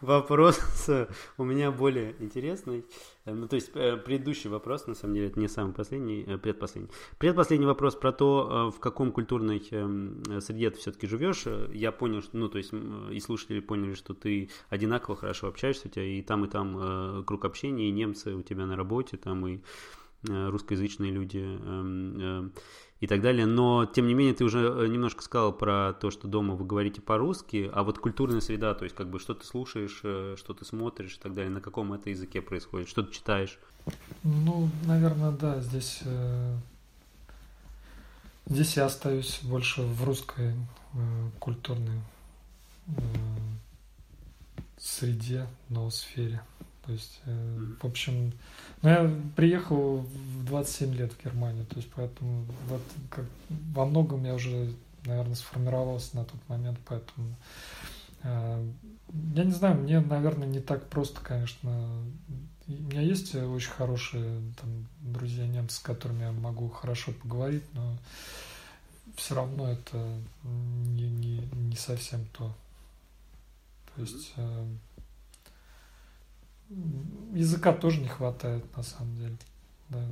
Вопрос 0.00 0.60
у 1.38 1.44
меня 1.44 1.70
более 1.70 2.14
интересный. 2.18 2.84
Э, 3.24 3.32
ну, 3.32 3.48
то 3.48 3.56
есть 3.56 3.70
э, 3.74 3.96
предыдущий 3.96 4.50
вопрос, 4.50 4.86
на 4.86 4.94
самом 4.94 5.14
деле, 5.14 5.28
это 5.28 5.40
не 5.40 5.48
самый 5.48 5.72
последний, 5.72 6.22
э, 6.26 6.36
предпоследний. 6.36 6.90
Предпоследний 7.18 7.66
вопрос 7.66 7.94
про 7.94 8.12
то, 8.12 8.70
в 8.74 8.78
каком 8.78 9.10
культурной 9.10 9.66
эм, 9.70 10.22
среде 10.40 10.70
ты 10.70 10.78
все-таки 10.78 11.06
живешь. 11.06 11.44
Я 11.72 11.92
понял, 11.92 12.22
что, 12.22 12.36
ну, 12.36 12.48
то 12.48 12.58
есть 12.58 12.72
и 13.10 13.20
слушатели 13.20 13.60
поняли, 13.60 13.94
что 13.94 14.12
ты 14.12 14.50
одинаково 14.68 15.16
хорошо 15.16 15.48
общаешься, 15.48 15.88
у 15.88 15.90
тебя 15.90 16.04
и 16.04 16.22
там, 16.22 16.44
и 16.44 16.48
там 16.48 17.24
круг 17.24 17.44
общения, 17.44 17.88
и 17.88 17.92
немцы 17.92 18.34
у 18.34 18.42
тебя 18.42 18.66
на 18.66 18.76
работе, 18.76 19.16
там 19.16 19.46
и 19.46 19.60
русскоязычные 20.22 21.12
люди 21.12 21.38
эм, 21.38 22.52
и 23.00 23.06
так 23.06 23.20
далее. 23.20 23.46
Но, 23.46 23.86
тем 23.86 24.06
не 24.06 24.14
менее, 24.14 24.34
ты 24.34 24.44
уже 24.44 24.60
э, 24.60 24.86
немножко 24.88 25.22
сказал 25.22 25.52
про 25.52 25.92
то, 25.92 26.10
что 26.10 26.28
дома 26.28 26.54
вы 26.54 26.64
говорите 26.64 27.00
по-русски, 27.00 27.70
а 27.72 27.82
вот 27.82 27.98
культурная 27.98 28.40
среда, 28.40 28.74
то 28.74 28.84
есть 28.84 28.96
как 28.96 29.10
бы 29.10 29.18
что 29.18 29.34
ты 29.34 29.44
слушаешь, 29.44 30.00
э, 30.02 30.36
что 30.38 30.54
ты 30.54 30.64
смотришь 30.64 31.16
и 31.16 31.20
так 31.20 31.34
далее, 31.34 31.50
на 31.50 31.60
каком 31.60 31.92
это 31.92 32.10
языке 32.10 32.40
происходит, 32.40 32.88
что 32.88 33.02
ты 33.02 33.12
читаешь? 33.12 33.58
Ну, 34.22 34.68
наверное, 34.84 35.32
да, 35.32 35.60
здесь, 35.60 36.00
э, 36.04 36.56
здесь 38.46 38.76
я 38.76 38.86
остаюсь 38.86 39.40
больше 39.42 39.82
в 39.82 40.04
русской 40.04 40.54
культурной 41.38 42.00
среде, 44.78 45.46
ноосфере. 45.68 46.40
То 46.86 46.92
есть, 46.92 47.20
в 47.24 47.84
общем, 47.84 48.32
ну, 48.82 48.88
я 48.88 49.10
приехал 49.34 49.98
в 49.98 50.44
27 50.44 50.94
лет 50.94 51.12
в 51.12 51.24
Германию, 51.24 51.66
то 51.66 51.76
есть 51.76 51.90
поэтому 51.94 52.46
вот 52.68 52.82
как, 53.10 53.24
во 53.74 53.84
многом 53.84 54.24
я 54.24 54.34
уже, 54.34 54.72
наверное, 55.04 55.34
сформировался 55.34 56.16
на 56.16 56.24
тот 56.24 56.40
момент, 56.48 56.78
поэтому 56.86 57.34
э, 58.22 58.70
я 59.34 59.44
не 59.44 59.50
знаю, 59.50 59.80
мне, 59.80 59.98
наверное, 59.98 60.46
не 60.46 60.60
так 60.60 60.88
просто, 60.88 61.20
конечно. 61.20 61.88
У 62.68 62.72
меня 62.72 63.00
есть 63.00 63.34
очень 63.34 63.70
хорошие 63.70 64.40
там, 64.60 64.86
друзья 65.00 65.46
немцы, 65.46 65.76
с 65.76 65.80
которыми 65.80 66.22
я 66.22 66.32
могу 66.32 66.68
хорошо 66.68 67.12
поговорить, 67.12 67.64
но 67.72 67.96
все 69.16 69.34
равно 69.34 69.72
это 69.72 70.20
не, 70.44 71.08
не, 71.08 71.38
не 71.52 71.76
совсем 71.76 72.26
то. 72.26 72.54
То 73.94 74.02
есть 74.02 74.32
э, 74.36 74.66
языка 77.32 77.72
тоже 77.72 78.00
не 78.00 78.08
хватает 78.08 78.64
на 78.76 78.82
самом 78.82 79.16
деле. 79.16 79.36
Да. 79.88 80.04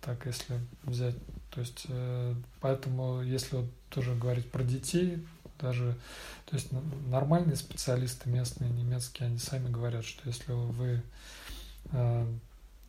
Так, 0.00 0.26
если 0.26 0.60
взять. 0.82 1.16
То 1.50 1.60
есть, 1.60 1.86
э, 1.88 2.34
поэтому, 2.60 3.22
если 3.22 3.56
вот 3.56 3.66
тоже 3.90 4.14
говорить 4.14 4.50
про 4.50 4.62
детей, 4.62 5.24
даже, 5.58 5.96
то 6.46 6.56
есть 6.56 6.68
нормальные 7.08 7.56
специалисты 7.56 8.28
местные, 8.28 8.70
немецкие, 8.70 9.28
они 9.28 9.38
сами 9.38 9.70
говорят, 9.70 10.04
что 10.04 10.28
если 10.28 10.52
вы 10.52 11.02
э, 11.92 12.26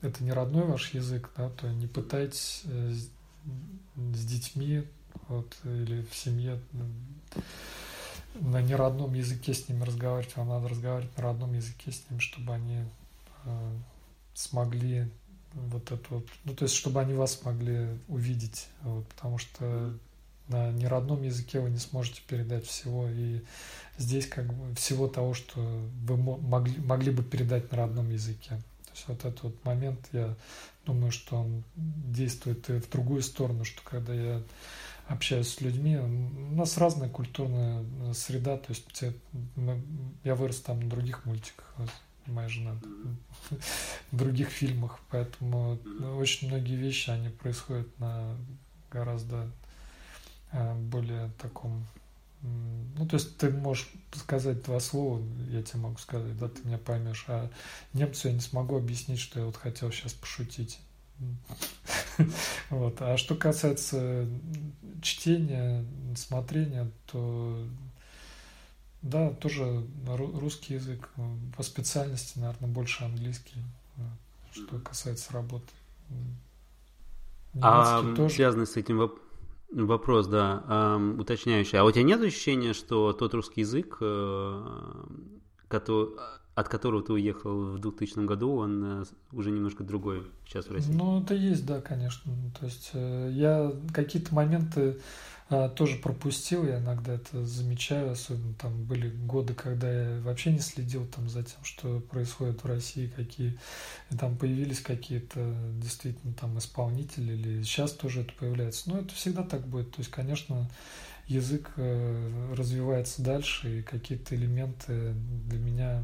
это 0.02 0.24
не 0.24 0.32
родной 0.32 0.66
ваш 0.66 0.94
язык, 0.94 1.30
да, 1.38 1.50
то 1.50 1.68
не 1.70 1.88
пытайтесь 1.88 2.64
э, 2.66 2.94
с 3.96 4.26
детьми 4.26 4.84
вот, 5.28 5.56
или 5.64 6.06
в 6.12 6.16
семье 6.16 6.60
на 8.42 8.62
неродном 8.62 9.14
языке 9.14 9.54
с 9.54 9.68
ними 9.70 9.84
разговаривать, 9.84 10.36
вам 10.36 10.50
надо 10.50 10.68
разговаривать 10.70 11.16
на 11.18 11.24
родном 11.24 11.54
языке 11.54 11.92
с 11.92 12.04
ними, 12.10 12.20
чтобы 12.20 12.54
они 12.54 12.84
э, 13.46 13.72
смогли 14.34 15.10
вот 15.54 15.92
это 15.92 16.04
вот, 16.10 16.28
ну 16.44 16.54
то 16.54 16.64
есть 16.64 16.76
чтобы 16.76 17.00
они 17.00 17.14
вас 17.14 17.40
смогли 17.40 17.88
увидеть, 18.08 18.68
вот, 18.84 19.08
потому 19.08 19.38
что 19.38 19.98
на 20.48 20.72
неродном 20.72 21.24
языке 21.24 21.60
вы 21.60 21.70
не 21.70 21.80
сможете 21.80 22.22
передать 22.28 22.66
всего, 22.66 23.08
и 23.10 23.42
здесь 23.98 24.28
как 24.28 24.54
бы 24.54 24.76
всего 24.76 25.08
того, 25.08 25.34
что 25.34 25.60
вы 26.04 26.18
могли, 26.18 26.80
могли 26.82 27.12
бы 27.12 27.24
передать 27.24 27.72
на 27.72 27.78
родном 27.78 28.12
языке. 28.12 28.50
То 28.86 28.92
есть 28.94 29.08
вот 29.08 29.26
этот 29.26 29.44
вот 29.44 29.66
момент, 29.66 30.00
я 30.12 30.36
думаю, 30.86 31.12
что 31.12 31.38
он 31.38 31.64
действует 31.76 32.70
и 32.70 32.80
в 32.80 32.90
другую 32.90 33.24
сторону, 33.24 33.66
что 33.66 33.82
когда 33.84 34.14
я 34.14 34.44
общаюсь 35.08 35.48
с 35.48 35.62
людьми. 35.62 35.98
У 35.98 36.56
нас 36.56 36.78
разная 36.78 37.10
культурная 37.10 37.84
э, 37.84 38.14
среда, 38.14 38.58
то 38.58 38.68
есть 38.70 39.04
я 40.24 40.36
вырос 40.36 40.62
там 40.62 40.80
на 40.80 40.90
других 40.90 41.26
мультиках, 41.26 41.74
моя 42.26 42.50
жена, 42.50 42.80
в 44.12 44.18
других 44.18 44.50
фильмах, 44.50 45.00
поэтому 45.10 45.80
очень 46.18 46.48
многие 46.48 46.76
вещи, 46.76 47.10
они 47.10 47.30
происходят 47.30 48.00
на 48.00 48.36
гораздо 48.92 49.52
э, 50.52 50.74
более 50.76 51.32
таком 51.42 51.86
ну, 52.98 53.08
то 53.08 53.16
есть 53.16 53.38
ты 53.38 53.50
можешь 53.50 53.90
сказать 54.14 54.64
два 54.64 54.80
слова, 54.80 55.22
я 55.50 55.64
тебе 55.64 55.80
могу 55.80 55.98
сказать, 55.98 56.38
да, 56.38 56.48
ты 56.48 56.62
меня 56.64 56.78
поймешь, 56.78 57.26
а 57.28 57.50
немцу 57.94 58.28
я 58.28 58.34
не 58.34 58.40
смогу 58.40 58.78
объяснить, 58.78 59.20
что 59.20 59.40
я 59.40 59.46
вот 59.46 59.58
хотел 59.58 59.92
сейчас 59.92 60.14
пошутить. 60.14 60.80
Вот. 62.70 63.02
А 63.02 63.18
что 63.18 63.36
касается 63.36 64.28
чтения, 65.02 65.86
смотрения, 66.16 66.92
то 67.12 67.66
да, 69.02 69.30
тоже 69.32 69.86
русский 70.08 70.76
язык. 70.76 71.10
По 71.56 71.64
специальности, 71.64 72.40
наверное, 72.40 72.70
больше 72.70 73.04
английский, 73.04 73.62
что 74.52 74.80
касается 74.80 75.32
работы. 75.34 75.72
А 77.62 78.02
тоже. 78.16 78.36
связанный 78.36 78.68
с 78.68 78.76
этим 78.76 79.12
вопрос, 79.72 80.28
да, 80.28 80.64
эм, 80.68 81.20
уточняющий. 81.20 81.78
А 81.78 81.84
у 81.84 81.92
тебя 81.92 82.04
нет 82.04 82.22
ощущения, 82.22 82.74
что 82.74 83.14
тот 83.14 83.34
русский 83.34 83.62
язык, 83.62 83.98
э, 84.02 85.06
который 85.68 86.16
от 86.56 86.70
которого 86.70 87.04
ты 87.04 87.12
уехал 87.12 87.74
в 87.74 87.80
2000 87.80 88.26
году, 88.26 88.56
он 88.56 89.02
э, 89.02 89.06
уже 89.34 89.52
немножко 89.52 89.84
другой 89.84 90.24
сейчас 90.48 90.68
в 90.68 90.72
России. 90.72 90.92
Ну, 90.92 91.22
это 91.22 91.36
есть, 91.36 91.66
да, 91.66 91.82
конечно. 91.82 92.32
То 92.58 92.66
есть 92.66 92.92
э, 92.94 93.30
я 93.34 93.74
какие-то 93.94 94.34
моменты 94.34 95.02
э, 95.50 95.70
тоже 95.76 95.98
пропустил, 95.98 96.66
я 96.66 96.80
иногда 96.80 97.16
это 97.16 97.46
замечаю, 97.46 98.12
особенно 98.12 98.54
там 98.54 98.86
были 98.86 99.10
годы, 99.10 99.54
когда 99.54 99.92
я 99.92 100.22
вообще 100.22 100.54
не 100.54 100.60
следил 100.60 101.06
там 101.06 101.28
за 101.28 101.44
тем, 101.44 101.62
что 101.64 102.00
происходит 102.00 102.64
в 102.64 102.68
России, 102.68 103.12
какие 103.14 103.60
там 104.18 104.38
появились 104.38 104.80
какие-то 104.80 105.54
действительно 105.74 106.34
там 106.34 106.58
исполнители, 106.58 107.34
или 107.34 107.64
сейчас 107.64 107.92
тоже 107.92 108.22
это 108.22 108.32
появляется. 108.32 108.90
Но 108.90 109.00
это 109.00 109.14
всегда 109.14 109.44
так 109.44 109.68
будет. 109.68 109.92
То 109.92 110.00
есть, 110.00 110.10
конечно, 110.10 110.70
язык 111.28 111.72
развивается 111.76 113.22
дальше, 113.22 113.80
и 113.80 113.82
какие-то 113.82 114.36
элементы 114.36 115.14
для 115.48 115.60
меня 115.60 116.04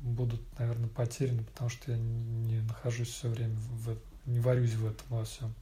будут, 0.00 0.40
наверное, 0.58 0.88
потеряны, 0.88 1.44
потому 1.44 1.70
что 1.70 1.92
я 1.92 1.98
не 1.98 2.60
нахожусь 2.60 3.08
все 3.08 3.28
время 3.28 3.56
в 3.56 3.96
не 4.26 4.40
варюсь 4.40 4.74
в 4.74 4.86
этом 4.86 5.06
во 5.08 5.24
всем. 5.24 5.54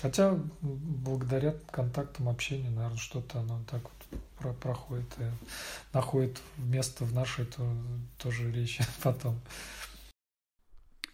Хотя 0.00 0.38
благодаря 0.60 1.54
контактам 1.70 2.28
общения, 2.28 2.68
наверное, 2.68 2.98
что-то 2.98 3.40
оно 3.40 3.62
так 3.70 3.82
вот 3.82 4.20
про 4.38 4.52
проходит 4.52 5.06
и 5.18 5.24
находит 5.94 6.38
место 6.58 7.04
в 7.04 7.14
нашей 7.14 7.46
то, 7.46 7.66
тоже 8.18 8.52
речи 8.52 8.84
потом. 9.02 9.32
Эм, 9.34 9.40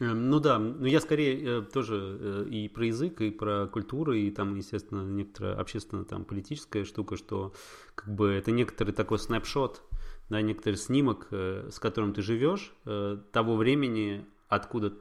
ну 0.02 0.40
да, 0.40 0.58
но 0.58 0.86
я 0.86 1.00
скорее 1.00 1.60
э, 1.60 1.62
тоже 1.62 2.18
э, 2.20 2.48
и 2.50 2.68
про 2.68 2.86
язык, 2.86 3.20
и 3.20 3.30
про 3.30 3.66
культуру, 3.66 4.12
и 4.12 4.30
там, 4.30 4.56
естественно, 4.56 5.02
некоторая 5.02 5.54
общественная 5.56 6.04
там 6.04 6.24
политическая 6.24 6.84
штука, 6.84 7.16
что 7.16 7.52
как 7.94 8.12
бы 8.14 8.30
это 8.30 8.50
некоторый 8.50 8.92
такой 8.92 9.18
снапшот, 9.18 9.82
да, 10.28 10.40
некоторый 10.42 10.74
снимок, 10.74 11.28
э, 11.30 11.68
с 11.70 11.78
которым 11.78 12.14
ты 12.14 12.22
живешь, 12.22 12.72
того 12.84 13.56
времени, 13.56 14.26
откуда 14.48 14.92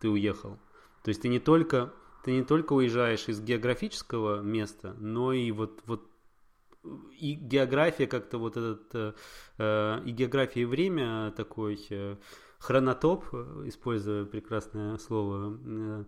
ты 0.00 0.08
уехал. 0.08 0.58
То 1.02 1.10
есть 1.10 1.22
ты 1.22 1.28
не 1.28 1.38
только, 1.38 1.92
ты 2.24 2.32
не 2.32 2.42
только 2.42 2.72
уезжаешь 2.72 3.28
из 3.28 3.40
географического 3.40 4.40
места, 4.40 4.94
но 4.98 5.32
и 5.32 5.50
вот, 5.50 5.82
вот 5.86 6.08
и 7.18 7.34
география 7.34 8.06
как-то 8.06 8.38
вот 8.38 8.56
этот, 8.56 9.16
и 9.58 10.10
география 10.12 10.62
и 10.62 10.64
время 10.64 11.32
такой 11.36 11.78
хронотоп, 12.58 13.24
используя 13.66 14.24
прекрасное 14.24 14.98
слово, 14.98 15.58
э, 15.64 16.04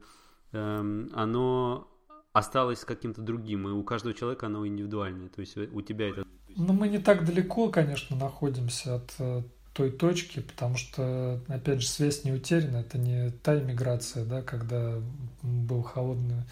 эм, 0.53 1.11
оно 1.15 1.89
осталось 2.33 2.85
каким-то 2.85 3.23
другим, 3.23 3.69
и 3.69 3.73
у 3.73 3.83
каждого 3.83 4.15
человека 4.15 4.47
оно 4.47 4.67
индивидуальное. 4.67 5.29
То 5.29 5.41
есть 5.41 5.57
у 5.57 5.81
тебя 5.83 6.11
это... 6.11 6.25
Ну, 6.57 6.73
мы 6.73 6.89
не 6.89 6.99
так 6.99 7.25
далеко, 7.25 7.69
конечно, 7.69 8.17
находимся 8.17 8.97
от 8.97 9.15
э, 9.19 9.43
той 9.73 9.91
точки, 9.91 10.41
потому 10.41 10.77
что, 10.77 11.41
опять 11.49 11.83
же, 11.83 11.89
связь 11.89 12.25
не 12.25 12.33
утеряна, 12.33 12.79
это 12.79 12.99
не 12.99 13.31
та 13.31 13.59
иммиграция, 13.59 14.25
да, 14.25 14.43
когда 14.43 14.95
был 15.43 15.83
холодный 15.83 16.45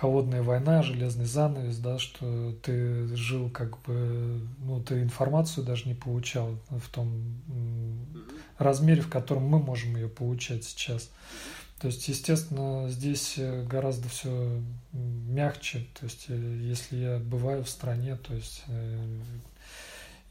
холодная 0.00 0.42
война, 0.42 0.82
железный 0.82 1.24
занавес, 1.24 1.78
да, 1.78 1.98
что 1.98 2.52
ты 2.62 3.14
жил 3.16 3.50
как 3.50 3.80
бы, 3.82 4.40
ну, 4.60 4.80
ты 4.80 5.02
информацию 5.02 5.66
даже 5.66 5.88
не 5.88 5.94
получал 5.94 6.56
в 6.70 6.88
том 6.90 7.10
размере, 8.58 9.00
в 9.02 9.08
котором 9.08 9.44
мы 9.44 9.58
можем 9.58 9.96
ее 9.96 10.08
получать 10.08 10.64
сейчас. 10.64 11.10
То 11.80 11.86
есть, 11.86 12.08
естественно, 12.08 12.88
здесь 12.88 13.38
гораздо 13.38 14.08
все 14.08 14.60
мягче. 14.92 15.86
То 15.98 16.04
есть, 16.06 16.26
э, 16.28 16.58
если 16.60 16.96
я 16.96 17.18
бываю 17.18 17.62
в 17.62 17.68
стране, 17.68 18.16
то 18.16 18.34
есть 18.34 18.64
э, 18.66 19.20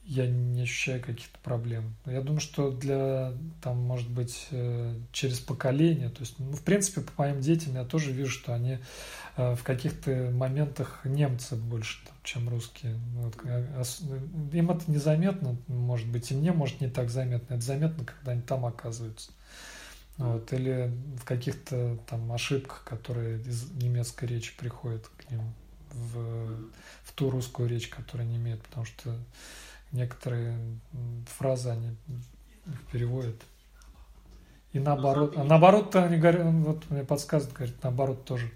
я 0.08 0.26
не 0.26 0.62
ощущаю 0.62 1.02
каких-то 1.02 1.38
проблем. 1.44 1.96
Я 2.06 2.22
думаю, 2.22 2.40
что 2.40 2.72
для, 2.72 3.34
там, 3.62 3.78
может 3.78 4.10
быть, 4.10 4.48
э, 4.52 4.98
через 5.12 5.40
поколение, 5.40 6.10
то 6.10 6.22
есть, 6.22 6.36
ну, 6.40 6.54
в 6.54 6.64
принципе, 6.64 7.02
по 7.02 7.24
моим 7.24 7.42
детям 7.42 7.76
я 7.76 7.84
тоже 7.84 8.14
вижу, 8.14 8.32
что 8.32 8.54
они 8.54 8.80
э, 9.36 9.56
в 9.56 9.64
каких-то 9.64 10.32
моментах 10.34 11.02
немцы 11.04 11.58
больше, 11.58 12.00
там, 12.06 12.16
чем 12.28 12.50
русские. 12.50 13.00
Вот, 13.16 13.36
э, 13.46 13.86
им 14.52 14.70
это 14.70 14.92
незаметно, 14.92 15.56
может 15.68 16.08
быть, 16.08 16.30
и 16.30 16.36
мне, 16.36 16.52
может, 16.52 16.82
не 16.82 16.90
так 16.90 17.10
заметно. 17.10 17.54
Это 17.54 17.64
заметно, 17.64 18.04
когда 18.06 18.34
они 18.34 18.42
там 18.42 18.66
оказываются. 18.66 19.32
Вот, 20.18 20.52
или 20.52 20.92
в 21.16 21.24
каких-то 21.26 21.98
там 22.08 22.32
ошибках, 22.32 22.84
которые 22.84 23.40
из 23.42 23.72
немецкой 23.72 24.26
речи 24.26 24.58
приходят 24.58 25.08
к 25.10 25.30
ним 25.30 25.54
в, 25.92 26.70
в 27.04 27.14
ту 27.14 27.30
русскую 27.30 27.70
речь, 27.70 27.88
которую 27.88 28.28
они 28.28 28.38
имеют, 28.38 28.62
потому 28.64 28.86
что 28.86 29.16
некоторые 29.92 30.58
фразы 31.38 31.70
они 31.70 31.96
переводят. 32.92 33.40
И 34.74 34.80
наоборот, 34.80 35.36
а 35.38 35.44
наоборот-то 35.44 36.04
они 36.04 36.18
говорят, 36.18 36.46
вот 36.46 36.90
мне 36.90 37.04
подсказывают, 37.04 37.56
говорят, 37.56 37.84
наоборот 37.84 38.26
тоже 38.26 38.52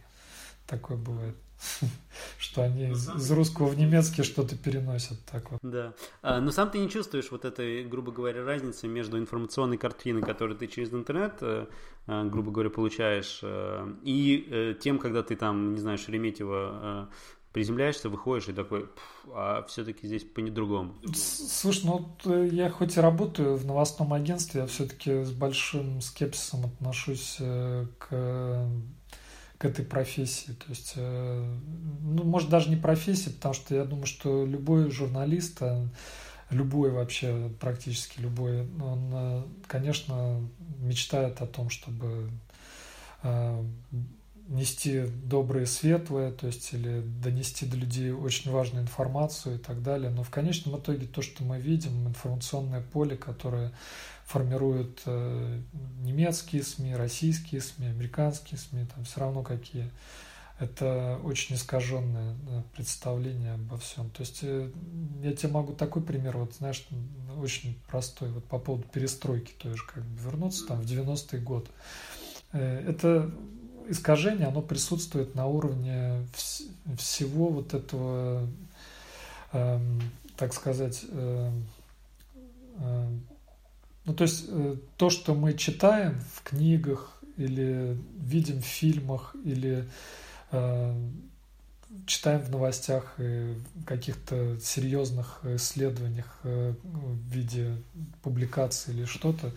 такое 0.68 0.98
бывает. 0.98 1.36
Что 2.38 2.64
они 2.64 2.92
из, 2.92 3.10
из 3.10 3.32
русского 3.32 3.68
в 3.68 3.78
немецкий 3.78 4.24
что-то 4.24 4.58
переносят 4.58 5.24
так 5.26 5.52
вот. 5.52 5.60
Да. 5.62 5.94
А, 6.22 6.40
но 6.40 6.52
сам 6.52 6.70
ты 6.70 6.80
не 6.80 6.90
чувствуешь 6.90 7.32
вот 7.32 7.46
этой, 7.46 7.84
грубо 7.84 8.12
говоря, 8.12 8.44
разницы 8.44 8.88
между 8.88 9.18
информационной 9.18 9.78
картиной, 9.78 10.22
которую 10.22 10.58
ты 10.58 10.68
через 10.68 10.92
интернет, 10.94 11.38
э, 11.42 11.68
э, 12.08 12.24
грубо 12.26 12.52
говоря, 12.52 12.70
получаешь, 12.70 13.40
э, 13.44 13.94
и 14.04 14.76
тем, 14.82 15.00
когда 15.00 15.24
ты 15.24 15.36
там, 15.36 15.74
не 15.74 15.80
знаю, 15.80 15.98
Шереметьево 15.98 17.10
приземляешься, 17.54 18.08
выходишь 18.08 18.48
и 18.48 18.54
такой, 18.54 18.88
а 19.34 19.64
все-таки 19.64 20.08
здесь 20.08 20.24
по-другому. 20.24 20.96
Слушай, 21.14 21.86
ну 21.86 21.98
вот 22.24 22.52
я 22.52 22.70
хоть 22.70 22.96
и 22.96 23.00
работаю 23.02 23.58
в 23.58 23.66
новостном 23.66 24.14
агентстве, 24.14 24.62
я 24.62 24.68
все-таки 24.68 25.24
с 25.24 25.32
большим 25.32 26.00
скепсисом 26.00 26.66
отношусь 26.66 27.38
к 27.98 28.70
к 29.62 29.66
этой 29.66 29.86
профессии. 29.86 30.54
То 30.54 30.66
есть, 30.70 30.94
э, 30.96 31.58
ну, 32.02 32.24
может, 32.24 32.50
даже 32.50 32.72
не 32.72 32.76
профессии, 32.76 33.30
потому 33.30 33.54
что 33.54 33.76
я 33.76 33.86
думаю, 33.86 34.08
что 34.08 34.44
любой 34.44 34.90
журналист, 34.90 35.62
любой 36.50 36.90
вообще, 36.90 37.52
практически 37.60 38.20
любой, 38.20 38.64
он, 38.82 39.46
конечно, 39.68 40.42
мечтает 40.80 41.44
о 41.44 41.46
том, 41.46 41.70
чтобы 41.70 42.32
нести 44.52 45.06
доброе 45.24 45.64
и 45.64 45.68
светлое, 45.68 46.32
то 46.32 46.48
есть 46.48 46.74
или 46.74 47.02
донести 47.24 47.66
до 47.66 47.78
людей 47.78 48.12
очень 48.12 48.52
важную 48.52 48.84
информацию 48.84 49.56
и 49.56 49.58
так 49.58 49.82
далее. 49.82 50.12
Но 50.12 50.24
в 50.24 50.30
конечном 50.30 50.78
итоге 50.78 51.08
то, 51.08 51.22
что 51.22 51.44
мы 51.44 51.60
видим, 51.60 52.08
информационное 52.08 52.82
поле, 52.82 53.16
которое 53.16 53.72
формируют 54.26 55.02
э, 55.06 55.60
немецкие 56.02 56.64
СМИ, 56.64 56.96
российские 56.96 57.62
СМИ, 57.62 57.88
американские 57.88 58.58
СМИ, 58.58 58.86
там 58.94 59.06
все 59.06 59.22
равно 59.22 59.42
какие. 59.42 59.90
Это 60.60 61.20
очень 61.24 61.56
искаженное 61.56 62.36
представление 62.76 63.54
обо 63.54 63.78
всем. 63.78 64.10
То 64.12 64.22
есть 64.22 64.40
э, 64.44 64.70
я 65.24 65.34
тебе 65.34 65.52
могу 65.54 65.74
такой 65.74 66.02
пример, 66.02 66.38
вот 66.38 66.54
знаешь, 66.56 66.86
очень 67.38 67.80
простой, 67.88 68.32
вот 68.32 68.46
по 68.46 68.60
поводу 68.60 68.86
перестройки 68.92 69.54
той 69.58 69.76
же, 69.76 69.84
как 69.88 70.04
бы 70.04 70.22
вернуться 70.22 70.68
там 70.68 70.82
в 70.82 70.86
90-й 70.86 71.40
год. 71.40 71.70
Э, 72.52 72.84
это 72.88 73.32
искажение, 73.90 74.48
оно 74.48 74.62
присутствует 74.62 75.36
на 75.36 75.48
уровне 75.48 76.26
вс 76.34 76.64
всего 76.98 77.50
вот 77.50 77.74
этого, 77.74 78.48
э, 79.54 79.80
так 80.36 80.54
сказать, 80.54 81.06
э, 81.10 81.52
э, 82.80 83.08
ну 84.06 84.14
то 84.14 84.24
есть 84.24 84.46
э, 84.48 84.76
то, 84.98 85.10
что 85.10 85.36
мы 85.36 85.54
читаем 85.54 86.20
в 86.34 86.44
книгах 86.44 87.22
или 87.38 87.98
видим 88.18 88.62
в 88.62 88.66
фильмах 88.66 89.36
или 89.44 89.88
э, 90.52 90.96
читаем 92.06 92.42
в 92.42 92.50
новостях 92.50 93.14
и 93.18 93.56
каких-то 93.86 94.58
серьезных 94.60 95.42
исследованиях 95.44 96.40
э, 96.44 96.74
в 96.84 97.30
виде 97.30 97.76
публикаций 98.22 98.94
или 98.94 99.06
что-то, 99.06 99.52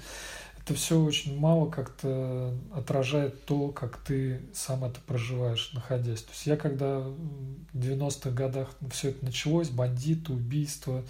это 0.64 0.72
все 0.74 0.98
очень 0.98 1.38
мало 1.38 1.68
как-то 1.68 2.54
отражает 2.72 3.44
то, 3.44 3.68
как 3.68 3.98
ты 3.98 4.40
сам 4.54 4.84
это 4.84 4.98
проживаешь, 5.06 5.72
находясь. 5.74 6.22
То 6.22 6.30
есть 6.30 6.46
я 6.46 6.56
когда 6.56 7.00
в 7.00 7.74
90-х 7.74 8.30
годах 8.30 8.70
все 8.90 9.10
это 9.10 9.26
началось, 9.26 9.68
бандиты, 9.68 10.32
убийства, 10.32 11.04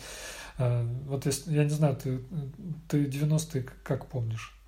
э, 0.59 0.83
вот 1.07 1.27
если, 1.27 1.55
я 1.55 1.63
не 1.63 1.71
знаю, 1.71 1.95
ты, 1.95 2.21
ты 2.89 3.05
90-е 3.05 3.65
как 3.85 4.07
помнишь? 4.07 4.59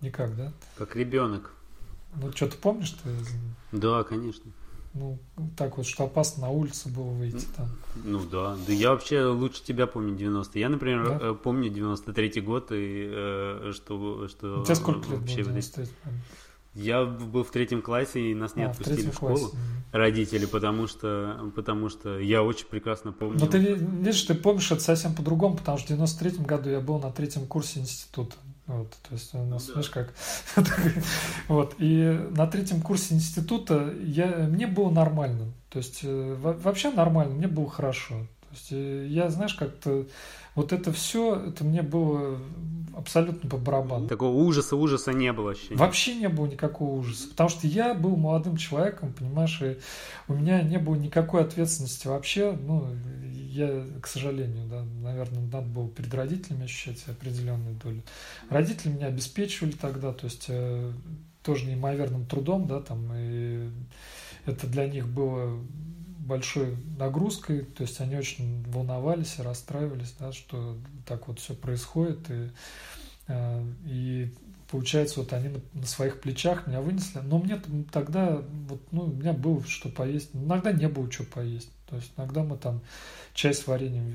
Никак, 0.00 0.34
да? 0.34 0.54
Как 0.78 0.96
ребенок. 0.96 1.52
Ну, 2.14 2.32
что, 2.32 2.48
ты 2.48 2.56
помнишь? 2.56 2.92
Ты... 2.92 3.10
Да, 3.76 4.02
конечно. 4.04 4.50
Ну, 4.92 5.18
так 5.56 5.76
вот, 5.76 5.86
что 5.86 6.04
опасно 6.04 6.42
на 6.42 6.50
улицу 6.50 6.88
было 6.88 7.10
выйти 7.10 7.46
там. 7.56 7.68
Ну 8.04 8.20
да, 8.24 8.56
да 8.66 8.72
я 8.72 8.90
вообще 8.90 9.24
лучше 9.24 9.62
тебя 9.62 9.86
помню 9.86 10.16
90-е. 10.16 10.60
Я, 10.60 10.68
например, 10.68 11.08
да? 11.08 11.18
Э, 11.28 11.34
помню 11.34 11.70
93-й 11.70 12.40
год 12.40 12.72
и 12.72 13.08
э, 13.08 13.72
что... 13.72 14.26
что 14.28 14.62
У 14.62 14.64
тебя 14.64 14.74
сколько 14.74 15.08
лет 15.10 15.20
вообще 15.20 15.44
было 15.44 15.52
93 15.52 15.86
я 16.74 17.04
был 17.04 17.42
в 17.42 17.50
третьем 17.50 17.82
классе, 17.82 18.30
и 18.30 18.34
нас 18.34 18.54
не 18.54 18.62
а, 18.62 18.70
отпустили 18.70 19.08
в, 19.08 19.12
в 19.12 19.14
школу 19.14 19.36
классе. 19.36 19.56
родители, 19.90 20.46
потому 20.46 20.86
что, 20.86 21.50
потому 21.56 21.88
что 21.88 22.18
я 22.20 22.44
очень 22.44 22.66
прекрасно 22.66 23.12
помню. 23.12 23.40
Но 23.40 23.46
ты 23.46 23.58
видишь, 23.58 24.22
ты 24.22 24.34
помнишь 24.34 24.70
это 24.70 24.80
совсем 24.80 25.14
по-другому, 25.14 25.56
потому 25.56 25.78
что 25.78 25.94
в 25.94 26.00
93-м 26.00 26.44
году 26.44 26.70
я 26.70 26.80
был 26.80 27.00
на 27.00 27.10
третьем 27.10 27.46
курсе 27.46 27.80
института. 27.80 28.36
Вот, 28.70 28.90
то 29.02 29.14
есть 29.14 29.34
у 29.34 29.44
нас, 29.44 29.66
ну, 29.66 29.72
знаешь, 29.72 29.90
как... 29.90 30.14
вот, 31.48 31.74
и 31.78 32.28
на 32.36 32.46
третьем 32.46 32.80
курсе 32.80 33.14
института 33.14 33.92
я, 34.00 34.28
мне 34.48 34.68
было 34.68 34.90
нормально. 34.90 35.52
То 35.70 35.78
есть 35.78 36.00
э, 36.04 36.36
вообще 36.38 36.90
нормально, 36.90 37.34
мне 37.34 37.48
было 37.48 37.68
хорошо. 37.68 38.14
То 38.14 38.48
есть 38.52 38.68
э, 38.70 39.06
я, 39.08 39.28
знаешь, 39.28 39.54
как-то 39.54 40.06
вот 40.54 40.72
это 40.72 40.92
все, 40.92 41.34
это 41.34 41.64
мне 41.64 41.82
было 41.82 42.38
абсолютно 42.96 43.48
по 43.48 43.56
барабану. 43.56 44.08
Такого 44.08 44.34
ужаса, 44.36 44.76
ужаса 44.76 45.12
не 45.12 45.32
было 45.32 45.46
вообще. 45.46 45.74
Вообще 45.74 46.14
не 46.14 46.28
было 46.28 46.46
никакого 46.46 46.98
ужаса. 46.98 47.28
Потому 47.28 47.48
что 47.48 47.66
я 47.66 47.94
был 47.94 48.16
молодым 48.16 48.56
человеком, 48.56 49.12
понимаешь, 49.12 49.60
и 49.62 49.78
у 50.28 50.34
меня 50.34 50.62
не 50.62 50.78
было 50.78 50.94
никакой 50.94 51.42
ответственности 51.42 52.06
вообще. 52.06 52.52
Ну, 52.52 52.88
я, 53.32 53.84
к 54.00 54.06
сожалению, 54.06 54.66
да, 54.68 54.84
наверное, 55.02 55.42
надо 55.42 55.66
было 55.66 55.88
перед 55.88 56.12
родителями 56.14 56.64
ощущать 56.64 57.02
определенную 57.08 57.74
долю. 57.76 58.02
Родители 58.48 58.92
меня 58.92 59.06
обеспечивали 59.06 59.72
тогда, 59.72 60.12
то 60.12 60.26
есть 60.26 60.46
э, 60.48 60.92
тоже 61.42 61.66
неимоверным 61.66 62.26
трудом, 62.26 62.66
да, 62.66 62.80
там, 62.80 63.10
и 63.14 63.70
это 64.46 64.66
для 64.66 64.86
них 64.88 65.08
было 65.08 65.58
большой 66.30 66.76
нагрузкой, 66.96 67.62
то 67.62 67.82
есть 67.82 68.00
они 68.00 68.16
очень 68.16 68.62
волновались 68.70 69.34
и 69.38 69.42
расстраивались, 69.42 70.14
да, 70.18 70.32
что 70.32 70.78
так 71.04 71.26
вот 71.26 71.40
все 71.40 71.54
происходит, 71.54 72.30
и, 72.30 72.50
э, 73.26 73.64
и 73.84 74.32
получается, 74.70 75.20
вот 75.20 75.32
они 75.32 75.60
на, 75.74 75.86
своих 75.86 76.20
плечах 76.20 76.68
меня 76.68 76.80
вынесли, 76.80 77.18
но 77.18 77.40
мне 77.40 77.60
тогда, 77.90 78.42
вот, 78.68 78.80
ну, 78.92 79.06
у 79.06 79.12
меня 79.12 79.32
было 79.32 79.60
что 79.66 79.88
поесть, 79.88 80.30
иногда 80.32 80.70
не 80.70 80.86
было 80.86 81.10
что 81.10 81.24
поесть, 81.24 81.70
то 81.88 81.96
есть 81.96 82.12
иногда 82.16 82.44
мы 82.44 82.56
там 82.56 82.80
чай 83.34 83.52
с 83.52 83.66
вареньем 83.66 84.12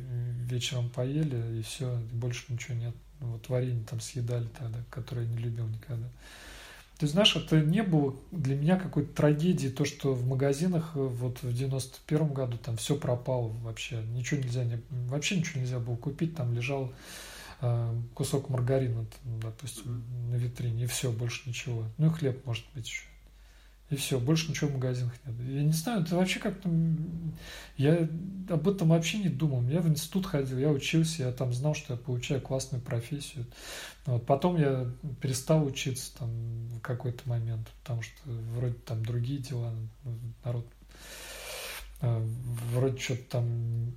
вечером 0.47 0.89
поели, 0.89 1.59
и 1.59 1.63
все, 1.63 1.99
больше 2.13 2.45
ничего 2.47 2.75
нет. 2.77 2.95
Вот 3.19 3.49
варенье 3.49 3.83
там 3.89 3.99
съедали 3.99 4.47
тогда, 4.57 4.79
которое 4.89 5.25
я 5.25 5.31
не 5.31 5.37
любил 5.37 5.67
никогда. 5.67 6.07
Ты 6.97 7.07
знаешь, 7.07 7.35
это 7.35 7.59
не 7.59 7.83
было 7.83 8.15
для 8.31 8.55
меня 8.55 8.77
какой-то 8.77 9.13
трагедии, 9.13 9.67
то, 9.67 9.83
что 9.83 10.13
в 10.13 10.25
магазинах 10.25 10.93
э, 10.95 10.99
вот 10.99 11.43
в 11.43 11.53
91 11.53 12.33
году 12.33 12.57
там 12.57 12.77
все 12.77 12.95
пропало 12.95 13.49
вообще, 13.63 14.01
ничего 14.13 14.39
нельзя, 14.39 14.63
не, 14.63 14.81
вообще 15.09 15.37
ничего 15.37 15.59
нельзя 15.59 15.79
было 15.79 15.97
купить, 15.97 16.35
там 16.35 16.53
лежал 16.53 16.93
э, 17.61 17.93
кусок 18.13 18.49
маргарина, 18.49 19.05
там, 19.05 19.39
допустим, 19.41 20.03
на 20.31 20.35
витрине, 20.35 20.85
и 20.85 20.87
все, 20.87 21.11
больше 21.11 21.41
ничего. 21.49 21.83
Ну 21.97 22.07
и 22.07 22.09
хлеб, 22.11 22.45
может 22.45 22.65
быть, 22.73 22.87
еще. 22.87 23.03
И 23.91 23.95
все, 23.95 24.19
больше 24.19 24.49
ничего 24.49 24.71
в 24.71 24.73
магазинах 24.73 25.13
нет. 25.25 25.35
Я 25.47 25.63
не 25.63 25.71
знаю, 25.71 26.01
это 26.01 26.15
вообще 26.15 26.39
как-то... 26.39 26.69
Я 27.77 28.09
об 28.49 28.67
этом 28.67 28.89
вообще 28.89 29.19
не 29.19 29.29
думал. 29.29 29.61
Я 29.69 29.81
в 29.81 29.87
институт 29.87 30.25
ходил, 30.25 30.57
я 30.57 30.71
учился, 30.71 31.23
я 31.23 31.31
там 31.31 31.53
знал, 31.53 31.75
что 31.75 31.93
я 31.93 31.99
получаю 31.99 32.41
классную 32.41 32.81
профессию. 32.81 33.45
Вот. 34.07 34.25
Потом 34.25 34.57
я 34.57 34.91
перестал 35.21 35.63
учиться 35.63 36.17
там 36.17 36.29
в 36.73 36.79
какой-то 36.79 37.29
момент, 37.29 37.67
потому 37.83 38.01
что 38.01 38.15
вроде 38.25 38.73
там 38.73 39.05
другие 39.05 39.39
дела, 39.39 39.71
народ 40.43 40.67
э, 42.01 42.27
вроде 42.71 42.97
что-то 42.97 43.23
там 43.29 43.93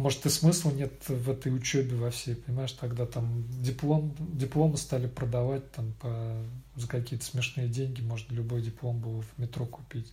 может, 0.00 0.24
и 0.24 0.30
смысла 0.30 0.70
нет 0.70 0.92
в 1.08 1.30
этой 1.30 1.54
учебе 1.54 1.94
во 1.94 2.10
всей, 2.10 2.34
понимаешь, 2.34 2.72
тогда 2.72 3.04
там 3.06 3.44
диплом, 3.62 4.14
дипломы 4.18 4.76
стали 4.78 5.06
продавать 5.06 5.70
там 5.72 5.92
по, 6.00 6.42
за 6.74 6.88
какие-то 6.88 7.24
смешные 7.24 7.68
деньги, 7.68 8.00
можно 8.00 8.32
любой 8.34 8.62
диплом 8.62 8.98
было 8.98 9.22
в 9.22 9.38
метро 9.38 9.66
купить. 9.66 10.12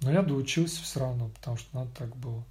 Но 0.00 0.12
я 0.12 0.22
доучился 0.22 0.82
все 0.82 1.00
равно, 1.00 1.28
потому 1.28 1.56
что 1.56 1.76
надо 1.76 1.90
так 1.96 2.16
было. 2.16 2.44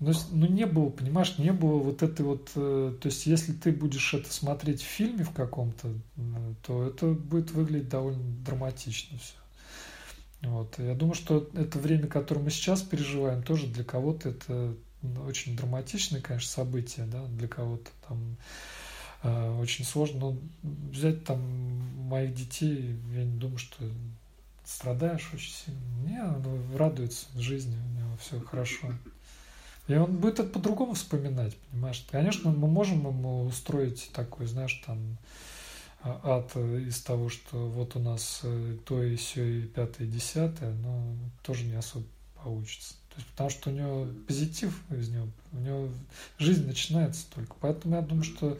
Но, 0.00 0.12
ну, 0.32 0.46
не 0.48 0.66
было, 0.66 0.90
понимаешь, 0.90 1.38
не 1.38 1.52
было 1.52 1.78
вот 1.78 2.02
этой 2.02 2.26
вот... 2.26 2.50
Э, 2.56 2.92
то 3.00 3.06
есть, 3.06 3.24
если 3.26 3.52
ты 3.52 3.70
будешь 3.70 4.14
это 4.14 4.32
смотреть 4.32 4.82
в 4.82 4.86
фильме 4.86 5.22
в 5.22 5.30
каком-то, 5.30 5.94
то 6.66 6.84
это 6.84 7.12
будет 7.12 7.52
выглядеть 7.52 7.88
довольно 7.88 8.24
драматично 8.44 9.16
все. 9.18 9.34
Вот. 10.48 10.76
Я 10.78 10.94
думаю, 10.94 11.14
что 11.14 11.48
это 11.54 11.78
время, 11.78 12.08
которое 12.08 12.40
мы 12.40 12.50
сейчас 12.50 12.82
переживаем, 12.82 13.44
тоже 13.44 13.68
для 13.68 13.84
кого-то 13.84 14.30
это 14.30 14.76
очень 15.26 15.56
драматичное, 15.56 16.20
конечно, 16.20 16.48
событие, 16.48 17.06
да, 17.06 17.24
для 17.26 17.48
кого-то 17.48 17.90
там 18.08 18.36
э, 19.22 19.58
очень 19.60 19.84
сложно, 19.84 20.20
но 20.20 20.38
взять 20.90 21.24
там 21.24 21.40
моих 22.08 22.34
детей, 22.34 22.96
я 23.14 23.24
не 23.24 23.38
думаю, 23.38 23.58
что 23.58 23.84
страдаешь 24.64 25.30
очень 25.34 25.52
сильно. 25.52 25.80
Не, 26.06 26.22
он 26.22 26.76
радуется 26.76 27.26
жизни, 27.36 27.76
у 27.76 27.98
него 27.98 28.16
все 28.20 28.40
хорошо. 28.40 28.88
И 29.88 29.94
он 29.94 30.16
будет 30.16 30.38
это 30.38 30.48
по-другому 30.48 30.94
вспоминать, 30.94 31.56
понимаешь? 31.70 32.06
Конечно, 32.10 32.50
мы 32.50 32.68
можем 32.68 33.06
ему 33.06 33.44
устроить 33.44 34.10
такой, 34.12 34.46
знаешь, 34.46 34.80
там 34.86 35.18
а, 36.02 36.38
ад 36.38 36.56
из 36.56 37.00
того, 37.00 37.28
что 37.28 37.68
вот 37.68 37.96
у 37.96 37.98
нас 37.98 38.40
э, 38.44 38.76
то 38.84 39.02
и 39.02 39.16
все, 39.16 39.60
и 39.60 39.62
пятое, 39.62 40.06
и 40.06 40.10
десятое, 40.10 40.72
но 40.74 41.16
тоже 41.42 41.64
не 41.64 41.74
особо 41.74 42.06
получится. 42.42 42.94
То 43.12 43.18
есть, 43.18 43.28
потому 43.30 43.50
что 43.50 43.70
у 43.70 43.72
него 43.74 44.08
позитив 44.26 44.80
из 44.90 45.10
него, 45.10 45.28
у 45.52 45.58
него 45.58 45.88
жизнь 46.38 46.66
начинается 46.66 47.26
только. 47.34 47.54
Поэтому 47.60 47.96
я 47.96 48.00
думаю, 48.00 48.24
что 48.24 48.58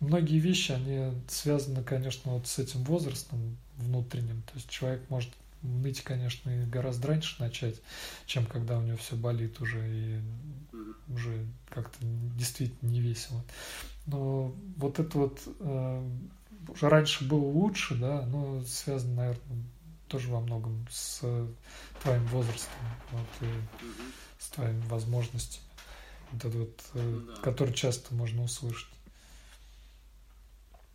многие 0.00 0.38
вещи, 0.38 0.72
они 0.72 1.12
связаны, 1.26 1.82
конечно, 1.82 2.32
вот 2.32 2.46
с 2.46 2.58
этим 2.58 2.84
возрастом 2.84 3.56
внутренним. 3.78 4.42
То 4.42 4.56
есть 4.56 4.68
человек 4.68 5.02
может 5.08 5.30
ныть, 5.62 6.02
конечно, 6.02 6.50
и 6.50 6.66
гораздо 6.66 7.08
раньше 7.08 7.36
начать, 7.38 7.80
чем 8.26 8.44
когда 8.44 8.78
у 8.78 8.82
него 8.82 8.98
все 8.98 9.16
болит 9.16 9.58
уже 9.62 9.80
и 9.88 10.20
уже 11.08 11.46
как-то 11.70 11.96
действительно 12.36 12.90
не 12.90 13.00
весело. 13.00 13.42
Но 14.06 14.54
вот 14.76 14.98
это 14.98 15.16
вот 15.16 15.40
э, 15.60 16.10
уже 16.68 16.88
раньше 16.88 17.26
было 17.26 17.44
лучше, 17.44 17.94
да, 17.94 18.26
но 18.26 18.62
связано, 18.64 19.14
наверное, 19.14 19.64
тоже 20.14 20.30
во 20.30 20.38
многом 20.38 20.86
с 20.92 21.22
твоим 22.00 22.24
возрастом 22.26 22.70
вот, 23.10 23.26
и 23.40 23.46
угу. 23.46 23.92
с 24.38 24.46
твоими 24.50 24.80
возможностями. 24.86 25.64
Вот 26.30 26.44
это 26.44 26.56
вот, 26.56 26.80
э, 26.94 27.02
ну, 27.02 27.20
да. 27.34 27.40
который 27.40 27.74
часто 27.74 28.14
можно 28.14 28.44
услышать. 28.44 28.88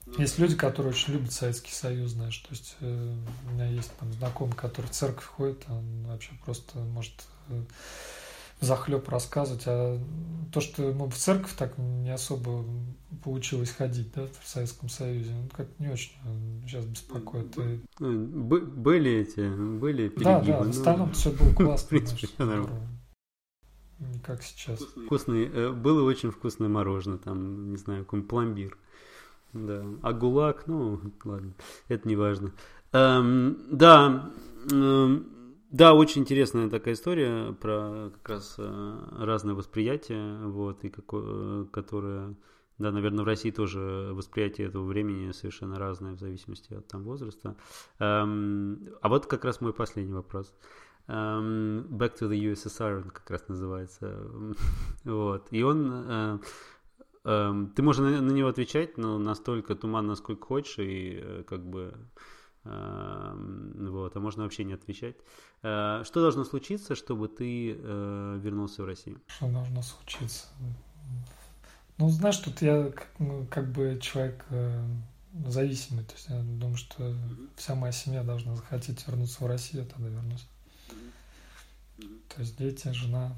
Ну, 0.05 0.21
есть 0.21 0.39
люди, 0.39 0.55
которые 0.55 0.93
очень 0.93 1.15
любят 1.15 1.33
Советский 1.33 1.73
Союз, 1.73 2.11
знаешь, 2.11 2.37
то 2.37 2.51
есть 2.51 2.77
э, 2.79 3.15
у 3.45 3.49
меня 3.51 3.67
есть 3.67 3.91
там 3.97 4.13
знакомый, 4.13 4.55
который 4.55 4.85
в 4.85 4.91
церковь 4.91 5.25
ходит, 5.25 5.65
он 5.67 6.05
вообще 6.07 6.31
просто 6.45 6.79
может 6.79 7.13
э, 7.49 7.61
захлеб 8.59 9.07
рассказывать, 9.09 9.63
а 9.67 9.99
то, 10.51 10.61
что 10.61 10.81
мы 10.93 11.09
в 11.09 11.15
церковь 11.15 11.53
так 11.53 11.77
не 11.77 12.13
особо 12.13 12.65
получилось 13.23 13.71
ходить, 13.71 14.11
да, 14.13 14.27
в 14.41 14.47
Советском 14.47 14.89
Союзе, 14.89 15.31
ну, 15.31 15.49
как 15.55 15.67
не 15.79 15.89
очень 15.89 16.11
сейчас 16.65 16.85
беспокоит. 16.85 17.57
И... 17.57 17.81
Ну, 17.99 18.41
были 18.41 19.11
эти, 19.11 19.41
были 19.77 20.09
перегибы. 20.09 20.23
Да, 20.23 20.41
да, 20.45 20.63
в 20.63 20.69
остальном 20.69 21.11
все 21.11 21.31
было 21.31 21.53
классно. 21.53 21.85
В 21.85 21.89
принципе, 21.89 22.27
Не 23.99 24.19
как 24.19 24.41
сейчас. 24.43 24.79
Вкусный, 24.79 25.49
э, 25.51 25.71
было 25.71 26.03
очень 26.03 26.31
вкусное 26.31 26.69
мороженое, 26.69 27.17
там, 27.17 27.71
не 27.71 27.77
знаю, 27.77 28.05
какой-нибудь 28.05 28.29
пломбир. 28.29 28.77
Да. 29.53 29.83
А 30.03 30.13
гулаг, 30.13 30.63
ну, 30.67 31.01
ладно, 31.25 31.53
это 31.87 32.07
не 32.07 32.15
важно. 32.15 32.51
Эм, 32.91 33.57
да, 33.71 34.31
эм, 34.71 35.27
да, 35.69 35.93
очень 35.93 36.23
интересная 36.23 36.67
такая 36.67 36.95
история 36.95 37.53
про 37.53 38.09
как 38.15 38.29
раз 38.29 38.55
э, 38.57 38.99
разное 39.19 39.53
восприятие, 39.53 40.47
вот, 40.47 40.83
и 40.83 40.89
какое, 40.89 41.65
которое, 41.65 42.35
да, 42.79 42.91
наверное, 42.91 43.23
в 43.23 43.27
России 43.27 43.51
тоже 43.51 43.79
восприятие 44.13 44.67
этого 44.67 44.83
времени 44.83 45.31
совершенно 45.31 45.77
разное 45.77 46.13
в 46.13 46.19
зависимости 46.19 46.73
от 46.73 46.87
там 46.87 47.03
возраста. 47.03 47.55
Эм, 47.99 48.89
а 49.01 49.09
вот 49.09 49.27
как 49.27 49.45
раз 49.45 49.61
мой 49.61 49.71
последний 49.71 50.13
вопрос. 50.13 50.51
Эм, 51.07 51.85
Back 51.91 52.17
to 52.19 52.27
the 52.27 52.51
USSR 52.51 53.03
он 53.03 53.11
как 53.11 53.29
раз 53.29 53.47
называется. 53.47 54.27
вот. 55.05 55.49
И 55.51 55.61
он... 55.61 55.91
Э, 55.91 56.39
э, 57.25 57.53
ты 57.75 57.83
можешь 57.83 58.01
на, 58.01 58.31
него 58.31 58.49
отвечать, 58.49 58.97
но 58.97 59.19
настолько 59.19 59.75
туман, 59.75 60.07
насколько 60.07 60.47
хочешь, 60.47 60.79
и 60.79 61.19
э, 61.21 61.43
как 61.47 61.63
бы 61.63 61.93
Эм, 61.93 62.09
вот, 62.69 64.15
а 64.15 64.19
можно 64.19 64.43
вообще 64.43 64.63
не 64.63 64.73
отвечать. 64.73 65.15
Э, 65.63 66.03
что 66.05 66.21
должно 66.21 66.43
случиться, 66.43 66.95
чтобы 66.95 67.27
ты 67.27 67.75
э, 67.77 68.39
вернулся 68.41 68.83
в 68.83 68.85
Россию? 68.85 69.21
Что 69.27 69.47
должно 69.51 69.81
случиться? 69.81 70.47
Ну, 71.97 72.09
знаешь, 72.09 72.37
тут 72.37 72.61
я 72.61 72.91
как, 72.91 73.07
ну, 73.19 73.45
как 73.49 73.71
бы 73.71 73.99
человек 74.01 74.45
э, 74.49 74.85
зависимый. 75.47 76.05
То 76.05 76.13
есть 76.13 76.29
я 76.29 76.41
думаю, 76.41 76.77
что 76.77 77.13
вся 77.55 77.75
моя 77.75 77.91
семья 77.91 78.23
должна 78.23 78.55
захотеть 78.55 79.05
вернуться 79.07 79.43
в 79.43 79.47
Россию, 79.47 79.83
я 79.83 79.89
тогда 79.89 80.09
вернусь. 80.09 80.47
То 82.29 82.41
есть 82.41 82.57
дети, 82.57 82.89
жена, 82.91 83.35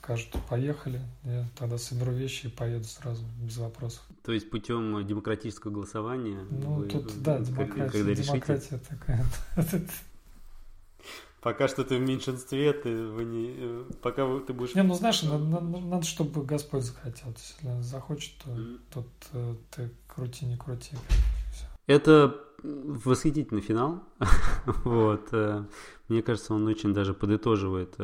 скажут, 0.00 0.28
поехали, 0.48 1.00
я 1.24 1.46
тогда 1.56 1.78
соберу 1.78 2.12
вещи 2.12 2.46
и 2.46 2.50
поеду 2.50 2.84
сразу, 2.84 3.24
без 3.42 3.56
вопросов. 3.58 4.02
То 4.24 4.32
есть 4.32 4.50
путем 4.50 5.06
демократического 5.06 5.70
голосования? 5.70 6.44
Ну, 6.50 6.74
вы, 6.74 6.88
тут, 6.88 7.22
да, 7.22 7.38
демократия, 7.38 7.90
когда 7.90 8.14
демократия 8.14 8.78
такая. 8.78 9.24
Пока 11.40 11.68
что 11.68 11.84
ты 11.84 11.96
в 11.96 12.02
меньшинстве, 12.02 12.72
ты 12.74 13.06
вы 13.06 13.24
не, 13.24 13.54
э, 13.56 13.84
пока 14.02 14.26
ты 14.40 14.52
будешь... 14.52 14.74
Не, 14.74 14.82
ну 14.82 14.92
знаешь, 14.92 15.22
надо, 15.22 15.60
надо, 15.60 16.04
чтобы 16.04 16.44
Господь 16.44 16.82
захотел. 16.82 17.28
Если 17.30 17.80
захочет, 17.80 18.34
то 18.44 18.50
mm-hmm. 18.50 18.78
тут 18.92 19.06
э, 19.32 19.54
ты 19.70 19.90
крути, 20.06 20.44
не 20.44 20.58
крути. 20.58 20.96
Все. 21.50 21.64
Это 21.86 22.36
восхитительный 22.62 23.62
финал. 23.62 24.02
вот. 24.84 25.32
Э, 26.10 26.12
мне 26.12 26.22
кажется, 26.22 26.54
он 26.54 26.66
очень 26.66 26.92
даже 26.92 27.14
подытоживает 27.14 27.96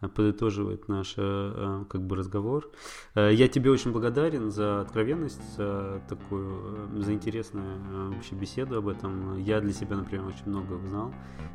подытоживает 0.00 0.86
наш 0.86 1.14
э, 1.16 1.84
как 1.88 2.02
бы 2.02 2.14
разговор. 2.14 2.70
Э, 3.16 3.30
я 3.34 3.48
тебе 3.48 3.70
очень 3.70 3.90
благодарен 3.90 4.50
за 4.52 4.80
откровенность, 4.80 5.42
за 5.56 6.00
такую, 6.08 6.88
э, 6.94 7.02
за 7.02 7.12
интересную 7.14 8.14
вообще 8.14 8.36
беседу 8.36 8.78
об 8.78 8.86
этом. 8.86 9.42
Я 9.42 9.60
для 9.60 9.72
себя, 9.72 9.96
например, 9.96 10.26
очень 10.26 10.46
много 10.46 10.74
узнал. 10.74 11.12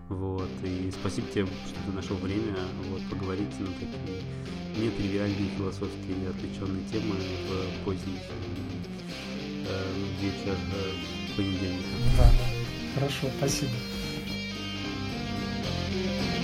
Вот, 0.10 0.50
и 0.64 0.92
спасибо 0.92 1.28
тебе, 1.28 1.46
что 1.46 1.86
ты 1.86 1.96
нашел 1.96 2.18
время 2.18 2.58
вот, 2.90 3.02
поговорить 3.10 3.58
на 3.62 3.68
такие 3.68 4.22
нетривиальные 4.76 5.50
философские 5.58 6.18
и 6.24 6.28
отвлеченные 6.28 6.84
темы 6.92 7.16
в 7.16 7.86
поздний 7.86 8.20
э, 9.68 9.84
вечер 10.22 10.58
э, 10.76 11.38
понедельника. 11.38 11.88
Да, 12.18 12.30
хорошо, 12.96 13.28
спасибо. 13.38 13.72
Thank 15.94 16.38
you. 16.38 16.43